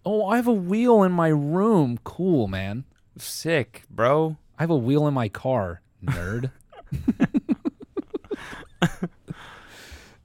Oh, 0.05 0.25
I 0.27 0.35
have 0.35 0.47
a 0.47 0.51
wheel 0.51 1.03
in 1.03 1.13
my 1.13 1.29
room. 1.29 1.99
Cool, 2.03 2.49
man. 2.49 2.83
Sick, 3.17 3.83
bro. 3.89 4.35
I 4.57 4.63
have 4.63 4.69
a 4.69 4.75
wheel 4.77 5.07
in 5.07 5.13
my 5.13 5.29
car, 5.29 5.81
nerd. 6.03 6.51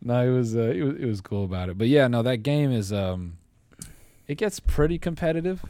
no, 0.03 0.27
it 0.27 0.31
was, 0.37 0.57
uh, 0.57 0.61
it 0.75 0.83
was 0.83 0.95
it 0.97 1.07
was 1.07 1.21
cool 1.21 1.45
about 1.45 1.69
it. 1.69 1.79
But 1.79 1.89
yeah, 1.89 2.09
no, 2.09 2.23
that 2.23 2.39
game 2.39 2.71
is 2.71 2.93
um, 2.93 3.39
it 4.27 4.37
gets 4.37 4.61
pretty 4.61 4.99
competitive. 4.99 5.65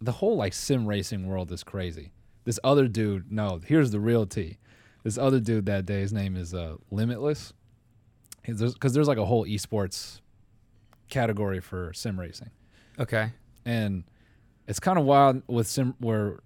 The 0.00 0.12
whole 0.12 0.36
like 0.36 0.52
sim 0.52 0.86
racing 0.86 1.26
world 1.26 1.50
is 1.52 1.64
crazy. 1.64 2.12
This 2.44 2.60
other 2.62 2.86
dude, 2.86 3.32
no, 3.32 3.60
here's 3.64 3.90
the 3.90 4.00
real 4.00 4.26
T. 4.26 4.58
This 5.02 5.18
other 5.18 5.40
dude 5.40 5.66
that 5.66 5.86
day, 5.86 6.00
his 6.00 6.12
name 6.12 6.36
is 6.36 6.54
uh, 6.54 6.76
Limitless. 6.90 7.52
Because 8.44 8.92
there's 8.92 9.08
like 9.08 9.18
a 9.18 9.24
whole 9.24 9.44
esports 9.44 10.20
category 11.08 11.60
for 11.60 11.92
sim 11.92 12.18
racing 12.18 12.50
Okay. 12.98 13.30
and 13.64 14.04
it's 14.68 14.78
kind 14.80 14.98
of 14.98 15.04
wild 15.04 15.42
with 15.48 15.66
sim 15.66 15.94
where 15.98 16.38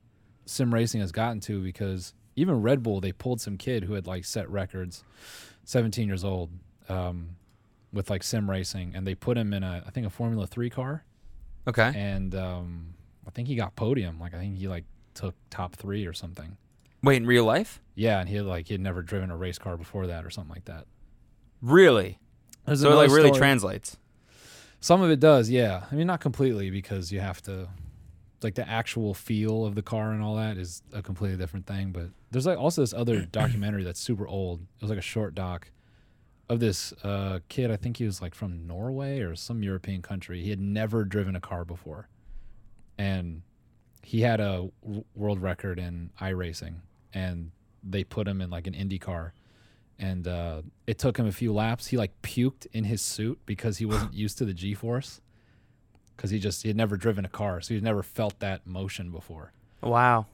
sim 0.51 0.75
racing 0.75 1.01
has 1.01 1.13
gotten 1.13 1.41
to 1.41 1.63
because 1.63 2.13
even 2.37 2.61
Red 2.63 2.83
Bull 2.83 3.01
they 3.01 3.13
pulled 3.13 3.41
some 3.41 3.57
kid 3.57 3.85
who 3.85 3.95
had 3.95 4.07
like 4.07 4.25
set 4.25 4.49
records, 4.51 5.05
17 5.65 6.07
years 6.07 6.25
old, 6.25 6.51
um, 6.89 7.37
with 7.93 8.11
like 8.11 8.23
sim 8.23 8.51
racing, 8.51 8.93
and 8.95 9.07
they 9.07 9.15
put 9.15 9.37
him 9.39 9.53
in 9.53 9.63
a 9.63 9.83
I 9.87 9.91
think 9.91 10.07
a 10.07 10.11
Formula 10.11 10.47
Three 10.47 10.71
car, 10.71 11.05
Okay. 11.67 11.93
and 11.95 12.35
um, 12.35 12.95
I 13.27 13.31
think 13.31 13.49
he 13.49 13.55
got 13.55 13.77
podium. 13.77 14.19
Like 14.19 14.35
I 14.35 14.39
think 14.39 14.57
he 14.57 14.69
like 14.69 14.85
took 15.15 15.35
top 15.51 15.77
three 15.77 16.07
or 16.07 16.13
something. 16.13 16.57
Wait, 17.03 17.17
in 17.17 17.27
real 17.27 17.45
life? 17.45 17.81
Yeah, 17.95 18.21
and 18.21 18.29
he 18.29 18.37
had 18.37 18.45
like 18.47 18.69
he 18.69 18.75
had 18.75 18.81
never 18.81 19.03
driven 19.03 19.31
a 19.31 19.37
race 19.37 19.59
car 19.59 19.77
before 19.77 20.07
that 20.09 20.25
or 20.25 20.31
something 20.31 20.55
like 20.55 20.67
that. 20.67 20.87
Really? 21.63 22.19
There's 22.67 22.81
so 22.83 22.93
it 22.93 22.95
like 22.95 23.11
really 23.11 23.29
story- 23.29 23.39
translates. 23.39 23.97
Some 24.83 25.03
of 25.03 25.11
it 25.11 25.21
does, 25.21 25.51
yeah. 25.51 25.85
I 25.91 25.95
mean, 25.95 26.07
not 26.07 26.21
completely 26.21 26.71
because 26.71 27.13
you 27.13 27.21
have 27.21 27.43
to, 27.43 27.69
like, 28.43 28.55
the 28.55 28.69
actual 28.69 29.15
feel 29.15 29.65
of 29.65 29.75
the 29.75 29.83
car 29.83 30.13
and 30.13 30.23
all 30.23 30.37
that 30.37 30.57
is 30.57 30.83
a 30.93 31.03
completely 31.03 31.37
different 31.37 31.67
thing. 31.67 31.93
But 31.93 32.09
there's 32.31 32.47
like 32.47 32.59
also 32.59 32.83
this 32.83 32.95
other 32.95 33.25
documentary 33.33 33.85
that's 33.85 34.01
super 34.01 34.27
old. 34.27 34.61
It 34.61 34.83
was 34.83 34.91
like 34.91 34.99
a 34.99 35.03
short 35.03 35.35
doc 35.35 35.71
of 36.49 36.61
this 36.61 36.93
uh, 37.05 37.41
kid. 37.49 37.71
I 37.71 37.77
think 37.77 37.99
he 37.99 38.05
was 38.05 38.21
like 38.21 38.35
from 38.35 38.67
Norway 38.67 39.21
or 39.21 39.37
some 39.37 39.63
European 39.63 40.03
country. 40.03 40.43
He 40.43 40.51
had 40.51 40.61
never 40.61 41.05
driven 41.05 41.37
a 41.37 41.41
car 41.41 41.65
before, 41.65 42.09
and 42.99 43.43
he 44.03 44.23
had 44.23 44.41
a 44.41 44.69
w- 44.83 45.05
world 45.15 45.41
record 45.41 45.79
in 45.79 46.11
iRacing, 46.21 46.77
and 47.15 47.53
they 47.83 48.05
put 48.05 48.27
him 48.27 48.41
in 48.41 48.51
like 48.51 48.67
an 48.67 48.75
Indy 48.75 48.99
car 48.99 49.33
and 50.01 50.27
uh, 50.27 50.63
it 50.87 50.99
took 50.99 51.19
him 51.19 51.27
a 51.27 51.33
few 51.33 51.53
laps. 51.53 51.87
He 51.89 51.97
like 51.99 52.11
puked 52.23 52.67
in 52.73 52.85
his 52.85 53.03
suit 53.03 53.39
because 53.45 53.77
he 53.79 53.85
wasn't 53.85 54.15
used 54.25 54.39
to 54.39 54.45
the 54.45 54.55
G-force. 54.55 55.21
Because 56.21 56.31
he 56.31 56.39
just 56.39 56.61
he 56.61 56.69
had 56.69 56.77
never 56.77 56.99
driven 56.99 57.25
a 57.25 57.29
car, 57.29 57.63
so 57.63 57.73
he'd 57.73 57.83
never 57.83 58.03
felt 58.03 58.39
that 58.41 58.67
motion 58.67 59.11
before. 59.11 59.53
Wow. 59.81 60.27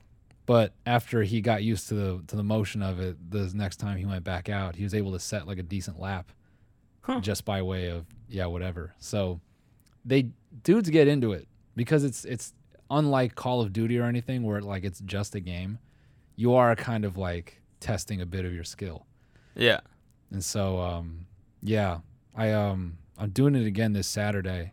But 0.45 0.73
after 0.85 1.23
he 1.23 1.41
got 1.41 1.63
used 1.63 1.87
to 1.89 1.95
the 1.95 2.23
to 2.27 2.35
the 2.35 2.43
motion 2.43 2.83
of 2.83 2.99
it, 2.99 3.31
the 3.31 3.49
next 3.55 3.77
time 3.77 3.97
he 3.97 4.05
went 4.05 4.25
back 4.25 4.49
out, 4.49 4.75
he 4.75 4.83
was 4.83 4.95
able 4.95 5.13
to 5.13 5.21
set 5.21 5.47
like 5.47 5.59
a 5.59 5.63
decent 5.63 6.01
lap, 6.01 6.33
Huh. 7.03 7.21
just 7.21 7.45
by 7.45 7.63
way 7.63 7.89
of 7.89 8.05
yeah 8.29 8.47
whatever. 8.47 8.95
So 8.99 9.41
they 10.05 10.31
dudes 10.65 10.91
get 10.91 11.07
into 11.07 11.33
it 11.33 11.47
because 11.77 12.03
it's 12.03 12.25
it's 12.25 12.53
unlike 12.91 13.37
Call 13.37 13.61
of 13.61 13.73
Duty 13.73 13.97
or 13.99 14.05
anything 14.07 14.43
where 14.43 14.61
like 14.61 14.83
it's 14.83 14.99
just 15.01 15.37
a 15.37 15.41
game. 15.41 15.79
You 16.35 16.55
are 16.55 16.75
kind 16.75 17.05
of 17.05 17.17
like 17.17 17.63
testing 17.79 18.21
a 18.21 18.27
bit 18.27 18.45
of 18.45 18.53
your 18.53 18.65
skill. 18.65 19.07
Yeah. 19.55 19.81
And 20.33 20.45
so, 20.45 20.81
um, 20.81 21.27
yeah, 21.63 22.01
I 22.35 22.53
um, 22.53 22.99
I'm 23.17 23.31
doing 23.31 23.55
it 23.55 23.67
again 23.67 23.93
this 23.95 24.07
Saturday, 24.09 24.73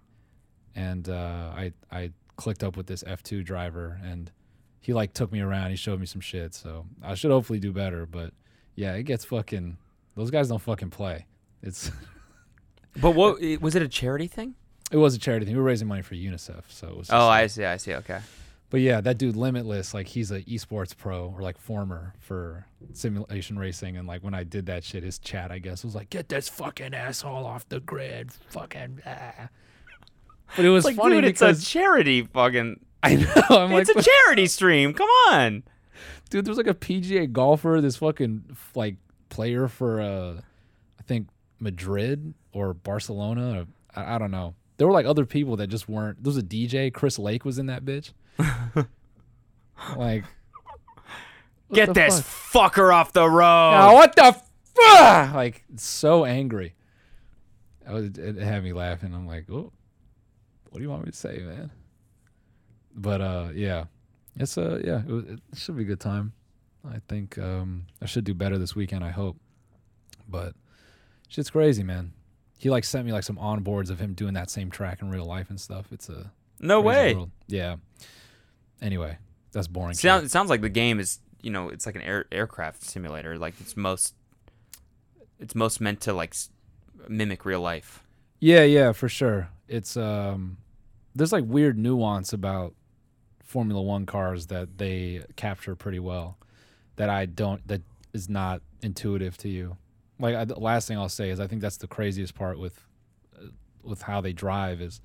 and 0.75 1.07
uh, 1.09 1.51
I 1.55 1.73
I 1.91 2.11
clicked 2.35 2.63
up 2.63 2.75
with 2.77 2.87
this 2.87 3.03
F2 3.03 3.43
driver, 3.45 3.99
and 4.03 4.31
he 4.79 4.93
like 4.93 5.13
took 5.13 5.31
me 5.31 5.39
around. 5.41 5.69
He 5.71 5.75
showed 5.75 5.99
me 5.99 6.05
some 6.05 6.21
shit, 6.21 6.53
so 6.53 6.85
I 7.03 7.15
should 7.15 7.31
hopefully 7.31 7.59
do 7.59 7.71
better. 7.71 8.05
But 8.05 8.33
yeah, 8.75 8.93
it 8.93 9.03
gets 9.03 9.25
fucking. 9.25 9.77
Those 10.15 10.29
guys 10.31 10.47
don't 10.49 10.61
fucking 10.61 10.89
play. 10.91 11.25
It's 11.61 11.91
But 13.01 13.11
what 13.15 13.39
was 13.61 13.75
it 13.75 13.81
a 13.81 13.87
charity 13.87 14.27
thing? 14.27 14.55
it 14.91 14.97
was 14.97 15.15
a 15.15 15.19
charity 15.19 15.45
thing. 15.45 15.55
We 15.55 15.59
were 15.61 15.65
raising 15.67 15.87
money 15.87 16.03
for 16.03 16.13
UNICEF, 16.13 16.63
so 16.67 16.87
it 16.87 16.95
was. 16.97 17.07
Just 17.07 17.13
Oh, 17.19 17.25
like- 17.27 17.43
I 17.43 17.47
see. 17.47 17.65
I 17.65 17.77
see. 17.77 17.93
Okay. 17.95 18.19
But 18.69 18.81
yeah, 18.81 19.01
that 19.01 19.19
dude 19.19 19.35
Limitless, 19.35 19.93
like 19.93 20.07
he's 20.07 20.31
a 20.31 20.41
esports 20.43 20.97
pro 20.97 21.27
or 21.35 21.41
like 21.41 21.59
former 21.59 22.13
for 22.19 22.65
simulation 22.93 23.57
racing, 23.59 23.97
and 23.97 24.07
like 24.07 24.23
when 24.23 24.33
I 24.33 24.43
did 24.43 24.65
that 24.67 24.83
shit, 24.83 25.03
his 25.03 25.19
chat 25.19 25.51
I 25.51 25.59
guess 25.59 25.83
was 25.83 25.93
like, 25.95 26.09
"Get 26.09 26.27
this 26.29 26.49
fucking 26.49 26.93
asshole 26.95 27.45
off 27.45 27.67
the 27.69 27.79
grid, 27.79 28.31
fucking." 28.31 29.01
Blah. 29.03 29.47
But 30.55 30.65
it 30.65 30.69
was 30.69 30.85
like, 30.85 30.95
funny 30.95 31.15
dude, 31.15 31.25
because 31.25 31.57
it's 31.59 31.67
a 31.67 31.71
charity 31.71 32.23
fucking. 32.23 32.79
I 33.03 33.15
know 33.15 33.33
I'm 33.49 33.71
like, 33.71 33.87
it's 33.87 34.07
a 34.07 34.09
charity 34.09 34.47
stream. 34.47 34.93
Come 34.93 35.09
on. 35.29 35.63
dude, 36.29 36.45
there's 36.45 36.57
like 36.57 36.67
a 36.67 36.73
PGA 36.73 37.31
golfer, 37.31 37.81
this 37.81 37.97
fucking 37.97 38.55
like 38.75 38.95
player 39.29 39.67
for 39.67 39.99
uh, 39.99 40.33
I 40.99 41.03
think 41.05 41.27
Madrid 41.59 42.33
or 42.53 42.73
Barcelona, 42.73 43.61
or, 43.61 43.65
I, 44.01 44.15
I 44.15 44.17
don't 44.17 44.31
know. 44.31 44.55
There 44.77 44.87
were 44.87 44.93
like 44.93 45.05
other 45.05 45.25
people 45.25 45.57
that 45.57 45.67
just 45.67 45.89
weren't. 45.89 46.23
There 46.23 46.29
was 46.29 46.37
a 46.37 46.43
DJ, 46.43 46.93
Chris 46.93 47.19
Lake 47.19 47.45
was 47.45 47.59
in 47.59 47.65
that 47.67 47.83
bitch. 47.83 48.11
like, 49.97 50.23
Get 51.71 51.93
this 51.93 52.21
fuck? 52.21 52.75
fucker 52.75 52.93
off 52.93 53.13
the 53.13 53.29
road. 53.29 53.75
Oh, 53.75 53.93
what 53.93 54.15
the 54.15 54.33
fuck? 54.75 55.33
Like 55.33 55.63
so 55.75 56.25
angry. 56.25 56.73
I 57.87 57.93
was, 57.93 58.05
it 58.17 58.37
had 58.37 58.63
me 58.63 58.73
laughing. 58.73 59.13
I'm 59.13 59.27
like, 59.27 59.49
oh, 59.49 59.71
what 60.73 60.79
do 60.79 60.83
you 60.83 60.89
want 60.89 61.05
me 61.05 61.11
to 61.11 61.17
say, 61.17 61.37
man? 61.37 61.69
But 62.95 63.21
uh, 63.21 63.49
yeah, 63.53 63.83
it's 64.35 64.57
uh, 64.57 64.81
yeah, 64.83 65.01
it, 65.01 65.07
was, 65.07 65.23
it 65.25 65.39
should 65.53 65.77
be 65.77 65.83
a 65.83 65.85
good 65.85 65.99
time. 65.99 66.33
I 66.83 66.97
think 67.07 67.37
um, 67.37 67.85
I 68.01 68.07
should 68.07 68.23
do 68.23 68.33
better 68.33 68.57
this 68.57 68.75
weekend. 68.75 69.03
I 69.03 69.11
hope. 69.11 69.37
But 70.27 70.55
shit's 71.29 71.51
crazy, 71.51 71.83
man. 71.83 72.13
He 72.57 72.71
like 72.71 72.85
sent 72.85 73.05
me 73.05 73.11
like 73.11 73.21
some 73.21 73.37
onboards 73.37 73.91
of 73.91 73.99
him 73.99 74.15
doing 74.15 74.33
that 74.33 74.49
same 74.49 74.71
track 74.71 75.03
in 75.03 75.11
real 75.11 75.25
life 75.25 75.51
and 75.51 75.61
stuff. 75.61 75.85
It's 75.91 76.09
a 76.09 76.31
no 76.59 76.81
way. 76.81 77.13
world. 77.13 77.29
Yeah. 77.47 77.75
Anyway, 78.81 79.19
that's 79.51 79.67
boring. 79.67 79.93
Sounds, 79.93 80.23
it 80.23 80.31
sounds 80.31 80.49
like 80.49 80.61
the 80.61 80.69
game 80.69 80.99
is, 80.99 81.19
you 81.43 81.51
know, 81.51 81.69
it's 81.69 81.85
like 81.85 81.95
an 81.95 82.01
air, 82.01 82.25
aircraft 82.31 82.83
simulator. 82.83 83.37
Like 83.37 83.53
it's 83.59 83.77
most, 83.77 84.15
it's 85.39 85.53
most 85.53 85.79
meant 85.79 86.01
to 86.01 86.13
like 86.13 86.35
mimic 87.07 87.45
real 87.45 87.61
life. 87.61 88.03
Yeah, 88.39 88.63
yeah, 88.63 88.91
for 88.91 89.07
sure. 89.07 89.49
It's 89.67 89.97
um 89.97 90.57
there's 91.15 91.31
like 91.31 91.45
weird 91.45 91.77
nuance 91.77 92.33
about 92.33 92.73
Formula 93.43 93.81
1 93.81 94.05
cars 94.05 94.47
that 94.47 94.77
they 94.77 95.23
capture 95.35 95.75
pretty 95.75 95.99
well 95.99 96.37
that 96.95 97.09
I 97.09 97.25
don't 97.25 97.65
that 97.67 97.81
is 98.13 98.29
not 98.29 98.61
intuitive 98.81 99.37
to 99.37 99.49
you. 99.49 99.77
Like 100.19 100.35
I, 100.35 100.45
the 100.45 100.59
last 100.59 100.87
thing 100.87 100.97
I'll 100.97 101.09
say 101.09 101.29
is 101.29 101.39
I 101.39 101.47
think 101.47 101.61
that's 101.61 101.77
the 101.77 101.87
craziest 101.87 102.35
part 102.35 102.59
with 102.59 102.85
uh, 103.35 103.47
with 103.83 104.03
how 104.03 104.21
they 104.21 104.33
drive 104.33 104.81
is 104.81 105.01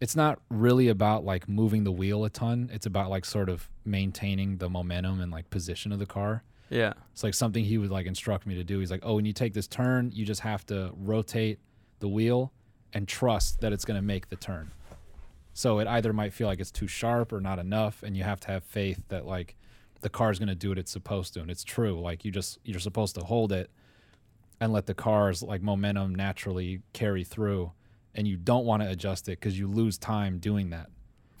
it's 0.00 0.16
not 0.16 0.40
really 0.50 0.88
about 0.88 1.24
like 1.24 1.48
moving 1.48 1.84
the 1.84 1.92
wheel 1.92 2.24
a 2.24 2.30
ton. 2.30 2.70
It's 2.72 2.86
about 2.86 3.10
like 3.10 3.24
sort 3.24 3.48
of 3.48 3.68
maintaining 3.84 4.58
the 4.58 4.68
momentum 4.68 5.20
and 5.20 5.30
like 5.32 5.50
position 5.50 5.92
of 5.92 5.98
the 5.98 6.06
car. 6.06 6.42
Yeah. 6.68 6.94
It's 7.12 7.22
like 7.22 7.34
something 7.34 7.64
he 7.64 7.78
would 7.78 7.90
like 7.90 8.06
instruct 8.06 8.46
me 8.46 8.54
to 8.54 8.64
do. 8.64 8.80
He's 8.80 8.90
like, 8.90 9.02
"Oh, 9.02 9.14
when 9.16 9.24
you 9.24 9.32
take 9.32 9.54
this 9.54 9.66
turn, 9.66 10.10
you 10.12 10.24
just 10.24 10.40
have 10.40 10.66
to 10.66 10.92
rotate 10.96 11.58
the 12.00 12.08
wheel 12.08 12.52
and 12.94 13.06
trust 13.06 13.60
that 13.60 13.72
it's 13.72 13.84
going 13.84 13.98
to 13.98 14.06
make 14.06 14.28
the 14.30 14.36
turn." 14.36 14.70
So 15.52 15.78
it 15.78 15.86
either 15.86 16.12
might 16.12 16.32
feel 16.32 16.48
like 16.48 16.60
it's 16.60 16.72
too 16.72 16.88
sharp 16.88 17.32
or 17.32 17.40
not 17.40 17.58
enough, 17.58 18.02
and 18.02 18.16
you 18.16 18.24
have 18.24 18.40
to 18.40 18.48
have 18.48 18.64
faith 18.64 19.02
that 19.08 19.26
like 19.26 19.54
the 20.00 20.08
car's 20.08 20.38
going 20.38 20.48
to 20.48 20.54
do 20.54 20.70
what 20.70 20.78
it's 20.78 20.90
supposed 20.90 21.34
to, 21.34 21.40
and 21.40 21.50
it's 21.50 21.64
true. 21.64 22.00
Like 22.00 22.24
you 22.24 22.30
just 22.30 22.58
you're 22.64 22.80
supposed 22.80 23.14
to 23.16 23.24
hold 23.24 23.52
it 23.52 23.70
and 24.60 24.72
let 24.72 24.86
the 24.86 24.94
car's 24.94 25.42
like 25.42 25.62
momentum 25.62 26.14
naturally 26.14 26.80
carry 26.92 27.24
through, 27.24 27.72
and 28.14 28.26
you 28.26 28.36
don't 28.36 28.64
want 28.64 28.82
to 28.82 28.88
adjust 28.88 29.28
it 29.28 29.38
because 29.40 29.58
you 29.58 29.68
lose 29.68 29.96
time 29.98 30.38
doing 30.38 30.70
that. 30.70 30.90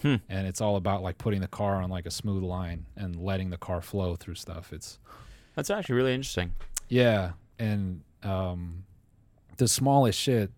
Hmm. 0.02 0.16
And 0.28 0.46
it's 0.46 0.60
all 0.60 0.76
about 0.76 1.02
like 1.02 1.18
putting 1.18 1.40
the 1.40 1.48
car 1.48 1.82
on 1.82 1.88
like 1.90 2.06
a 2.06 2.10
smooth 2.10 2.42
line 2.42 2.86
and 2.96 3.16
letting 3.16 3.50
the 3.50 3.56
car 3.56 3.80
flow 3.80 4.16
through 4.16 4.34
stuff. 4.34 4.72
It's 4.72 4.98
That's 5.54 5.70
actually 5.70 5.94
really 5.96 6.14
interesting. 6.14 6.52
yeah, 6.88 7.32
and 7.58 8.02
um, 8.22 8.84
the 9.56 9.66
smallest 9.66 10.18
shit 10.18 10.50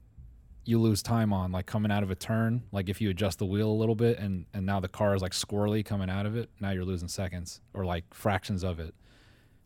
you 0.67 0.81
lose 0.81 1.03
time 1.03 1.33
on, 1.33 1.53
like 1.53 1.65
coming 1.67 1.91
out 1.91 2.03
of 2.03 2.11
a 2.11 2.15
turn. 2.15 2.63
Like 2.73 2.89
if 2.89 3.01
you 3.01 3.09
adjust 3.11 3.39
the 3.39 3.47
wheel 3.47 3.71
a 3.71 3.73
little 3.73 3.95
bit, 3.95 4.19
and 4.19 4.47
and 4.53 4.67
now 4.67 4.81
the 4.81 4.89
car 4.89 5.15
is 5.15 5.23
like 5.23 5.33
squirrely 5.33 5.85
coming 5.85 6.11
out 6.11 6.27
of 6.27 6.37
it. 6.37 6.51
Now 6.61 6.71
you're 6.71 6.85
losing 6.85 7.09
seconds 7.09 7.61
or 7.73 7.85
like 7.85 8.05
fractions 8.13 8.63
of 8.65 8.81
it, 8.81 8.95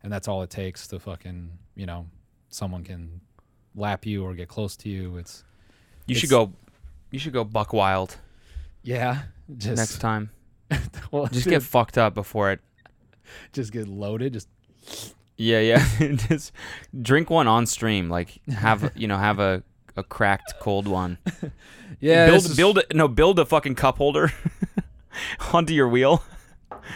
and 0.03 0.11
that's 0.11 0.27
all 0.27 0.41
it 0.43 0.49
takes 0.49 0.87
to 0.87 0.99
fucking 0.99 1.51
you 1.75 1.85
know 1.85 2.07
someone 2.49 2.83
can 2.83 3.21
lap 3.75 4.05
you 4.05 4.23
or 4.23 4.33
get 4.33 4.47
close 4.47 4.77
to 4.77 4.89
you. 4.89 5.17
It's 5.17 5.43
You 6.05 6.15
should 6.15 6.29
go. 6.29 6.53
You 7.09 7.19
should 7.19 7.33
go 7.33 7.43
buck 7.43 7.73
wild 7.73 8.17
yeah, 8.83 9.23
just 9.57 9.77
next 9.77 9.97
time. 9.99 10.31
well, 11.11 11.27
Just 11.27 11.45
dude, 11.45 11.51
get 11.51 11.63
fucked 11.63 11.97
up 11.97 12.13
before 12.13 12.51
it. 12.51 12.59
just 13.53 13.71
get 13.71 13.87
loaded. 13.87 14.33
Just 14.33 14.47
Yeah, 15.37 15.59
yeah. 15.59 15.85
Just 16.15 16.51
drink 16.99 17.29
one 17.29 17.47
on 17.47 17.65
stream. 17.65 18.09
Like 18.09 18.39
have 18.49 18.91
you 18.95 19.07
know 19.07 19.17
have 19.17 19.39
a 19.39 19.63
a 19.95 20.03
cracked 20.03 20.53
cold 20.59 20.87
one. 20.87 21.17
yeah, 21.99 22.27
build 22.27 22.45
is 22.45 22.55
build. 22.55 22.79
No, 22.93 23.07
build 23.07 23.39
a 23.39 23.45
fucking 23.45 23.75
cup 23.75 23.97
holder 23.97 24.31
onto 25.53 25.73
your 25.73 25.87
wheel. 25.89 26.23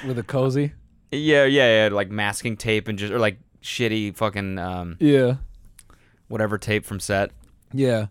with 0.08 0.18
a 0.18 0.24
cozy. 0.24 0.74
Yeah, 1.12 1.46
yeah, 1.46 1.86
yeah. 1.88 1.94
Like 1.94 2.10
masking 2.10 2.58
tape 2.58 2.88
and 2.88 2.98
just 2.98 3.12
or 3.14 3.20
like 3.20 3.38
shitty 3.62 4.16
fucking 4.16 4.58
um 4.60 4.98
Yeah, 5.00 5.36
whatever 6.28 6.58
tape 6.58 6.86
from 6.86 7.00
set. 7.00 7.32
yeah. 7.74 8.08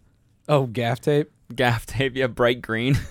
Oh, 0.49 0.67
gaff 0.67 1.01
tape. 1.01 1.31
Gaff 1.55 1.87
tape. 1.87 2.15
Yeah, 2.17 2.27
bright 2.27 2.61
green. 2.63 2.99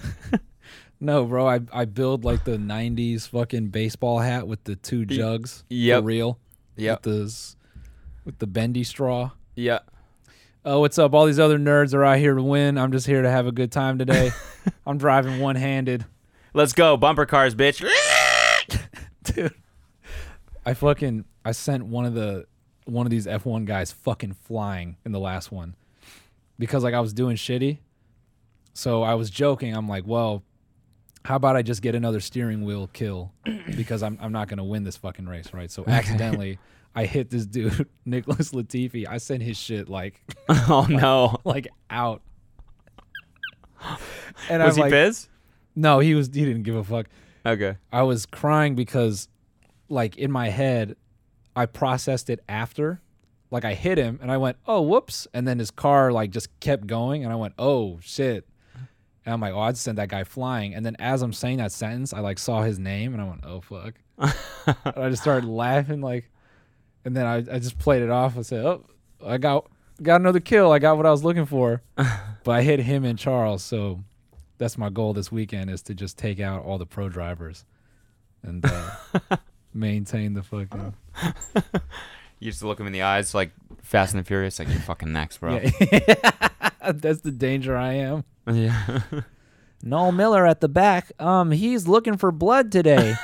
No, 0.99 1.25
bro, 1.25 1.45
I 1.49 1.59
I 1.73 1.83
build 1.83 2.23
like 2.23 2.45
the 2.45 2.55
'90s 2.57 3.27
fucking 3.27 3.69
baseball 3.69 4.19
hat 4.19 4.47
with 4.47 4.63
the 4.63 4.77
two 4.77 5.05
jugs 5.05 5.65
Yeah. 5.69 5.97
for 5.97 6.03
real. 6.03 6.39
Yeah. 6.77 6.93
With 6.93 7.01
the 7.01 7.55
with 8.23 8.39
the 8.39 8.47
bendy 8.47 8.85
straw. 8.85 9.31
Yeah. 9.53 9.79
Oh, 10.65 10.79
what's 10.79 10.97
up? 10.97 11.13
All 11.13 11.25
these 11.25 11.39
other 11.39 11.59
nerds 11.59 11.93
are 11.93 12.05
out 12.05 12.19
here 12.19 12.35
to 12.35 12.41
win. 12.41 12.77
I'm 12.77 12.93
just 12.93 13.05
here 13.05 13.21
to 13.21 13.29
have 13.29 13.47
a 13.47 13.51
good 13.51 13.71
time 13.71 13.97
today. 13.97 14.31
I'm 14.87 14.97
driving 14.97 15.39
one 15.39 15.57
handed, 15.57 16.05
Let's 16.55 16.73
go 16.73 16.95
bumper 16.97 17.25
cars, 17.25 17.55
bitch. 17.55 17.83
dude. 19.23 19.53
I 20.65 20.75
fucking 20.75 21.25
I 21.43 21.51
sent 21.51 21.85
one 21.87 22.05
of 22.05 22.13
the 22.13 22.45
one 22.85 23.07
of 23.07 23.09
these 23.09 23.25
F1 23.25 23.65
guys 23.65 23.91
fucking 23.91 24.33
flying 24.33 24.97
in 25.03 25.11
the 25.11 25.19
last 25.19 25.51
one 25.51 25.75
because 26.59 26.83
like 26.83 26.93
I 26.93 26.99
was 26.99 27.11
doing 27.11 27.37
shitty. 27.37 27.79
So 28.75 29.01
I 29.01 29.15
was 29.15 29.31
joking. 29.31 29.75
I'm 29.75 29.87
like, 29.87 30.05
well, 30.05 30.43
how 31.25 31.37
about 31.37 31.55
I 31.55 31.63
just 31.63 31.81
get 31.81 31.95
another 31.95 32.19
steering 32.19 32.63
wheel 32.63 32.87
kill 32.93 33.31
because 33.75 34.03
I'm 34.03 34.19
I'm 34.21 34.31
not 34.31 34.47
gonna 34.47 34.63
win 34.63 34.83
this 34.83 34.97
fucking 34.97 35.25
race, 35.25 35.53
right? 35.53 35.71
So 35.71 35.83
accidentally 35.87 36.59
I 36.95 37.05
hit 37.05 37.29
this 37.29 37.45
dude, 37.45 37.87
Nicholas 38.05 38.51
Latifi. 38.51 39.07
I 39.07 39.17
sent 39.17 39.41
his 39.43 39.57
shit 39.57 39.89
like 39.89 40.21
oh 40.49 40.85
no. 40.89 41.37
like 41.43 41.67
out. 41.89 42.21
And 44.49 44.63
Was 44.63 44.73
I'm 44.73 44.75
he 44.77 44.81
like, 44.83 44.91
Biz? 44.91 45.27
no, 45.75 45.99
he 45.99 46.15
was 46.15 46.27
he 46.27 46.43
didn't 46.45 46.63
give 46.63 46.75
a 46.75 46.83
fuck. 46.83 47.07
Okay. 47.45 47.77
I 47.91 48.03
was 48.03 48.25
crying 48.25 48.73
because, 48.75 49.27
like, 49.89 50.17
in 50.17 50.31
my 50.31 50.49
head, 50.49 50.95
I 51.55 51.65
processed 51.65 52.29
it 52.29 52.39
after. 52.47 53.01
Like, 53.51 53.65
I 53.65 53.73
hit 53.73 53.97
him 53.97 54.17
and 54.21 54.31
I 54.31 54.37
went, 54.37 54.57
oh, 54.65 54.81
whoops. 54.81 55.27
And 55.33 55.47
then 55.47 55.59
his 55.59 55.69
car, 55.71 56.11
like, 56.11 56.31
just 56.31 56.57
kept 56.61 56.87
going. 56.87 57.23
And 57.23 57.31
I 57.31 57.35
went, 57.35 57.53
oh, 57.59 57.99
shit. 58.01 58.47
And 59.25 59.33
I'm 59.33 59.39
like, 59.39 59.53
oh, 59.53 59.59
I'd 59.59 59.77
send 59.77 59.97
that 59.97 60.09
guy 60.09 60.23
flying. 60.23 60.73
And 60.73 60.85
then 60.85 60.95
as 60.99 61.21
I'm 61.21 61.33
saying 61.33 61.57
that 61.57 61.71
sentence, 61.71 62.13
I, 62.13 62.19
like, 62.21 62.39
saw 62.39 62.63
his 62.63 62.79
name 62.79 63.13
and 63.13 63.21
I 63.21 63.25
went, 63.25 63.41
oh, 63.45 63.61
fuck. 63.61 63.93
and 64.17 64.97
I 64.97 65.09
just 65.09 65.21
started 65.21 65.47
laughing, 65.47 66.01
like, 66.01 66.29
and 67.05 67.15
then 67.15 67.25
I, 67.25 67.37
I 67.37 67.59
just 67.59 67.77
played 67.79 68.01
it 68.01 68.09
off. 68.09 68.37
I 68.37 68.41
said, 68.41 68.65
oh, 68.65 68.85
I 69.25 69.37
got 69.37 69.65
got 70.01 70.21
another 70.21 70.39
kill. 70.39 70.71
I 70.71 70.79
got 70.79 70.97
what 70.97 71.05
I 71.05 71.11
was 71.11 71.23
looking 71.23 71.45
for. 71.45 71.81
but 71.95 72.51
I 72.51 72.61
hit 72.61 72.79
him 72.79 73.05
and 73.05 73.17
Charles. 73.17 73.63
So 73.63 74.03
that's 74.57 74.77
my 74.77 74.89
goal 74.89 75.13
this 75.13 75.31
weekend 75.31 75.69
is 75.69 75.81
to 75.83 75.93
just 75.93 76.17
take 76.17 76.39
out 76.39 76.63
all 76.63 76.77
the 76.77 76.85
pro 76.85 77.09
drivers 77.09 77.65
and 78.41 78.65
uh, 78.65 79.37
maintain 79.73 80.33
the 80.33 80.43
fucking. 80.43 80.93
You 82.39 82.51
just 82.51 82.61
look 82.61 82.77
him 82.77 82.87
in 82.87 82.91
the 82.91 83.03
eyes 83.03 83.33
like 83.33 83.51
Fast 83.83 84.13
and 84.13 84.19
the 84.21 84.27
Furious, 84.27 84.59
like 84.59 84.67
you're 84.67 84.77
fucking 84.81 85.13
next, 85.13 85.37
bro. 85.37 85.61
Yeah. 85.61 86.91
that's 86.91 87.21
the 87.21 87.31
danger 87.31 87.77
I 87.77 87.93
am. 87.93 88.25
Yeah. 88.51 88.99
Noel 89.81 90.11
Miller 90.11 90.45
at 90.45 90.59
the 90.59 90.67
back. 90.67 91.13
Um, 91.21 91.51
he's 91.51 91.87
looking 91.87 92.17
for 92.17 92.33
blood 92.33 92.69
today. 92.69 93.15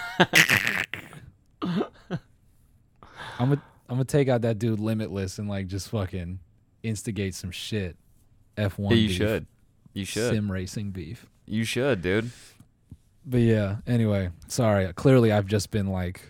I'm 3.40 3.50
gonna 3.50 3.62
I'm 3.90 3.96
gonna 3.96 4.06
take 4.06 4.28
out 4.28 4.42
that 4.42 4.60
dude 4.60 4.80
Limitless 4.80 5.40
and 5.40 5.48
like 5.50 5.68
just 5.68 5.90
fucking 5.90 6.40
instigate 6.84 7.34
some 7.36 7.52
shit. 7.52 7.96
F1 8.58 8.90
Yeah, 8.92 8.96
you 8.98 9.08
beef, 9.08 9.18
should. 9.18 9.48
You 9.94 10.06
should. 10.06 10.34
sim 10.34 10.52
racing 10.52 10.92
beef. 10.92 11.26
You 11.46 11.64
should, 11.64 12.02
dude. 12.02 12.30
But 13.26 13.40
yeah, 13.42 13.78
anyway, 13.88 14.30
sorry. 14.48 14.92
Clearly, 14.94 15.32
I've 15.32 15.46
just 15.48 15.72
been 15.72 15.88
like, 15.88 16.22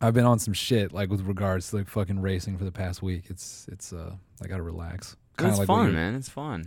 I've 0.00 0.14
been 0.14 0.24
on 0.24 0.38
some 0.38 0.54
shit 0.54 0.92
like 0.92 1.08
with 1.10 1.22
regards 1.22 1.70
to 1.70 1.76
like 1.76 1.88
fucking 1.88 2.20
racing 2.20 2.58
for 2.58 2.64
the 2.64 2.72
past 2.72 3.02
week. 3.02 3.24
It's 3.28 3.66
it's 3.70 3.92
uh, 3.92 4.14
I 4.42 4.46
gotta 4.48 4.62
relax. 4.62 5.16
Kind 5.36 5.50
it's 5.50 5.58
like 5.60 5.66
fun, 5.66 5.94
man. 5.94 6.14
It's 6.14 6.28
fun. 6.28 6.66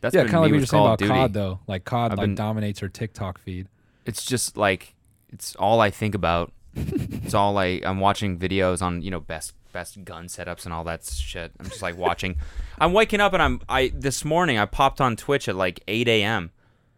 That's 0.00 0.14
yeah, 0.14 0.22
kind 0.22 0.36
of 0.36 0.40
like 0.42 0.50
what 0.50 0.50
with 0.52 0.60
you're 0.60 0.66
saying 0.66 0.84
about 0.84 0.98
Duty. 0.98 1.10
COD 1.12 1.32
though. 1.32 1.60
Like 1.66 1.84
COD 1.84 2.12
I've 2.12 2.18
like 2.18 2.24
been- 2.28 2.34
dominates 2.34 2.80
her 2.80 2.88
TikTok 2.88 3.38
feed. 3.38 3.68
It's 4.04 4.24
just 4.24 4.56
like 4.56 4.94
it's 5.32 5.54
all 5.56 5.80
I 5.80 5.90
think 5.90 6.14
about. 6.14 6.52
It's 6.76 7.34
all 7.34 7.56
I 7.58 7.80
I'm 7.84 8.00
watching 8.00 8.38
videos 8.38 8.82
on 8.82 9.02
you 9.02 9.10
know 9.10 9.20
best 9.20 9.54
best 9.72 10.04
gun 10.04 10.26
setups 10.26 10.64
and 10.64 10.72
all 10.74 10.84
that 10.84 11.04
shit. 11.04 11.52
I'm 11.58 11.66
just 11.66 11.82
like 11.82 11.96
watching. 11.96 12.36
I'm 12.78 12.92
waking 12.92 13.20
up 13.20 13.32
and 13.32 13.42
I'm 13.42 13.60
I 13.68 13.90
this 13.94 14.24
morning 14.24 14.58
I 14.58 14.66
popped 14.66 15.00
on 15.00 15.16
Twitch 15.16 15.48
at 15.48 15.56
like 15.56 15.80
8 15.88 16.06
a.m. 16.08 16.50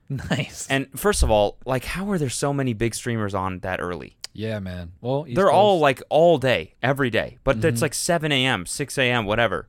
Nice. 0.09 0.67
And 0.69 0.89
first 0.99 1.23
of 1.23 1.31
all, 1.31 1.57
like 1.65 1.85
how 1.85 2.11
are 2.11 2.19
there 2.19 2.29
so 2.31 2.53
many 2.53 2.73
big 2.73 2.95
streamers 2.95 3.35
on 3.35 3.61
that 3.61 3.81
early? 3.81 4.17
yeah, 4.35 4.59
man. 4.61 4.93
Well, 5.01 5.25
East 5.27 5.35
They're 5.37 5.51
all 5.51 5.81
like 5.81 6.01
all 6.11 6.39
day, 6.39 6.75
every 6.83 7.11
day. 7.11 7.39
But 7.43 7.65
it's 7.65 7.81
Mhm. 7.81 7.83
like 7.83 7.95
7 7.95 8.31
a.m., 8.31 8.67
6 8.67 8.97
a.m., 8.99 9.25
whatever. 9.25 9.67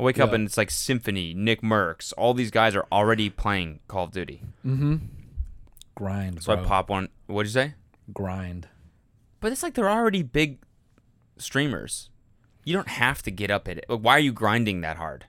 I 0.00 0.02
wake 0.02 0.18
up 0.18 0.32
and 0.32 0.44
it's 0.46 0.56
like 0.56 0.70
Symfuhny, 0.70 1.34
Nick 1.36 1.60
Merckx. 1.62 2.12
All 2.18 2.34
these 2.34 2.50
guys 2.50 2.74
are 2.74 2.86
already 2.90 3.30
playing 3.30 3.78
Call 3.88 4.04
of 4.04 4.10
Duty. 4.12 4.42
Mm-hmm. 4.66 4.96
Grind. 5.94 6.42
So 6.42 6.54
bro. 6.54 6.64
I 6.64 6.66
pop 6.66 6.90
one. 6.90 7.08
What'd 7.26 7.48
you 7.50 7.52
say? 7.54 7.74
grind. 8.12 8.66
But 9.40 9.52
it's 9.52 9.62
like 9.62 9.74
they're 9.74 9.90
already 9.90 10.22
big 10.22 10.58
streamers. 11.36 12.10
You 12.64 12.74
don't 12.74 12.88
have 12.88 13.22
to 13.22 13.30
get 13.30 13.50
up 13.50 13.68
at 13.68 13.78
it. 13.78 13.86
Like, 13.88 14.00
Why 14.00 14.12
are 14.12 14.20
you 14.20 14.32
grinding 14.32 14.80
that 14.82 14.96
hard? 14.96 15.26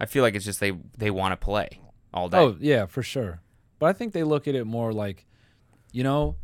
I 0.00 0.06
feel 0.06 0.22
like 0.22 0.34
it's 0.34 0.44
just 0.44 0.60
they 0.60 0.72
they 0.96 1.10
want 1.10 1.32
to 1.32 1.36
play 1.36 1.80
all 2.12 2.28
day. 2.28 2.38
Oh 2.38 2.56
yeah, 2.58 2.86
for 2.86 3.02
sure. 3.02 3.40
But 3.78 3.86
I 3.86 3.92
think 3.92 4.12
they 4.12 4.24
look 4.24 4.48
at 4.48 4.54
it 4.54 4.64
more 4.64 4.92
like, 4.92 5.26
you 5.92 6.02
know, 6.02 6.36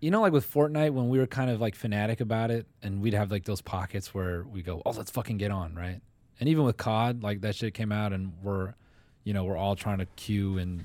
you 0.00 0.10
know, 0.10 0.20
like 0.20 0.32
with 0.32 0.50
Fortnite 0.50 0.92
when 0.92 1.08
we 1.08 1.18
were 1.18 1.26
kind 1.26 1.50
of 1.50 1.60
like 1.60 1.74
fanatic 1.74 2.20
about 2.20 2.50
it, 2.50 2.66
and 2.82 3.00
we'd 3.02 3.14
have 3.14 3.30
like 3.30 3.44
those 3.44 3.60
pockets 3.60 4.14
where 4.14 4.44
we 4.44 4.62
go, 4.62 4.80
"Oh, 4.86 4.90
let's 4.92 5.10
fucking 5.10 5.36
get 5.38 5.50
on," 5.50 5.74
right? 5.74 6.00
And 6.38 6.48
even 6.48 6.64
with 6.64 6.76
COD, 6.76 7.22
like 7.22 7.42
that 7.42 7.54
shit 7.54 7.74
came 7.74 7.92
out, 7.92 8.12
and 8.12 8.32
we're, 8.42 8.74
you 9.24 9.34
know, 9.34 9.44
we're 9.44 9.58
all 9.58 9.76
trying 9.76 9.98
to 9.98 10.06
queue 10.16 10.56
and, 10.58 10.84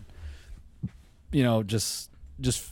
you 1.31 1.43
know, 1.43 1.63
just 1.63 2.09
just 2.41 2.71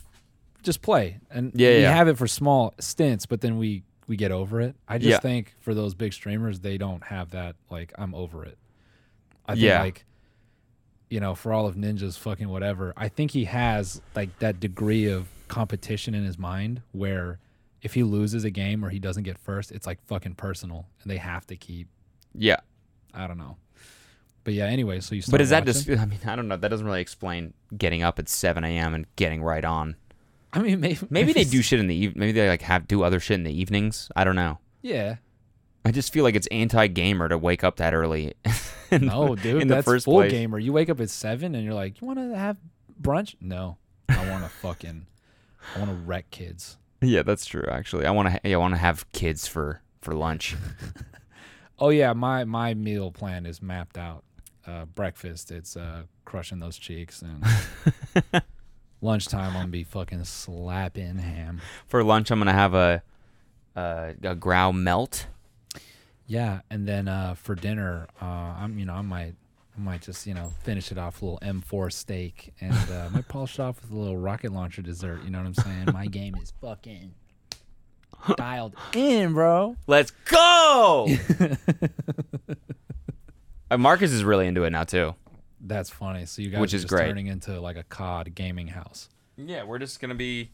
just 0.64 0.82
play, 0.82 1.18
and 1.30 1.52
Yeah, 1.54 1.70
we 1.70 1.82
yeah. 1.82 1.94
have 1.94 2.08
it 2.08 2.18
for 2.18 2.26
small 2.26 2.74
stints, 2.80 3.26
but 3.26 3.40
then 3.40 3.58
we 3.58 3.82
we 4.06 4.16
get 4.16 4.30
over 4.32 4.60
it. 4.60 4.74
I 4.86 4.98
just 4.98 5.08
Yeah. 5.10 5.18
think 5.18 5.54
for 5.60 5.72
those 5.72 5.94
big 5.94 6.12
streamers, 6.12 6.60
they 6.60 6.76
don't 6.76 7.02
have 7.04 7.30
that. 7.30 7.56
Like, 7.70 7.90
I'm 7.96 8.14
over 8.14 8.44
it. 8.44 8.58
I 9.46 9.54
think 9.54 9.64
like 9.80 10.04
you 11.10 11.20
know, 11.20 11.34
for 11.34 11.52
all 11.52 11.66
of 11.66 11.76
Ninja's 11.76 12.16
fucking 12.16 12.48
whatever, 12.48 12.92
I 12.96 13.08
think 13.08 13.30
he 13.30 13.44
has 13.44 14.02
like 14.16 14.36
that 14.40 14.58
degree 14.58 15.06
of 15.06 15.28
competition 15.48 16.14
in 16.14 16.24
his 16.24 16.38
mind 16.38 16.82
where 16.92 17.38
if 17.82 17.94
he 17.94 18.02
loses 18.02 18.42
a 18.44 18.50
game 18.50 18.84
or 18.84 18.88
he 18.90 18.98
doesn't 18.98 19.22
get 19.22 19.38
first, 19.38 19.70
it's 19.70 19.86
like 19.86 20.02
fucking 20.06 20.34
personal 20.34 20.86
and 21.02 21.10
they 21.10 21.18
have 21.18 21.46
to 21.46 21.56
keep 21.56 21.88
yeah. 22.34 22.56
I 23.12 23.26
don't 23.28 23.38
know. 23.38 23.58
But 24.42 24.54
yeah, 24.54 24.64
anyway, 24.66 25.00
so 25.00 25.14
you 25.14 25.22
But 25.30 25.40
is 25.40 25.50
that 25.50 25.64
just? 25.64 25.88
I 25.90 26.04
mean, 26.04 26.18
I 26.26 26.34
don't 26.36 26.48
know. 26.48 26.56
That 26.56 26.68
doesn't 26.68 26.84
really 26.84 27.00
explain 27.00 27.54
getting 27.76 28.02
up 28.02 28.18
at 28.18 28.28
7 28.28 28.64
a.m. 28.64 28.92
and 28.94 29.06
getting 29.16 29.42
right 29.42 29.64
on. 29.64 29.96
I 30.54 30.60
mean 30.60 30.80
maybe 30.80 30.98
Maybe 31.10 31.32
they 31.34 31.44
do 31.44 31.60
shit 31.60 31.80
in 31.80 31.86
the 31.88 31.94
eve. 31.94 32.16
Maybe 32.16 32.32
they 32.32 32.48
like 32.48 32.62
have 32.62 32.88
do 32.88 33.02
other 33.02 33.20
shit 33.20 33.34
in 33.34 33.44
the 33.44 33.52
evenings. 33.52 34.10
I 34.16 34.24
don't 34.24 34.36
know. 34.36 34.58
Yeah. 34.82 35.16
I 35.84 35.90
just 35.90 36.12
feel 36.14 36.24
like 36.24 36.34
it's 36.34 36.46
anti-gamer 36.46 37.28
to 37.28 37.36
wake 37.36 37.62
up 37.62 37.76
that 37.76 37.92
early. 37.92 38.32
in 38.90 39.04
No, 39.06 39.34
the- 39.34 39.42
dude, 39.42 39.62
in 39.62 39.68
the 39.68 39.74
that's 39.74 39.84
first 39.84 40.06
full 40.06 40.14
place. 40.20 40.30
gamer. 40.30 40.58
You 40.58 40.72
wake 40.72 40.88
up 40.88 40.98
at 41.00 41.10
seven 41.10 41.54
and 41.54 41.62
you're 41.64 41.74
like, 41.74 42.00
You 42.00 42.06
wanna 42.06 42.34
have 42.36 42.56
brunch? 43.00 43.34
No. 43.40 43.76
I 44.08 44.30
wanna 44.30 44.48
fucking 44.62 45.06
I 45.74 45.78
wanna 45.78 45.94
wreck 45.94 46.30
kids. 46.30 46.78
Yeah, 47.00 47.22
that's 47.22 47.44
true. 47.44 47.64
Actually, 47.70 48.06
I 48.06 48.10
want 48.12 48.28
to. 48.32 48.40
Yeah, 48.48 48.56
I 48.56 48.58
want 48.58 48.72
to 48.74 48.78
have 48.78 49.10
kids 49.12 49.46
for 49.46 49.82
for 50.00 50.14
lunch. 50.14 50.56
Oh 51.78 51.90
yeah, 51.90 52.14
my 52.14 52.44
my 52.44 52.72
meal 52.72 53.10
plan 53.10 53.44
is 53.44 53.60
mapped 53.60 53.98
out. 53.98 54.24
Uh, 54.66 54.86
breakfast, 54.86 55.50
it's 55.50 55.76
uh, 55.76 56.04
crushing 56.24 56.60
those 56.60 56.78
cheeks, 56.78 57.20
and 57.20 57.44
lunchtime, 59.04 59.48
I'm 59.48 59.52
gonna 59.52 59.68
be 59.68 59.84
fucking 59.84 60.24
slapping 60.24 61.18
ham. 61.18 61.60
for 61.86 62.02
lunch, 62.02 62.30
I'm 62.30 62.38
gonna 62.38 62.52
have 62.52 62.74
a 62.74 63.02
a, 63.76 64.14
a 64.22 64.34
grow 64.34 64.72
melt. 64.72 65.26
Yeah, 66.26 66.60
and 66.70 66.88
then 66.88 67.06
uh, 67.06 67.34
for 67.34 67.54
dinner, 67.54 68.08
uh, 68.20 68.24
I'm 68.24 68.78
you 68.78 68.86
know 68.86 68.94
I 68.94 69.02
might 69.02 69.34
I 69.76 69.80
might 69.80 70.02
just 70.02 70.26
you 70.26 70.34
know 70.34 70.52
finish 70.62 70.90
it 70.90 70.98
off 70.98 71.20
a 71.20 71.24
little 71.24 71.40
M4 71.40 71.92
steak, 71.92 72.54
and 72.60 72.90
uh, 72.90 73.10
might 73.12 73.28
polish 73.28 73.58
it 73.58 73.62
off 73.62 73.82
with 73.82 73.90
a 73.90 73.96
little 73.96 74.16
rocket 74.16 74.52
launcher 74.52 74.82
dessert. 74.82 75.22
You 75.24 75.30
know 75.30 75.38
what 75.38 75.46
I'm 75.46 75.54
saying? 75.54 75.88
My 75.92 76.06
game 76.06 76.34
is 76.42 76.52
fucking 76.60 77.14
dialed 78.36 78.74
in, 78.94 79.34
bro. 79.34 79.76
Let's 79.86 80.12
go. 80.24 81.08
uh, 83.70 83.76
Marcus 83.76 84.12
is 84.12 84.24
really 84.24 84.46
into 84.46 84.64
it 84.64 84.70
now 84.70 84.84
too. 84.84 85.14
That's 85.66 85.88
funny. 85.90 86.26
So 86.26 86.42
you 86.42 86.50
guys 86.50 86.60
Which 86.60 86.72
are 86.74 86.76
is 86.76 86.82
just 86.82 86.92
great. 86.92 87.06
turning 87.06 87.26
into 87.28 87.58
like 87.60 87.76
a 87.76 87.84
COD 87.84 88.34
gaming 88.34 88.68
house. 88.68 89.08
Yeah, 89.36 89.64
we're 89.64 89.78
just 89.78 89.98
gonna 90.00 90.14
be. 90.14 90.50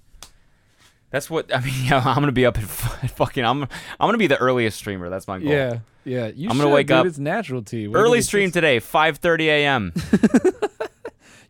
That's 1.11 1.29
what 1.29 1.53
I 1.55 1.61
mean. 1.61 1.75
Yeah, 1.87 1.99
I'm 2.05 2.15
gonna 2.17 2.31
be 2.33 2.47
up 2.47 2.57
at 2.57 2.65
f- 2.65 3.11
fucking. 3.17 3.45
I'm 3.45 3.63
I'm 3.65 3.69
gonna 3.99 4.19
be 4.19 4.29
the 4.29 4.39
earliest 4.39 4.79
streamer. 4.79 5.11
That's 5.11 5.27
my 5.27 5.39
goal. 5.41 5.49
Yeah, 5.51 5.81
yeah. 6.05 6.27
You 6.29 6.49
I'm 6.49 6.57
gonna 6.57 6.69
should, 6.71 6.75
wake 6.75 6.87
dude. 6.87 6.97
up- 6.97 7.07
It's 7.07 7.19
natural 7.19 7.63
to 7.65 7.77
you. 7.77 7.91
Wake 7.91 7.97
up 7.97 8.03
Early 8.05 8.19
at 8.19 8.25
stream 8.25 8.47
six- 8.49 8.55
today, 8.55 8.79
5:30 8.79 9.41
a.m. 9.47 9.93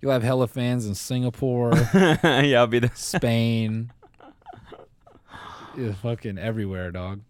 You'll 0.01 0.13
have 0.13 0.23
hella 0.23 0.47
fans 0.49 0.87
in 0.87 0.95
Singapore, 0.95 1.73
yeah, 1.95 2.61
I'll 2.61 2.67
be 2.67 2.79
the. 2.79 2.91
Spain, 2.95 3.93
yeah, 5.77 5.93
fucking 5.93 6.39
everywhere, 6.39 6.91
dog. 6.91 7.21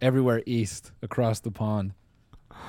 Everywhere 0.00 0.42
east 0.46 0.92
across 1.02 1.40
the 1.40 1.50
pond. 1.50 1.92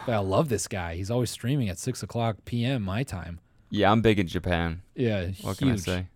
I 0.07 0.17
love 0.17 0.49
this 0.49 0.67
guy. 0.67 0.95
He's 0.95 1.11
always 1.11 1.29
streaming 1.29 1.69
at 1.69 1.77
six 1.77 2.01
o'clock 2.03 2.37
p.m. 2.45 2.81
my 2.83 3.03
time. 3.03 3.39
Yeah, 3.69 3.91
I'm 3.91 4.01
big 4.01 4.19
in 4.19 4.27
Japan. 4.27 4.81
Yeah, 4.95 5.27
What 5.41 5.57
huge. 5.57 5.57
can 5.59 5.71
I 5.71 5.75
say, 5.77 6.07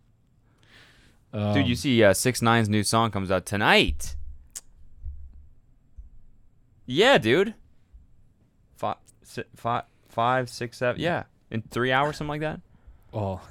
Um, 1.34 1.54
dude? 1.54 1.68
You 1.68 1.76
see, 1.76 2.04
uh, 2.04 2.12
6ix9ine's 2.14 2.68
new 2.68 2.84
song 2.84 3.12
comes 3.12 3.32
out 3.32 3.46
tonight. 3.46 4.16
Yeah, 6.86 7.18
dude. 7.18 7.56
Five, 8.78 8.98
si- 9.24 9.44
five, 9.56 9.84
five, 10.10 10.50
six, 10.50 10.78
seven. 10.78 11.02
Yeah, 11.02 11.24
in 11.50 11.62
three 11.62 11.92
hours, 11.92 12.18
something 12.18 12.30
like 12.30 12.42
that. 12.42 12.60
Well, 13.12 13.42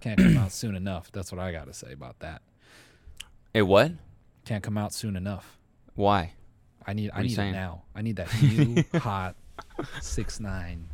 can't 0.00 0.18
come 0.18 0.38
out 0.38 0.52
soon 0.52 0.74
enough. 0.74 1.12
That's 1.12 1.30
what 1.30 1.38
I 1.40 1.52
got 1.52 1.66
to 1.66 1.74
say 1.74 1.92
about 1.92 2.18
that. 2.20 2.42
Hey, 3.52 3.62
what? 3.62 3.92
Can't 4.44 4.62
come 4.62 4.76
out 4.78 4.92
soon 4.92 5.16
enough. 5.16 5.58
Why? 5.94 6.32
I 6.86 6.92
need. 6.94 7.10
are 7.10 7.18
I 7.18 7.22
need 7.22 7.38
it 7.38 7.52
now. 7.52 7.82
I 7.94 8.02
need 8.02 8.16
that 8.16 8.28
new 8.42 8.84
hot 8.98 9.36
six 10.00 10.40
nine 10.40 10.88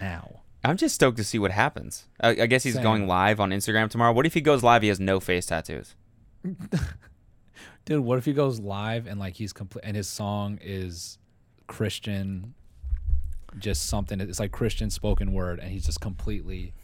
now. 0.00 0.40
I'm 0.64 0.76
just 0.76 0.94
stoked 0.96 1.16
to 1.18 1.24
see 1.24 1.38
what 1.38 1.50
happens. 1.52 2.06
I, 2.20 2.30
I 2.30 2.46
guess 2.46 2.62
he's 2.64 2.74
Same. 2.74 2.82
going 2.82 3.06
live 3.06 3.38
on 3.40 3.50
Instagram 3.50 3.88
tomorrow. 3.88 4.12
What 4.12 4.26
if 4.26 4.34
he 4.34 4.40
goes 4.40 4.62
live? 4.62 4.82
He 4.82 4.88
has 4.88 4.98
no 5.00 5.20
face 5.20 5.46
tattoos. 5.46 5.94
Dude, 7.84 8.04
what 8.04 8.18
if 8.18 8.24
he 8.24 8.32
goes 8.32 8.60
live 8.60 9.06
and 9.06 9.18
like 9.20 9.34
he's 9.34 9.52
complete 9.52 9.84
and 9.84 9.96
his 9.96 10.08
song 10.08 10.58
is 10.62 11.18
Christian, 11.68 12.54
just 13.58 13.86
something. 13.86 14.20
It's 14.20 14.40
like 14.40 14.52
Christian 14.52 14.90
spoken 14.90 15.32
word, 15.32 15.58
and 15.60 15.70
he's 15.70 15.86
just 15.86 16.00
completely, 16.00 16.74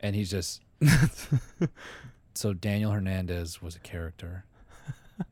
and 0.00 0.14
he's 0.16 0.30
just. 0.30 0.62
so 2.34 2.54
Daniel 2.54 2.92
Hernandez 2.92 3.60
was 3.60 3.76
a 3.76 3.80
character. 3.80 4.44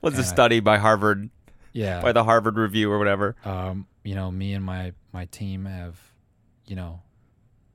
Was 0.00 0.14
a 0.14 0.18
And 0.18 0.24
I- 0.24 0.28
study 0.28 0.60
by 0.60 0.78
Harvard, 0.78 1.28
Yeah. 1.76 2.00
by 2.02 2.12
the 2.12 2.24
Harvard 2.24 2.56
Review 2.56 2.90
or 2.90 2.98
whatever. 2.98 3.36
um, 3.44 3.86
you 4.02 4.14
know, 4.14 4.30
me 4.30 4.52
and 4.54 4.64
my 4.64 4.92
my 5.12 5.26
team 5.26 5.64
have, 5.66 6.00
you 6.66 6.76
know, 6.76 7.00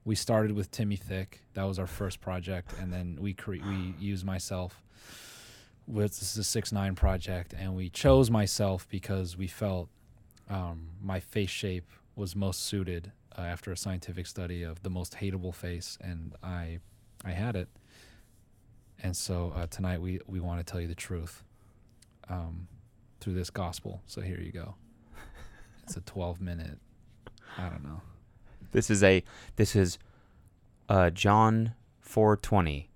we 0.05 0.15
started 0.15 0.53
with 0.53 0.71
Timmy 0.71 0.95
Thick. 0.95 1.41
That 1.53 1.63
was 1.63 1.77
our 1.77 1.87
first 1.87 2.21
project, 2.21 2.73
and 2.79 2.91
then 2.91 3.17
we 3.19 3.33
cre- 3.33 3.63
we 3.65 3.95
used 3.99 4.25
myself. 4.25 4.81
With 5.87 6.19
this 6.19 6.37
is 6.37 6.55
a 6.55 6.61
6ix9ine 6.61 6.95
project, 6.95 7.53
and 7.57 7.75
we 7.75 7.89
chose 7.89 8.31
myself 8.31 8.87
because 8.89 9.35
we 9.35 9.47
felt 9.47 9.89
um, 10.49 10.89
my 11.01 11.19
face 11.19 11.49
shape 11.49 11.89
was 12.15 12.35
most 12.35 12.63
suited 12.63 13.11
uh, 13.37 13.41
after 13.41 13.71
a 13.71 13.77
scientific 13.77 14.25
study 14.27 14.63
of 14.63 14.83
the 14.83 14.89
most 14.89 15.17
hateable 15.19 15.53
face, 15.53 15.97
and 16.01 16.33
I 16.41 16.79
I 17.25 17.31
had 17.31 17.55
it. 17.55 17.67
And 19.03 19.17
so 19.17 19.51
uh, 19.55 19.67
tonight 19.67 19.99
we 20.01 20.19
we 20.27 20.39
want 20.39 20.65
to 20.65 20.71
tell 20.71 20.79
you 20.79 20.87
the 20.87 20.95
truth 20.95 21.43
um, 22.29 22.67
through 23.21 23.33
this 23.33 23.49
gospel. 23.49 24.01
So 24.07 24.21
here 24.21 24.39
you 24.41 24.51
go. 24.51 24.75
It's 25.83 25.95
a 25.95 26.01
12 26.01 26.41
minute. 26.41 26.79
I 27.57 27.69
don't 27.69 27.83
know. 27.83 28.01
This 28.71 28.89
is 28.89 29.03
a 29.03 29.23
this 29.55 29.75
is 29.75 29.97
uh 30.89 31.09
John 31.09 31.73
420. 32.01 32.89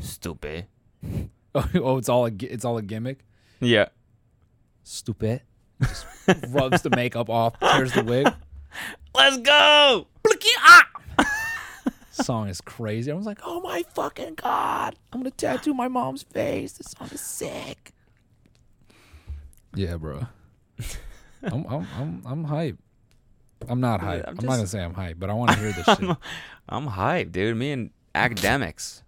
Stupid. 0.00 0.66
Oh, 1.54 1.66
oh 1.76 1.96
it's 1.96 2.10
all 2.10 2.26
a 2.26 2.30
it's 2.40 2.66
all 2.66 2.76
a 2.76 2.82
gimmick. 2.82 3.24
Yeah. 3.58 3.86
Stupid. 4.82 5.40
Just 5.80 6.04
rubs 6.48 6.82
the 6.82 6.90
makeup 6.90 7.30
off, 7.30 7.58
tears 7.58 7.94
the 7.94 8.04
wig. 8.04 8.28
Let's 9.14 9.38
go. 9.38 10.06
Song 12.10 12.48
is 12.48 12.60
crazy. 12.60 13.10
Everyone's 13.10 13.26
like, 13.26 13.40
"Oh 13.44 13.60
my 13.60 13.82
fucking 13.94 14.34
god! 14.34 14.96
I'm 15.12 15.20
gonna 15.20 15.30
tattoo 15.30 15.72
my 15.72 15.88
mom's 15.88 16.22
face. 16.22 16.72
This 16.72 16.94
song 16.98 17.08
is 17.12 17.20
sick." 17.20 17.92
Yeah, 19.78 19.96
bro. 19.96 20.26
I'm 21.44 21.64
I'm 21.66 21.86
I'm 21.96 22.22
I'm 22.26 22.44
hype. 22.44 22.78
I'm 23.68 23.80
not 23.80 24.00
hype. 24.00 24.24
I'm 24.26 24.36
I'm, 24.40 24.44
not 24.44 24.56
gonna 24.56 24.66
say 24.66 24.82
I'm 24.82 24.92
hype, 24.92 25.20
but 25.20 25.30
I 25.30 25.34
want 25.34 25.52
to 25.52 25.56
hear 25.56 25.70
this 25.70 25.84
shit. 25.98 26.16
I'm 26.68 26.88
hyped, 26.88 27.30
dude. 27.30 27.56
Me 27.56 27.70
and 27.70 27.90
academics. 28.12 29.04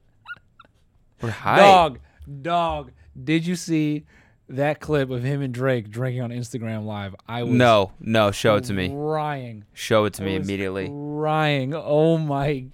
We're 1.20 1.30
hyped. 1.30 1.56
Dog, 1.56 1.98
dog. 2.42 2.92
Did 3.20 3.44
you 3.48 3.56
see 3.56 4.04
that 4.48 4.78
clip 4.78 5.10
of 5.10 5.24
him 5.24 5.42
and 5.42 5.52
Drake 5.52 5.90
drinking 5.90 6.22
on 6.22 6.30
Instagram 6.30 6.84
Live? 6.84 7.16
I 7.26 7.42
was 7.42 7.52
No, 7.52 7.90
no, 7.98 8.30
show 8.30 8.54
it 8.54 8.64
to 8.64 8.72
me. 8.72 8.90
Crying. 8.90 9.64
Show 9.72 10.04
it 10.04 10.14
to 10.14 10.22
me 10.22 10.36
I 10.36 10.38
was 10.38 10.48
immediately. 10.48 10.86
Crying. 10.86 11.74
Oh 11.74 12.16
my 12.16 12.66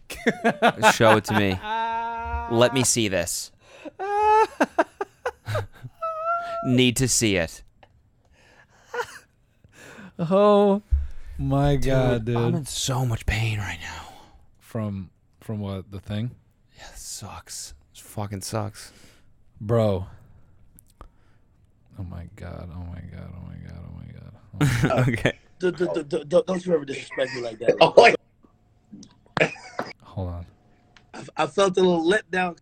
god. 0.45 0.93
Show 0.95 1.17
it 1.17 1.25
to 1.25 1.35
me. 1.39 1.59
Let 2.55 2.75
me 2.75 2.85
see 2.85 3.09
this. 3.09 3.53
Need 6.67 6.99
to 6.99 7.09
see 7.09 7.37
it. 7.37 7.63
Oh 10.19 10.83
my 11.39 11.77
god, 11.77 12.25
dude. 12.25 12.37
I'm 12.37 12.55
in 12.55 12.65
so 12.67 13.05
much 13.05 13.27
pain 13.27 13.59
right 13.59 13.79
now. 13.81 14.13
From 14.59 15.11
from 15.41 15.61
what 15.61 15.91
the 15.91 16.01
thing, 16.01 16.33
Yeah, 16.79 16.89
this 16.91 17.01
sucks. 17.03 17.75
This 17.93 18.01
fucking 18.03 18.41
sucks. 18.43 18.93
bro. 19.61 20.07
Oh 21.99 22.03
my 22.05 22.27
god. 22.37 22.71
Oh 22.75 22.81
my 22.85 23.01
god. 23.01 23.33
Oh 23.35 23.47
my 23.47 23.57
god. 23.69 23.81
Oh 23.87 23.97
my 23.97 24.13
god. 24.13 24.33
Oh 24.55 24.89
my- 24.97 25.03
okay. 25.13 25.39
D- 25.59 25.71
d- 25.71 25.87
d- 25.95 26.03
d- 26.03 26.25
d- 26.29 26.43
Don't 26.47 26.67
you 26.67 26.75
ever 26.75 26.85
disrespect 26.85 27.35
me 27.35 27.41
like 27.43 27.59
that. 27.61 27.77
Oh, 27.81 27.95
my 27.97 28.15
Hold 30.03 30.29
on. 30.29 30.47
I, 31.15 31.23
I 31.37 31.47
felt 31.47 31.77
a 31.79 31.81
little 31.81 32.05
let 32.07 32.31
down. 32.31 32.57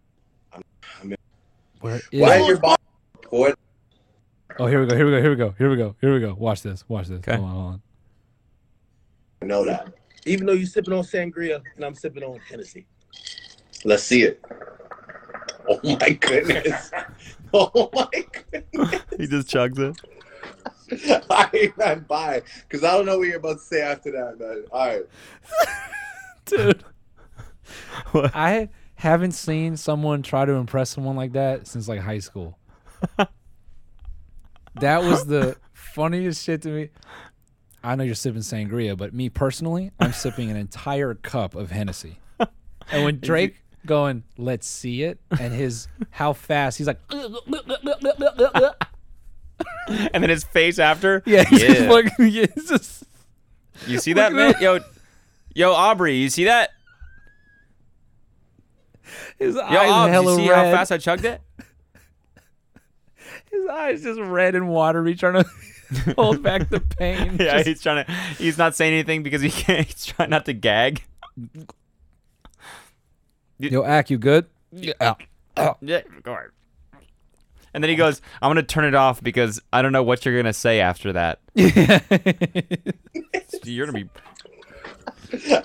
Where 1.81 1.97
is? 1.97 2.21
Why 2.21 2.37
it? 2.37 2.41
is 2.43 2.49
your 2.49 2.59
boss 2.59 2.77
boy? 3.31 3.53
Oh, 4.59 4.67
here 4.67 4.81
we 4.81 4.87
go. 4.87 4.95
Here 4.97 5.05
we 5.05 5.11
go. 5.11 5.21
Here 5.21 5.31
we 5.31 5.37
go. 5.37 5.55
Here 5.59 5.71
we 5.71 5.77
go. 5.77 5.97
Here 6.01 6.15
we 6.15 6.21
go. 6.21 6.35
Watch 6.39 6.63
this. 6.63 6.85
Watch 6.89 7.09
this. 7.09 7.19
Okay. 7.19 7.37
Hold 7.37 7.49
on. 7.49 7.55
Hold 7.55 7.67
on. 7.67 7.83
I 9.43 9.47
know 9.47 9.65
that. 9.65 9.93
Even 10.27 10.47
though 10.47 10.53
you're 10.53 10.67
sipping 10.67 10.95
on 10.95 11.03
sangria 11.03 11.61
and 11.75 11.85
I'm 11.85 11.95
sipping 11.95 12.23
on 12.23 12.39
Hennessy. 12.49 12.87
Let's 13.85 14.05
see 14.05 14.23
it. 14.23 14.41
Oh 15.69 15.81
my 15.83 16.11
goodness. 16.11 16.91
Oh 17.57 17.89
my 17.95 18.09
goodness. 18.51 19.03
He 19.17 19.29
just 19.29 19.47
chugs 19.47 19.79
it. 19.79 21.25
I 21.31 21.49
ain't 21.55 21.79
not 21.79 22.09
bye 22.09 22.43
because 22.69 22.83
I 22.83 22.97
don't 22.97 23.07
know 23.07 23.19
what 23.19 23.29
you're 23.29 23.37
about 23.37 23.59
to 23.59 23.63
say 23.63 23.81
after 23.81 24.11
that, 24.11 24.41
man. 24.41 24.65
All 24.73 24.89
right. 24.89 25.05
dude. 26.47 26.85
I 28.13 28.71
haven't 28.97 29.33
seen 29.33 29.77
someone 29.77 30.23
try 30.23 30.45
to 30.45 30.55
impress 30.55 30.91
someone 30.91 31.15
like 31.15 31.35
that 31.35 31.69
since 31.69 31.87
like 31.87 32.01
high 32.01 32.19
school. 32.19 32.59
That 34.77 35.03
was 35.03 35.27
the 35.27 35.57
funniest 35.73 36.45
shit 36.45 36.63
to 36.63 36.69
me. 36.69 36.89
I 37.83 37.95
know 37.97 38.05
you're 38.05 38.15
sipping 38.15 38.41
sangria, 38.41 38.97
but 38.97 39.13
me 39.13 39.29
personally, 39.29 39.91
I'm 40.01 40.13
sipping 40.13 40.51
an 40.51 40.57
entire 40.57 41.15
cup 41.15 41.55
of 41.55 41.71
Hennessy. 41.71 42.19
And 42.91 43.05
when 43.05 43.21
Drake 43.23 43.57
going, 43.87 44.23
let's 44.39 44.67
see 44.67 45.03
it, 45.03 45.19
and 45.39 45.53
his 45.53 45.89
how 46.11 46.33
fast 46.33 46.79
he's 46.79 46.87
like, 46.87 46.99
And 49.89 50.23
then 50.25 50.31
his 50.31 50.45
face 50.45 50.79
after. 50.79 51.23
yeah, 51.27 51.45
he's 51.45 51.61
just 51.61 51.81
Yeah. 51.81 51.89
fucking, 51.89 52.29
yeah, 52.29 52.47
it's 52.57 52.69
just 52.69 53.05
You 53.87 53.99
see 53.99 54.15
that, 54.15 54.33
man? 54.33 54.55
Yo, 54.61 54.81
yo, 55.55 55.73
Aubrey, 55.73 56.17
you 56.17 56.31
see 56.31 56.45
that? 56.45 56.71
his 59.39 59.55
Yo, 59.57 59.61
eyes 59.63 59.91
Aubrey, 59.91 60.23
you 60.31 60.37
see 60.37 60.49
red. 60.51 60.57
how 60.57 60.73
fast 60.79 60.91
I 60.93 60.99
chugged 60.99 61.25
it? 61.27 61.41
His 63.55 63.69
eyes 63.71 64.03
just 64.03 64.21
red 64.21 64.55
and 64.55 64.69
watery, 64.69 65.15
trying 65.15 65.45
to 65.45 66.15
hold 66.17 66.43
back 66.43 66.69
the 66.71 66.81
pain. 66.81 67.37
Yeah, 67.41 67.57
Just- 67.59 67.67
he's 67.69 67.83
trying 67.83 68.05
to. 68.05 68.13
He's 68.39 68.59
not 68.59 68.75
saying 68.75 68.93
anything 68.93 69.23
because 69.23 69.43
he 69.43 69.51
can't. 69.51 69.87
He's 69.87 70.05
trying 70.07 70.31
not 70.31 70.45
to 70.47 70.53
gag. 70.53 71.03
Yo, 73.59 73.83
Ack, 73.85 74.11
you 74.11 74.19
good? 74.19 74.47
Yeah, 74.73 74.93
go 75.03 76.33
ahead. 76.33 76.51
And 77.73 77.83
then 77.83 77.89
he 77.89 77.97
goes, 77.97 78.21
"I'm 78.43 78.51
gonna 78.51 78.63
turn 78.63 78.85
it 78.85 78.95
off 78.95 79.21
because 79.23 79.61
I 79.73 79.83
don't 79.83 79.93
know 79.93 80.03
what 80.03 80.25
you're 80.25 80.37
gonna 80.37 80.53
say 80.53 80.81
after 80.81 81.13
that. 81.13 81.41
Yeah. 81.55 82.01
You're 83.65 83.87
gonna 83.87 84.05
be 84.05 84.09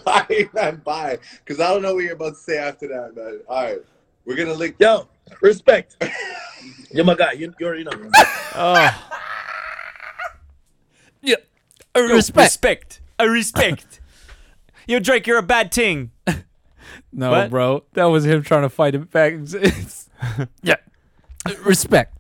I 0.08 0.26
ain't 0.30 0.54
not 0.54 0.84
bye 0.84 1.20
because 1.46 1.60
I 1.60 1.70
don't 1.72 1.82
know 1.84 1.94
what 1.94 2.04
you're 2.04 2.14
about 2.14 2.34
to 2.34 2.40
say 2.40 2.58
after 2.58 2.88
that, 2.88 3.16
man. 3.16 3.40
All 3.48 3.64
right. 3.64 3.78
We're 4.26 4.36
gonna 4.38 4.54
link. 4.54 4.76
Yo, 4.80 5.08
respect. 5.42 6.04
You're 6.92 7.06
my 7.06 7.16
guy. 7.16 7.34
You, 7.34 7.54
you 7.60 7.68
already 7.68 7.84
know. 7.84 7.92
oh 8.56 8.74
yeah. 11.22 11.36
a 11.96 12.02
respect, 12.02 13.02
a 13.20 13.30
respect. 13.30 14.00
Yo, 14.88 15.00
Drake, 15.00 15.28
you're 15.28 15.38
a 15.38 15.44
bad 15.44 15.72
ting. 15.72 16.12
No, 17.12 17.32
What? 17.32 17.50
bro. 17.52 17.84
That 17.94 18.06
was 18.06 18.26
him 18.26 18.42
trying 18.42 18.64
to 18.64 18.70
fight 18.70 18.96
it 18.96 19.12
back. 19.12 19.34
It's- 19.34 20.10
yeah. 20.64 20.78
Respect. 21.64 22.18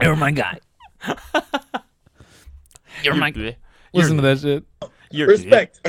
You're 0.00 0.16
my 0.16 0.30
guy. 0.30 0.58
You're 3.02 3.14
my. 3.14 3.32
You're, 3.34 3.52
Listen 3.92 4.16
to 4.16 4.22
that 4.22 4.38
shit. 4.40 4.64
You're, 5.10 5.28
Respect. 5.28 5.80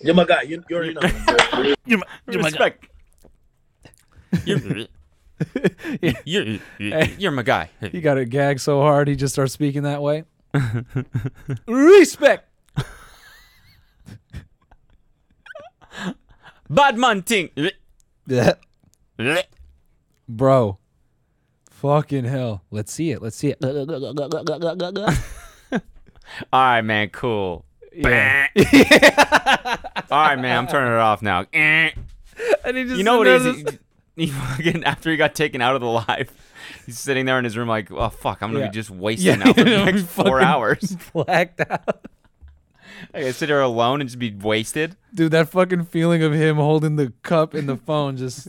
You're 0.00 0.14
my 0.14 0.24
guy. 0.24 0.42
You, 0.42 0.62
you 0.68 0.76
already 0.76 0.94
know. 0.94 1.00
You're 1.84 1.98
my, 1.98 2.06
you're 2.30 2.42
my 2.42 2.50
guy. 2.50 2.72
respect. 2.74 2.86
You're, 4.44 4.86
you're, 6.24 6.58
you're 7.18 7.30
my 7.32 7.42
guy. 7.42 7.70
He 7.92 8.00
got 8.00 8.18
a 8.18 8.24
gag 8.24 8.60
so 8.60 8.80
hard 8.80 9.08
he 9.08 9.16
just 9.16 9.34
starts 9.34 9.52
speaking 9.52 9.82
that 9.82 10.02
way. 10.02 10.24
Respect. 11.66 12.48
Bad 16.70 16.98
man 16.98 17.22
ting. 17.22 17.50
Yeah. 18.26 18.54
Bro. 20.28 20.78
Fucking 21.70 22.24
hell. 22.24 22.62
Let's 22.70 22.92
see 22.92 23.10
it. 23.12 23.22
Let's 23.22 23.36
see 23.36 23.54
it. 23.56 23.64
All 26.52 26.60
right, 26.60 26.82
man. 26.82 27.08
Cool. 27.10 27.64
Yeah. 27.92 28.48
All 30.10 30.18
right, 30.20 30.38
man. 30.38 30.58
I'm 30.58 30.66
turning 30.66 30.92
it 30.92 30.98
off 30.98 31.22
now. 31.22 31.46
And 31.52 31.92
he 32.64 32.84
just 32.84 32.96
You 32.96 33.04
know 33.04 33.18
what 33.18 33.26
sitting 33.26 33.60
it 33.60 33.64
there 33.64 33.72
is? 33.74 33.78
He, 34.18 34.26
fucking 34.56 34.84
after 34.84 35.10
he 35.10 35.16
got 35.16 35.34
taken 35.34 35.60
out 35.62 35.74
of 35.74 35.80
the 35.80 35.86
live, 35.86 36.30
he's 36.86 36.98
sitting 36.98 37.24
there 37.26 37.38
in 37.38 37.44
his 37.44 37.56
room 37.56 37.68
like, 37.68 37.90
"Oh 37.90 38.08
fuck, 38.08 38.42
I'm 38.42 38.50
gonna 38.52 38.64
Yeah. 38.64 38.70
be 38.70 38.74
just 38.74 38.90
wasting 38.90 39.38
now 39.38 39.52
for 39.52 39.64
the 39.64 39.84
next 39.84 40.04
four 40.04 40.40
hours. 40.40 40.96
blacked 41.12 41.60
out. 41.60 42.06
I 43.14 43.20
gotta 43.20 43.32
sit 43.32 43.46
there 43.46 43.60
alone 43.60 44.00
and 44.00 44.08
just 44.10 44.18
be 44.18 44.32
wasted." 44.34 44.96
Dude, 45.14 45.32
that 45.32 45.48
fucking 45.48 45.84
feeling 45.84 46.22
of 46.22 46.32
him 46.32 46.56
holding 46.56 46.96
the 46.96 47.12
cup 47.22 47.54
in 47.54 47.66
the 47.66 47.76
phone 47.76 48.16
just 48.16 48.48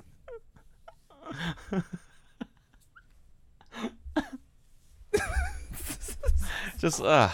Just, 6.78 7.02
uh, 7.02 7.30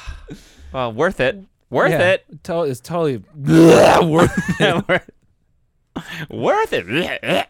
well, 0.74 0.92
worth 0.92 1.20
it. 1.20 1.38
Worth 1.70 1.92
Yeah, 1.92 2.12
it. 2.14 2.44
To- 2.46 2.64
it's 2.64 2.80
totally 2.80 3.18
worth 3.36 4.60
it. 4.60 4.88
worth, 4.88 5.10
worth 6.30 6.74
it. 6.74 7.48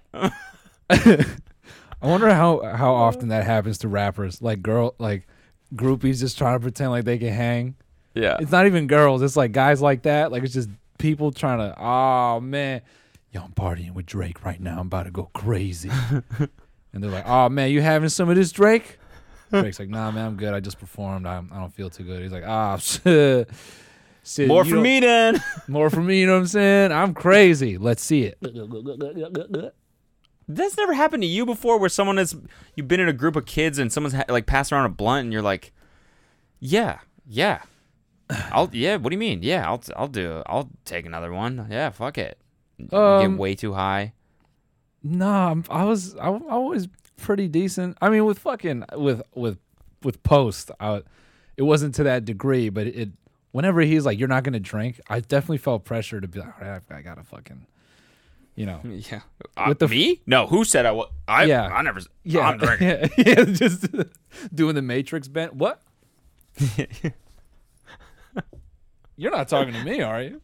I 0.90 2.08
wonder 2.08 2.34
how 2.34 2.62
how 2.62 2.94
often 2.94 3.30
that 3.30 3.46
happens 3.46 3.80
to 3.80 3.88
rappers, 3.88 4.42
like 4.42 4.62
girl, 4.62 4.96
like 5.00 5.28
groupies 5.74 6.20
just 6.20 6.38
trying 6.38 6.56
to 6.56 6.60
pretend 6.62 6.92
like 6.92 7.06
they 7.06 7.18
can 7.18 7.34
hang. 7.34 7.76
yeah. 8.14 8.38
It's 8.40 8.52
not 8.52 8.66
even 8.66 8.88
girls; 8.88 9.22
it's 9.22 9.36
like 9.36 9.52
guys 9.52 9.82
like 9.82 10.04
that. 10.04 10.32
Like 10.32 10.44
it's 10.44 10.54
just 10.54 10.70
people 10.98 11.32
trying 11.32 11.60
to. 11.60 11.76
Oh 11.82 12.40
man, 12.40 12.82
yo, 13.32 13.42
I'm 13.44 13.52
partying 13.54 13.94
with 13.94 14.06
Drake 14.06 14.46
right 14.46 14.60
now. 14.60 14.80
I'm 14.80 14.88
about 14.88 15.04
to 15.04 15.12
go 15.12 15.30
crazy. 15.34 15.90
and 16.94 17.04
they're 17.04 17.12
like, 17.12 17.28
"Oh 17.28 17.50
man, 17.50 17.72
you 17.72 17.82
having 17.82 18.10
some 18.10 18.30
of 18.30 18.36
this, 18.36 18.52
Drake?" 18.52 19.00
Drake's 19.52 19.80
like, 19.80 19.90
"Nah, 19.90 20.12
man, 20.12 20.26
I'm 20.26 20.36
good. 20.38 20.54
I 20.54 20.60
just 20.60 20.80
performed. 20.80 21.26
I, 21.26 21.38
I 21.52 21.60
don't 21.60 21.74
feel 21.74 21.90
too 21.90 22.04
good." 22.04 22.22
He's 22.22 22.32
like, 22.32 22.44
"Ah, 22.46 22.78
shit." 22.78 23.50
More 24.48 24.66
for 24.66 24.76
me 24.82 25.00
then. 25.00 25.42
More 25.68 25.90
for 25.92 26.02
me. 26.02 26.20
You 26.20 26.26
know 26.26 26.34
what 26.34 26.40
I'm 26.40 26.48
saying? 26.48 26.92
I'm 26.92 27.14
crazy. 27.14 27.78
Let's 27.78 28.02
see 28.04 28.24
it. 28.24 28.38
That's 30.48 30.78
never 30.78 30.94
happened 30.94 31.24
to 31.24 31.28
you 31.28 31.46
before, 31.46 31.80
where 31.80 31.90
someone 31.90 32.18
has 32.18 32.36
you've 32.76 32.88
been 32.88 33.00
in 33.00 33.08
a 33.08 33.14
group 33.14 33.36
of 33.36 33.46
kids 33.46 33.80
and 33.80 33.92
someone's 33.92 34.14
ha- 34.14 34.26
like 34.30 34.46
passing 34.46 34.76
around 34.76 34.86
a 34.86 34.90
blunt, 34.90 35.26
and 35.26 35.34
you're 35.34 35.42
like, 35.42 35.74
"Yeah, 36.60 37.00
yeah, 37.26 37.62
I'll 38.30 38.70
yeah." 38.72 38.98
What 38.98 39.10
do 39.10 39.16
you 39.16 39.20
mean? 39.20 39.42
Yeah, 39.42 39.68
I'll 39.68 39.82
I'll 39.96 40.08
do. 40.08 40.44
I'll 40.46 40.70
take 40.86 41.06
another 41.06 41.32
one. 41.34 41.68
Yeah, 41.70 41.90
fuck 41.90 42.18
it. 42.18 42.38
Um, 42.92 43.32
get 43.32 43.40
way 43.40 43.56
too 43.56 43.74
high. 43.74 44.14
No, 45.04 45.28
I'm, 45.30 45.64
I 45.70 45.84
was 45.86 46.16
I, 46.18 46.30
I 46.30 46.58
was 46.58 46.88
pretty 47.18 47.48
decent. 47.48 47.98
I 48.02 48.10
mean, 48.10 48.26
with 48.26 48.40
fucking 48.40 48.86
with 48.94 49.22
with 49.34 49.58
with 50.04 50.22
post, 50.24 50.72
I, 50.80 51.02
it 51.58 51.64
wasn't 51.64 51.96
to 51.96 52.04
that 52.04 52.26
degree, 52.26 52.70
but 52.70 52.88
it. 52.88 53.10
Whenever 53.52 53.82
he's 53.82 54.06
like, 54.06 54.20
"You're 54.20 54.28
not 54.28 54.44
gonna 54.44 54.60
drink," 54.60 55.00
I 55.10 55.22
definitely 55.22 55.60
felt 55.60 55.86
pressure 55.86 56.20
to 56.20 56.28
be 56.28 56.40
like, 56.40 56.54
"All 56.62 56.68
right, 56.68 56.82
I 56.92 57.02
gotta 57.02 57.24
fucking," 57.24 57.66
you 58.56 58.66
know. 58.66 58.82
Yeah, 58.86 59.22
uh, 59.58 59.66
With 59.68 59.80
the 59.80 59.88
me? 59.88 60.22
No, 60.26 60.48
who 60.48 60.64
said 60.64 60.86
I 60.86 60.92
was? 60.92 61.10
I 61.28 61.44
Yeah. 61.46 61.68
I 61.68 61.82
never. 61.82 62.02
Yeah, 62.24 62.42
I'm 62.42 62.58
drinking. 62.58 63.10
yeah, 63.26 63.44
just 63.46 63.88
doing 64.54 64.76
the 64.76 64.82
Matrix 64.82 65.28
bent. 65.28 65.54
What? 65.56 65.82
You're 69.18 69.32
not 69.32 69.48
talking 69.48 69.74
to 69.74 69.84
me, 69.84 70.02
are 70.02 70.22
you? 70.22 70.42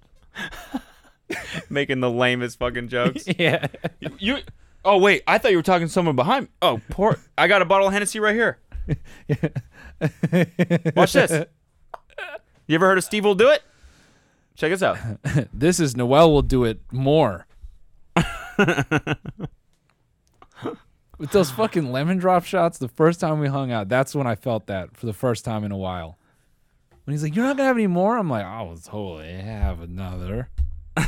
making 1.70 2.00
the 2.02 2.10
lamest 2.10 2.60
fucking 2.60 2.90
jokes. 2.90 3.26
Yeah. 3.38 3.68
you. 4.00 4.40
Oh 4.84 4.98
wait, 4.98 5.24
I 5.28 5.38
thought 5.38 5.52
you 5.52 5.58
were 5.58 5.64
talking 5.64 5.88
to 5.88 5.94
someone 5.94 6.16
behind. 6.16 6.46
me. 6.46 6.52
Oh, 6.62 6.82
poor. 6.90 7.18
I 7.38 7.48
got 7.48 7.62
a 7.62 7.66
bottle 7.66 7.88
of 7.88 7.94
Hennessy 7.94 8.20
right 8.20 8.36
here. 8.36 8.60
Watch 10.96 11.14
this. 11.14 11.46
You 12.68 12.76
ever 12.76 12.88
heard 12.88 12.98
of 12.98 13.04
Steve 13.04 13.24
will 13.26 13.36
do 13.36 13.50
it? 13.50 13.62
Check 14.56 14.72
us 14.72 14.82
out. 14.82 14.98
this 15.54 15.80
is 15.80 15.96
Noel 15.96 16.32
will 16.32 16.42
do 16.42 16.64
it 16.64 16.80
more. 16.92 17.46
With 21.18 21.32
those 21.32 21.52
fucking 21.52 21.92
lemon 21.92 22.18
drop 22.18 22.46
shots, 22.46 22.78
the 22.80 22.88
first 22.88 23.20
time 23.20 23.40
we 23.40 23.48
hung 23.48 23.72
out, 23.72 23.90
that's 23.90 24.16
when 24.16 24.26
I 24.26 24.36
felt 24.36 24.66
that 24.68 24.98
for 24.98 25.06
the 25.06 25.14
first 25.14 25.46
time 25.46 25.64
in 25.64 25.72
a 25.72 25.78
while. 25.78 26.18
When 27.04 27.14
he's 27.14 27.22
like, 27.24 27.36
"You're 27.36 27.46
not 27.46 27.58
gonna 27.58 27.68
have 27.68 27.78
any 27.78 27.88
more," 27.88 28.18
I'm 28.18 28.30
like, 28.30 28.46
"I 28.46 28.62
will 28.64 28.78
totally 28.78 29.34
have 29.34 29.82
another. 29.82 30.50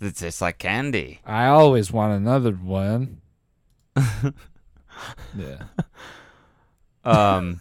It's 0.00 0.18
just 0.18 0.42
like 0.42 0.58
candy. 0.58 1.20
I 1.24 1.46
always 1.46 1.92
want 1.92 2.12
another 2.12 2.50
one." 2.52 3.20
yeah. 5.36 5.64
Um, 7.04 7.60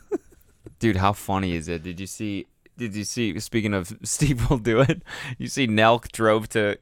dude, 0.80 0.96
how 0.96 1.14
funny 1.14 1.54
is 1.54 1.68
it? 1.68 1.84
Did 1.84 2.00
you 2.00 2.08
see? 2.08 2.48
Did 2.78 2.96
you 2.96 3.04
see? 3.04 3.40
Speaking 3.40 3.74
of 3.74 3.96
Steve 4.04 4.50
will 4.50 4.58
do 4.58 4.82
it. 4.82 5.04
You 5.38 5.48
see, 5.48 5.68
Nelk 5.68 6.12
drove 6.12 6.50
to 6.50 6.78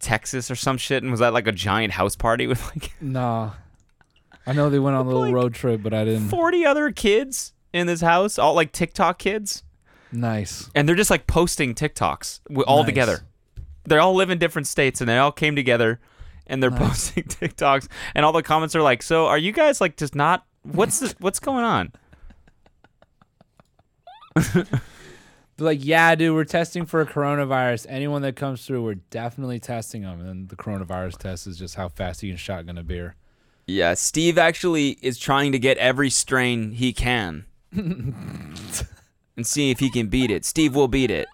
Texas 0.00 0.50
or 0.50 0.56
some 0.56 0.76
shit, 0.78 1.02
and 1.02 1.10
was 1.10 1.20
that 1.20 1.32
like 1.32 1.46
a 1.46 1.52
giant 1.52 1.92
house 1.92 2.16
party 2.16 2.46
with 2.46 2.64
like 2.74 2.92
Nah. 3.00 3.52
I 4.46 4.52
know 4.52 4.70
they 4.70 4.78
went 4.78 4.96
on 4.96 5.04
a 5.06 5.08
little 5.08 5.22
Like, 5.24 5.34
road 5.34 5.54
trip, 5.54 5.82
but 5.82 5.92
I 5.94 6.04
didn't. 6.04 6.28
forty 6.28 6.64
other 6.64 6.90
kids 6.90 7.52
in 7.72 7.86
this 7.86 8.00
house, 8.00 8.38
all 8.38 8.54
like 8.54 8.72
TikTok 8.72 9.18
kids, 9.18 9.62
Nice. 10.10 10.68
and 10.74 10.88
they're 10.88 10.96
just 10.96 11.10
like 11.10 11.26
posting 11.26 11.74
TikToks 11.74 12.40
all 12.66 12.78
Nice. 12.78 12.86
together. 12.86 13.20
They 13.84 13.98
all 13.98 14.14
live 14.14 14.30
in 14.30 14.38
different 14.38 14.66
states, 14.66 15.00
and 15.00 15.08
they 15.08 15.18
all 15.18 15.30
came 15.32 15.54
together, 15.54 16.00
and 16.46 16.62
they're 16.62 16.70
Nice. 16.70 16.78
posting 17.12 17.24
TikToks, 17.48 17.86
and 18.14 18.24
all 18.24 18.32
the 18.32 18.42
comments 18.42 18.74
are 18.74 18.82
like, 18.82 19.02
"So, 19.02 19.26
are 19.26 19.38
you 19.38 19.52
guys 19.52 19.80
like 19.80 19.96
just 19.96 20.14
not? 20.14 20.44
What's 20.62 20.98
this? 21.00 21.14
What's 21.20 21.38
going 21.38 21.64
on?" 21.64 21.92
Like, 25.60 25.84
yeah, 25.84 26.14
dude, 26.14 26.34
we're 26.34 26.44
testing 26.44 26.86
for 26.86 27.00
a 27.00 27.06
coronavirus. 27.06 27.86
Anyone 27.88 28.22
that 28.22 28.36
comes 28.36 28.64
through, 28.64 28.82
we're 28.82 28.94
definitely 28.94 29.60
testing 29.60 30.02
them. 30.02 30.20
And 30.20 30.28
then 30.28 30.46
the 30.48 30.56
coronavirus 30.56 31.18
test 31.18 31.46
is 31.46 31.58
just 31.58 31.74
how 31.74 31.88
fast 31.88 32.22
you 32.22 32.30
can 32.30 32.36
shotgun 32.36 32.78
a 32.78 32.82
beer. 32.82 33.16
Yeah, 33.66 33.94
Steve 33.94 34.36
actually 34.38 34.98
is 35.00 35.18
trying 35.18 35.52
to 35.52 35.58
get 35.58 35.76
every 35.78 36.10
strain 36.10 36.72
he 36.72 36.92
can 36.92 37.44
and 37.72 38.56
see 39.42 39.70
if 39.70 39.78
he 39.78 39.90
can 39.90 40.08
beat 40.08 40.30
it. 40.30 40.44
Steve 40.44 40.74
will 40.74 40.88
beat 40.88 41.10
it. 41.10 41.28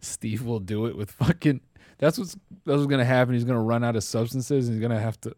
Steve 0.00 0.44
will 0.44 0.60
do 0.60 0.86
it 0.86 0.96
with 0.96 1.10
fucking. 1.12 1.60
That's 1.98 2.18
what's 2.18 2.34
that's 2.64 2.78
what's 2.78 2.86
gonna 2.86 3.04
happen. 3.04 3.34
He's 3.34 3.44
gonna 3.44 3.62
run 3.62 3.84
out 3.84 3.96
of 3.96 4.04
substances, 4.04 4.68
and 4.68 4.76
he's 4.76 4.82
gonna 4.82 5.00
have 5.00 5.20
to 5.22 5.34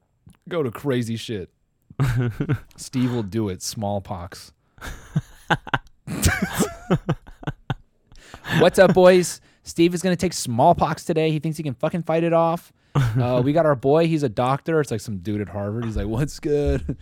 go 0.48 0.62
to 0.62 0.70
crazy 0.70 1.16
shit. 1.16 1.50
Steve 2.76 3.12
will 3.12 3.22
do 3.22 3.48
it. 3.48 3.62
Smallpox. 3.62 4.52
What's 8.58 8.78
up, 8.78 8.94
boys? 8.94 9.40
Steve 9.62 9.94
is 9.94 10.02
gonna 10.02 10.16
take 10.16 10.32
smallpox 10.32 11.04
today. 11.04 11.30
He 11.30 11.38
thinks 11.38 11.56
he 11.56 11.62
can 11.62 11.74
fucking 11.74 12.02
fight 12.02 12.24
it 12.24 12.32
off. 12.32 12.72
Uh, 12.98 13.40
we 13.44 13.52
got 13.52 13.64
our 13.64 13.76
boy. 13.76 14.08
He's 14.08 14.24
a 14.24 14.28
doctor. 14.28 14.80
It's 14.80 14.90
like 14.90 15.00
some 15.00 15.18
dude 15.18 15.40
at 15.40 15.48
Harvard. 15.48 15.84
He's 15.84 15.96
like, 15.96 16.08
"What's 16.08 16.40
good?" 16.40 16.96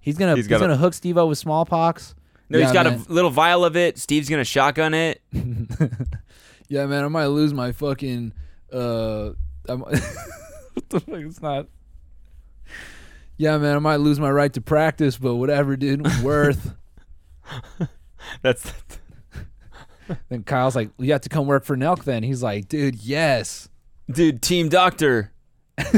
He's 0.00 0.18
gonna 0.18 0.36
He's 0.36 0.46
he's, 0.46 0.58
gonna 0.58 0.76
hook 0.76 0.92
Steve 0.92 1.16
up 1.16 1.26
with 1.28 1.38
smallpox. 1.38 2.14
No, 2.50 2.58
Yeah, 2.58 2.66
he's 2.66 2.72
got 2.72 2.84
man. 2.84 3.04
a 3.08 3.12
little 3.12 3.30
vial 3.30 3.64
of 3.64 3.74
it. 3.76 3.98
Steve's 3.98 4.28
gonna 4.28 4.44
shotgun 4.44 4.92
it. 4.92 5.22
Yeah, 6.68 6.86
man, 6.86 7.04
I 7.04 7.08
might 7.08 7.26
lose 7.26 7.52
my 7.52 7.72
fucking 7.72 8.32
uh 8.72 9.32
I'm, 9.68 9.80
what 9.80 10.88
the 10.88 11.00
fuck 11.00 11.18
it's 11.18 11.42
not 11.42 11.66
Yeah, 13.36 13.58
man, 13.58 13.76
I 13.76 13.78
might 13.78 13.96
lose 13.96 14.18
my 14.18 14.30
right 14.30 14.50
to 14.54 14.62
practice, 14.62 15.18
but 15.18 15.34
whatever, 15.34 15.76
dude, 15.76 16.06
worth. 16.22 16.74
That's 18.40 18.72
then 20.28 20.42
Kyle's 20.44 20.76
like, 20.76 20.90
"You 20.98 21.12
have 21.12 21.22
to 21.22 21.28
come 21.28 21.46
work 21.46 21.64
for 21.64 21.76
Nelk 21.76 22.04
then." 22.04 22.22
He's 22.22 22.42
like, 22.42 22.68
"Dude, 22.68 22.96
yes." 22.96 23.68
dude, 24.10 24.42
team 24.42 24.68
doctor. 24.68 25.32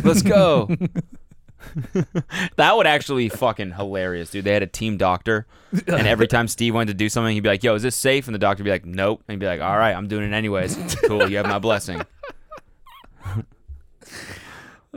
Let's 0.02 0.22
go. 0.22 0.68
that 2.56 2.76
would 2.76 2.86
actually 2.86 3.24
be 3.24 3.28
fucking 3.28 3.72
hilarious, 3.72 4.30
dude. 4.30 4.44
They 4.44 4.52
had 4.52 4.62
a 4.62 4.68
team 4.68 4.96
doctor, 4.96 5.46
and 5.72 6.06
every 6.06 6.26
time 6.26 6.48
Steve 6.48 6.74
wanted 6.74 6.88
to 6.88 6.94
do 6.94 7.08
something, 7.08 7.34
he'd 7.34 7.40
be 7.40 7.48
like, 7.48 7.64
"Yo, 7.64 7.74
is 7.74 7.82
this 7.82 7.96
safe?" 7.96 8.28
And 8.28 8.34
the 8.34 8.38
doctor 8.38 8.62
would 8.62 8.66
be 8.66 8.70
like, 8.70 8.86
"Nope." 8.86 9.22
And 9.26 9.34
he'd 9.34 9.40
be 9.40 9.46
like, 9.46 9.60
"All 9.60 9.76
right, 9.76 9.94
I'm 9.94 10.06
doing 10.06 10.30
it 10.30 10.34
anyways. 10.34 10.76
Cool, 11.06 11.28
you 11.28 11.36
have 11.38 11.46
my 11.46 11.58
blessing." 11.58 12.02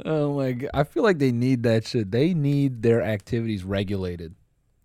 Oh 0.05 0.35
my 0.35 0.51
god. 0.51 0.69
I 0.75 0.83
feel 0.83 1.01
like 1.01 1.17
they 1.17 1.31
need 1.31 1.63
that 1.63 1.87
shit. 1.87 2.11
They 2.11 2.35
need 2.35 2.83
their 2.83 3.01
activities 3.01 3.63
regulated. 3.63 4.35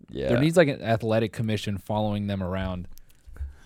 Yeah. 0.09 0.29
There 0.29 0.39
needs 0.39 0.57
like 0.57 0.69
an 0.69 0.81
athletic 0.81 1.31
commission 1.31 1.77
following 1.77 2.25
them 2.25 2.41
around. 2.41 2.87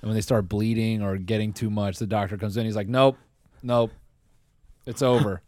And 0.02 0.10
when 0.10 0.16
they 0.16 0.22
start 0.22 0.48
bleeding 0.48 1.02
or 1.02 1.18
getting 1.18 1.54
too 1.54 1.70
much, 1.70 1.98
the 1.98 2.08
doctor 2.08 2.38
comes 2.38 2.58
in, 2.58 2.66
he's 2.66 2.76
like, 2.76 2.88
"Nope. 2.88 3.18
Nope. 3.64 3.92
It's 4.86 5.02
over." 5.02 5.42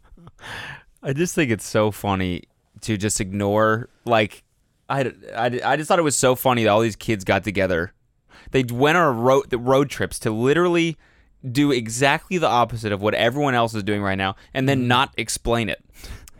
I 1.02 1.12
just 1.12 1.34
think 1.34 1.50
it's 1.50 1.66
so 1.66 1.90
funny 1.90 2.44
to 2.82 2.96
just 2.96 3.20
ignore 3.20 3.88
like 4.04 4.42
I, 4.88 5.12
I, 5.34 5.60
I 5.64 5.76
just 5.76 5.88
thought 5.88 5.98
it 5.98 6.02
was 6.02 6.16
so 6.16 6.34
funny 6.34 6.64
that 6.64 6.70
all 6.70 6.80
these 6.80 6.96
kids 6.96 7.24
got 7.24 7.44
together. 7.44 7.92
They 8.50 8.64
went 8.64 8.98
on 8.98 9.06
a 9.06 9.12
road 9.12 9.52
road 9.54 9.88
trips 9.88 10.18
to 10.20 10.30
literally 10.30 10.96
do 11.50 11.70
exactly 11.70 12.36
the 12.36 12.48
opposite 12.48 12.92
of 12.92 13.00
what 13.00 13.14
everyone 13.14 13.54
else 13.54 13.74
is 13.74 13.82
doing 13.82 14.02
right 14.02 14.18
now 14.18 14.36
and 14.52 14.68
then 14.68 14.80
mm-hmm. 14.80 14.88
not 14.88 15.14
explain 15.16 15.68
it. 15.68 15.82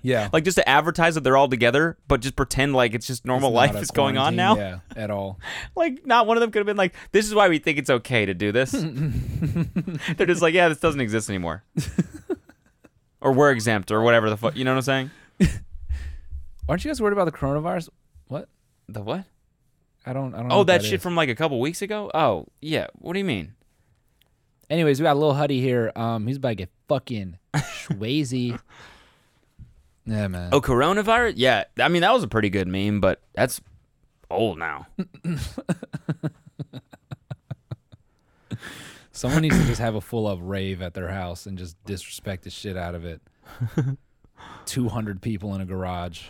Yeah. 0.03 0.28
Like 0.32 0.44
just 0.44 0.57
to 0.57 0.68
advertise 0.68 1.14
that 1.14 1.24
they're 1.24 1.36
all 1.36 1.48
together, 1.48 1.96
but 2.09 2.20
just 2.20 2.36
pretend 2.36 2.74
like 2.74 2.94
it's 2.94 3.07
just 3.07 3.24
normal 3.24 3.51
It's 3.51 3.72
life 3.72 3.82
is 3.82 3.90
going 3.90 4.16
on 4.18 4.36
now. 4.36 4.57
Yeah, 4.57 4.78
at 4.96 5.11
all. 5.11 5.38
Like 5.76 6.05
not 6.07 6.26
one 6.26 6.36
of 6.36 6.40
them 6.40 6.51
could 6.51 6.59
have 6.61 6.66
been 6.66 6.76
like, 6.76 6.94
"This 7.12 7.26
is 7.26 7.34
why 7.34 7.48
we 7.48 7.59
think 7.59 7.78
it's 7.78 7.90
okay 7.90 8.26
to 8.26 8.34
do 8.34 8.53
this." 8.53 8.72
They're 10.16 10.26
just 10.26 10.42
like, 10.42 10.55
"Yeah, 10.55 10.68
this 10.68 10.78
doesn't 10.80 11.01
exist 11.01 11.28
anymore," 11.30 11.64
or 13.20 13.32
we're 13.32 13.51
exempt, 13.51 13.90
or 13.90 14.03
whatever 14.03 14.28
the 14.30 14.36
fuck. 14.36 14.57
You 14.57 14.64
know 14.64 14.72
what 14.72 14.88
I'm 14.88 15.11
saying? 15.40 15.51
Aren't 16.68 16.84
you 16.84 16.90
guys 16.90 17.01
worried 17.01 17.12
about 17.14 17.24
the 17.24 17.32
coronavirus? 17.32 17.88
What? 18.28 18.48
The 18.88 19.01
what? 19.03 19.24
I 20.07 20.12
don't. 20.12 20.34
I 20.34 20.38
don't. 20.38 20.48
know 20.48 20.57
Oh, 20.57 20.64
that, 20.64 20.82
that 20.82 20.84
shit 20.84 20.94
is. 20.94 21.03
from 21.03 21.14
like 21.16 21.28
a 21.28 21.34
couple 21.34 21.59
weeks 21.61 21.82
ago. 21.82 22.11
Oh, 22.14 22.46
yeah. 22.61 22.86
What 22.94 23.12
do 23.14 23.18
you 23.18 23.24
mean? 23.24 23.53
Anyways, 24.68 25.01
we 25.01 25.05
got 25.05 25.14
a 25.14 25.18
little 25.18 25.34
Huddy 25.34 25.61
here. 25.61 25.90
Um, 25.96 26.26
he's 26.26 26.36
about 26.36 26.51
to 26.51 26.55
get 26.55 26.70
fucking 26.88 27.38
schwazy. 27.57 28.59
Yeah, 30.07 30.28
man. 30.28 30.51
Oh, 30.53 30.61
coronavirus? 30.61 31.34
Yeah. 31.36 31.64
I 31.78 31.88
mean, 31.88 32.03
that 32.03 32.12
was 32.12 32.22
a 32.22 32.28
pretty 32.28 32.51
good 32.51 32.66
meme, 32.68 33.01
but 33.01 33.20
that's 33.34 33.61
old 34.30 34.59
now. 34.59 34.86
Someone 39.12 39.42
needs 39.42 39.59
to 39.59 39.66
just 39.66 39.80
have 39.80 39.94
a 39.94 40.01
full 40.01 40.26
up 40.26 40.38
rave 40.40 40.80
at 40.80 40.94
their 40.94 41.09
house 41.09 41.44
and 41.46 41.59
just 41.59 41.76
disrespect 41.84 42.44
the 42.44 42.51
shit 42.51 42.76
out 42.76 42.94
of 42.94 43.05
it. 43.05 43.20
Two 44.64 44.88
hundred 44.88 45.20
people 45.20 45.55
in 45.55 45.61
a 45.61 45.66
garage, 45.66 46.22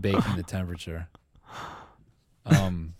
baking 0.00 0.36
the 0.36 0.42
temperature. 0.42 1.08
Um, 2.44 2.94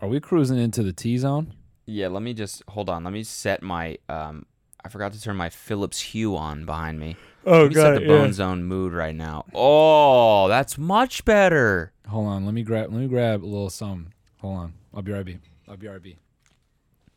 are 0.00 0.08
we 0.08 0.20
cruising 0.20 0.58
into 0.58 0.82
the 0.82 0.92
T 0.92 1.16
zone? 1.16 1.54
Yeah. 1.86 2.08
Let 2.08 2.22
me 2.22 2.34
just 2.34 2.62
hold 2.68 2.90
on. 2.90 3.04
Let 3.04 3.12
me 3.14 3.22
set 3.22 3.62
my. 3.62 3.96
Um, 4.08 4.44
I 4.86 4.88
forgot 4.88 5.12
to 5.14 5.20
turn 5.20 5.34
my 5.34 5.50
Philips 5.50 6.00
Hue 6.00 6.36
on 6.36 6.64
behind 6.64 7.00
me. 7.00 7.16
Oh 7.44 7.62
Let 7.62 7.68
me 7.70 7.74
set 7.74 7.94
the 8.00 8.06
Bone 8.06 8.32
Zone 8.32 8.62
mood 8.62 8.92
right 8.92 9.16
now. 9.16 9.44
Oh, 9.52 10.46
that's 10.46 10.78
much 10.78 11.24
better. 11.24 11.92
Hold 12.06 12.28
on, 12.28 12.44
let 12.44 12.54
me 12.54 12.62
grab. 12.62 12.92
Let 12.92 13.00
me 13.00 13.08
grab 13.08 13.42
a 13.42 13.46
little 13.46 13.68
some. 13.68 14.10
Hold 14.38 14.58
on, 14.58 14.74
I'll 14.94 15.02
be 15.02 15.10
right 15.10 15.26
back. 15.26 15.40
I'll 15.68 15.76
be 15.76 15.88
right 15.88 16.00
back. 16.00 16.18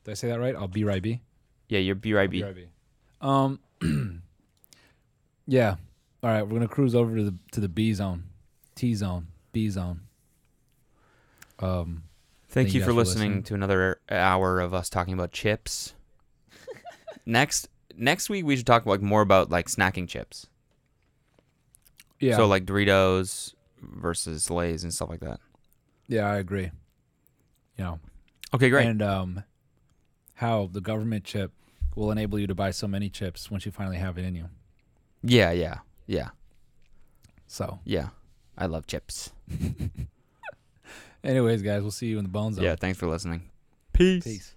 Did 0.03 0.11
I 0.11 0.13
say 0.15 0.30
that 0.30 0.39
right? 0.39 0.55
I'll 0.55 0.67
be 0.67 0.84
right 0.84 1.01
be. 1.01 1.22
Yeah, 1.67 1.78
you're 1.78 1.95
BYB. 1.95 2.67
BRB. 3.22 3.28
Um, 3.28 3.59
yeah. 5.45 5.76
All 6.24 6.30
right, 6.32 6.41
we're 6.41 6.53
gonna 6.53 6.67
cruise 6.67 6.95
over 6.95 7.15
to 7.15 7.24
the 7.24 7.36
to 7.51 7.59
the 7.59 7.70
B 7.70 7.93
zone, 7.93 8.24
T 8.74 8.95
zone, 8.95 9.28
B 9.51 9.70
zone. 9.70 10.01
Um, 11.59 12.01
Thank 12.47 12.65
Thank 12.65 12.74
you 12.74 12.80
you 12.80 12.86
for 12.86 12.89
guys 12.89 12.93
for 12.93 12.97
listening 12.97 13.30
listening. 13.30 13.43
to 13.43 13.53
another 13.53 13.99
hour 14.09 14.59
of 14.59 14.74
us 14.74 14.89
talking 14.89 15.13
about 15.13 15.32
chips. 15.32 15.93
Next 17.30 17.70
next 17.96 18.30
week 18.30 18.46
we 18.46 18.56
should 18.56 18.66
talk 18.68 18.86
like 18.86 19.02
more 19.02 19.22
about 19.22 19.50
like 19.50 19.68
snacking 19.68 20.08
chips. 20.08 20.48
yeah. 22.20 22.36
So 22.36 22.48
like 22.48 22.66
Doritos 22.66 23.54
versus 23.82 24.50
Lay's 24.50 24.84
and 24.84 24.94
stuff 24.94 25.10
like 25.10 25.22
that. 25.22 25.40
yeah, 26.08 26.26
I 26.30 26.38
agree. 26.38 26.72
You 27.78 27.84
know, 27.86 28.00
Okay, 28.54 28.70
great. 28.70 28.88
and 28.88 29.02
um, 29.02 29.44
how 30.34 30.70
the 30.72 30.82
government 30.82 31.24
chip 31.24 31.52
will 31.96 32.12
enable 32.12 32.38
you 32.40 32.48
to 32.48 32.56
buy 32.56 32.72
so 32.72 32.88
many 32.88 33.10
chips 33.10 33.50
once 33.50 33.66
you 33.66 33.72
finally 33.72 33.98
have 33.98 34.18
it 34.18 34.26
in 34.26 34.36
you. 34.36 34.50
yeah, 35.24 35.52
yeah, 35.52 35.78
yeah, 36.08 36.30
So, 37.48 37.80
yeah. 37.86 38.10
I 38.58 38.66
love 38.66 38.86
chips. 38.88 39.32
anyways, 41.24 41.62
guys, 41.62 41.82
we'll 41.82 41.92
see 41.92 42.08
you 42.08 42.18
in 42.18 42.26
the 42.26 42.30
bone 42.30 42.54
zone. 42.54 42.66
Yeah, 42.66 42.76
thanks 42.76 42.98
for 43.00 43.08
listening. 43.08 43.50
Peace. 43.94 44.24
Peace. 44.26 44.56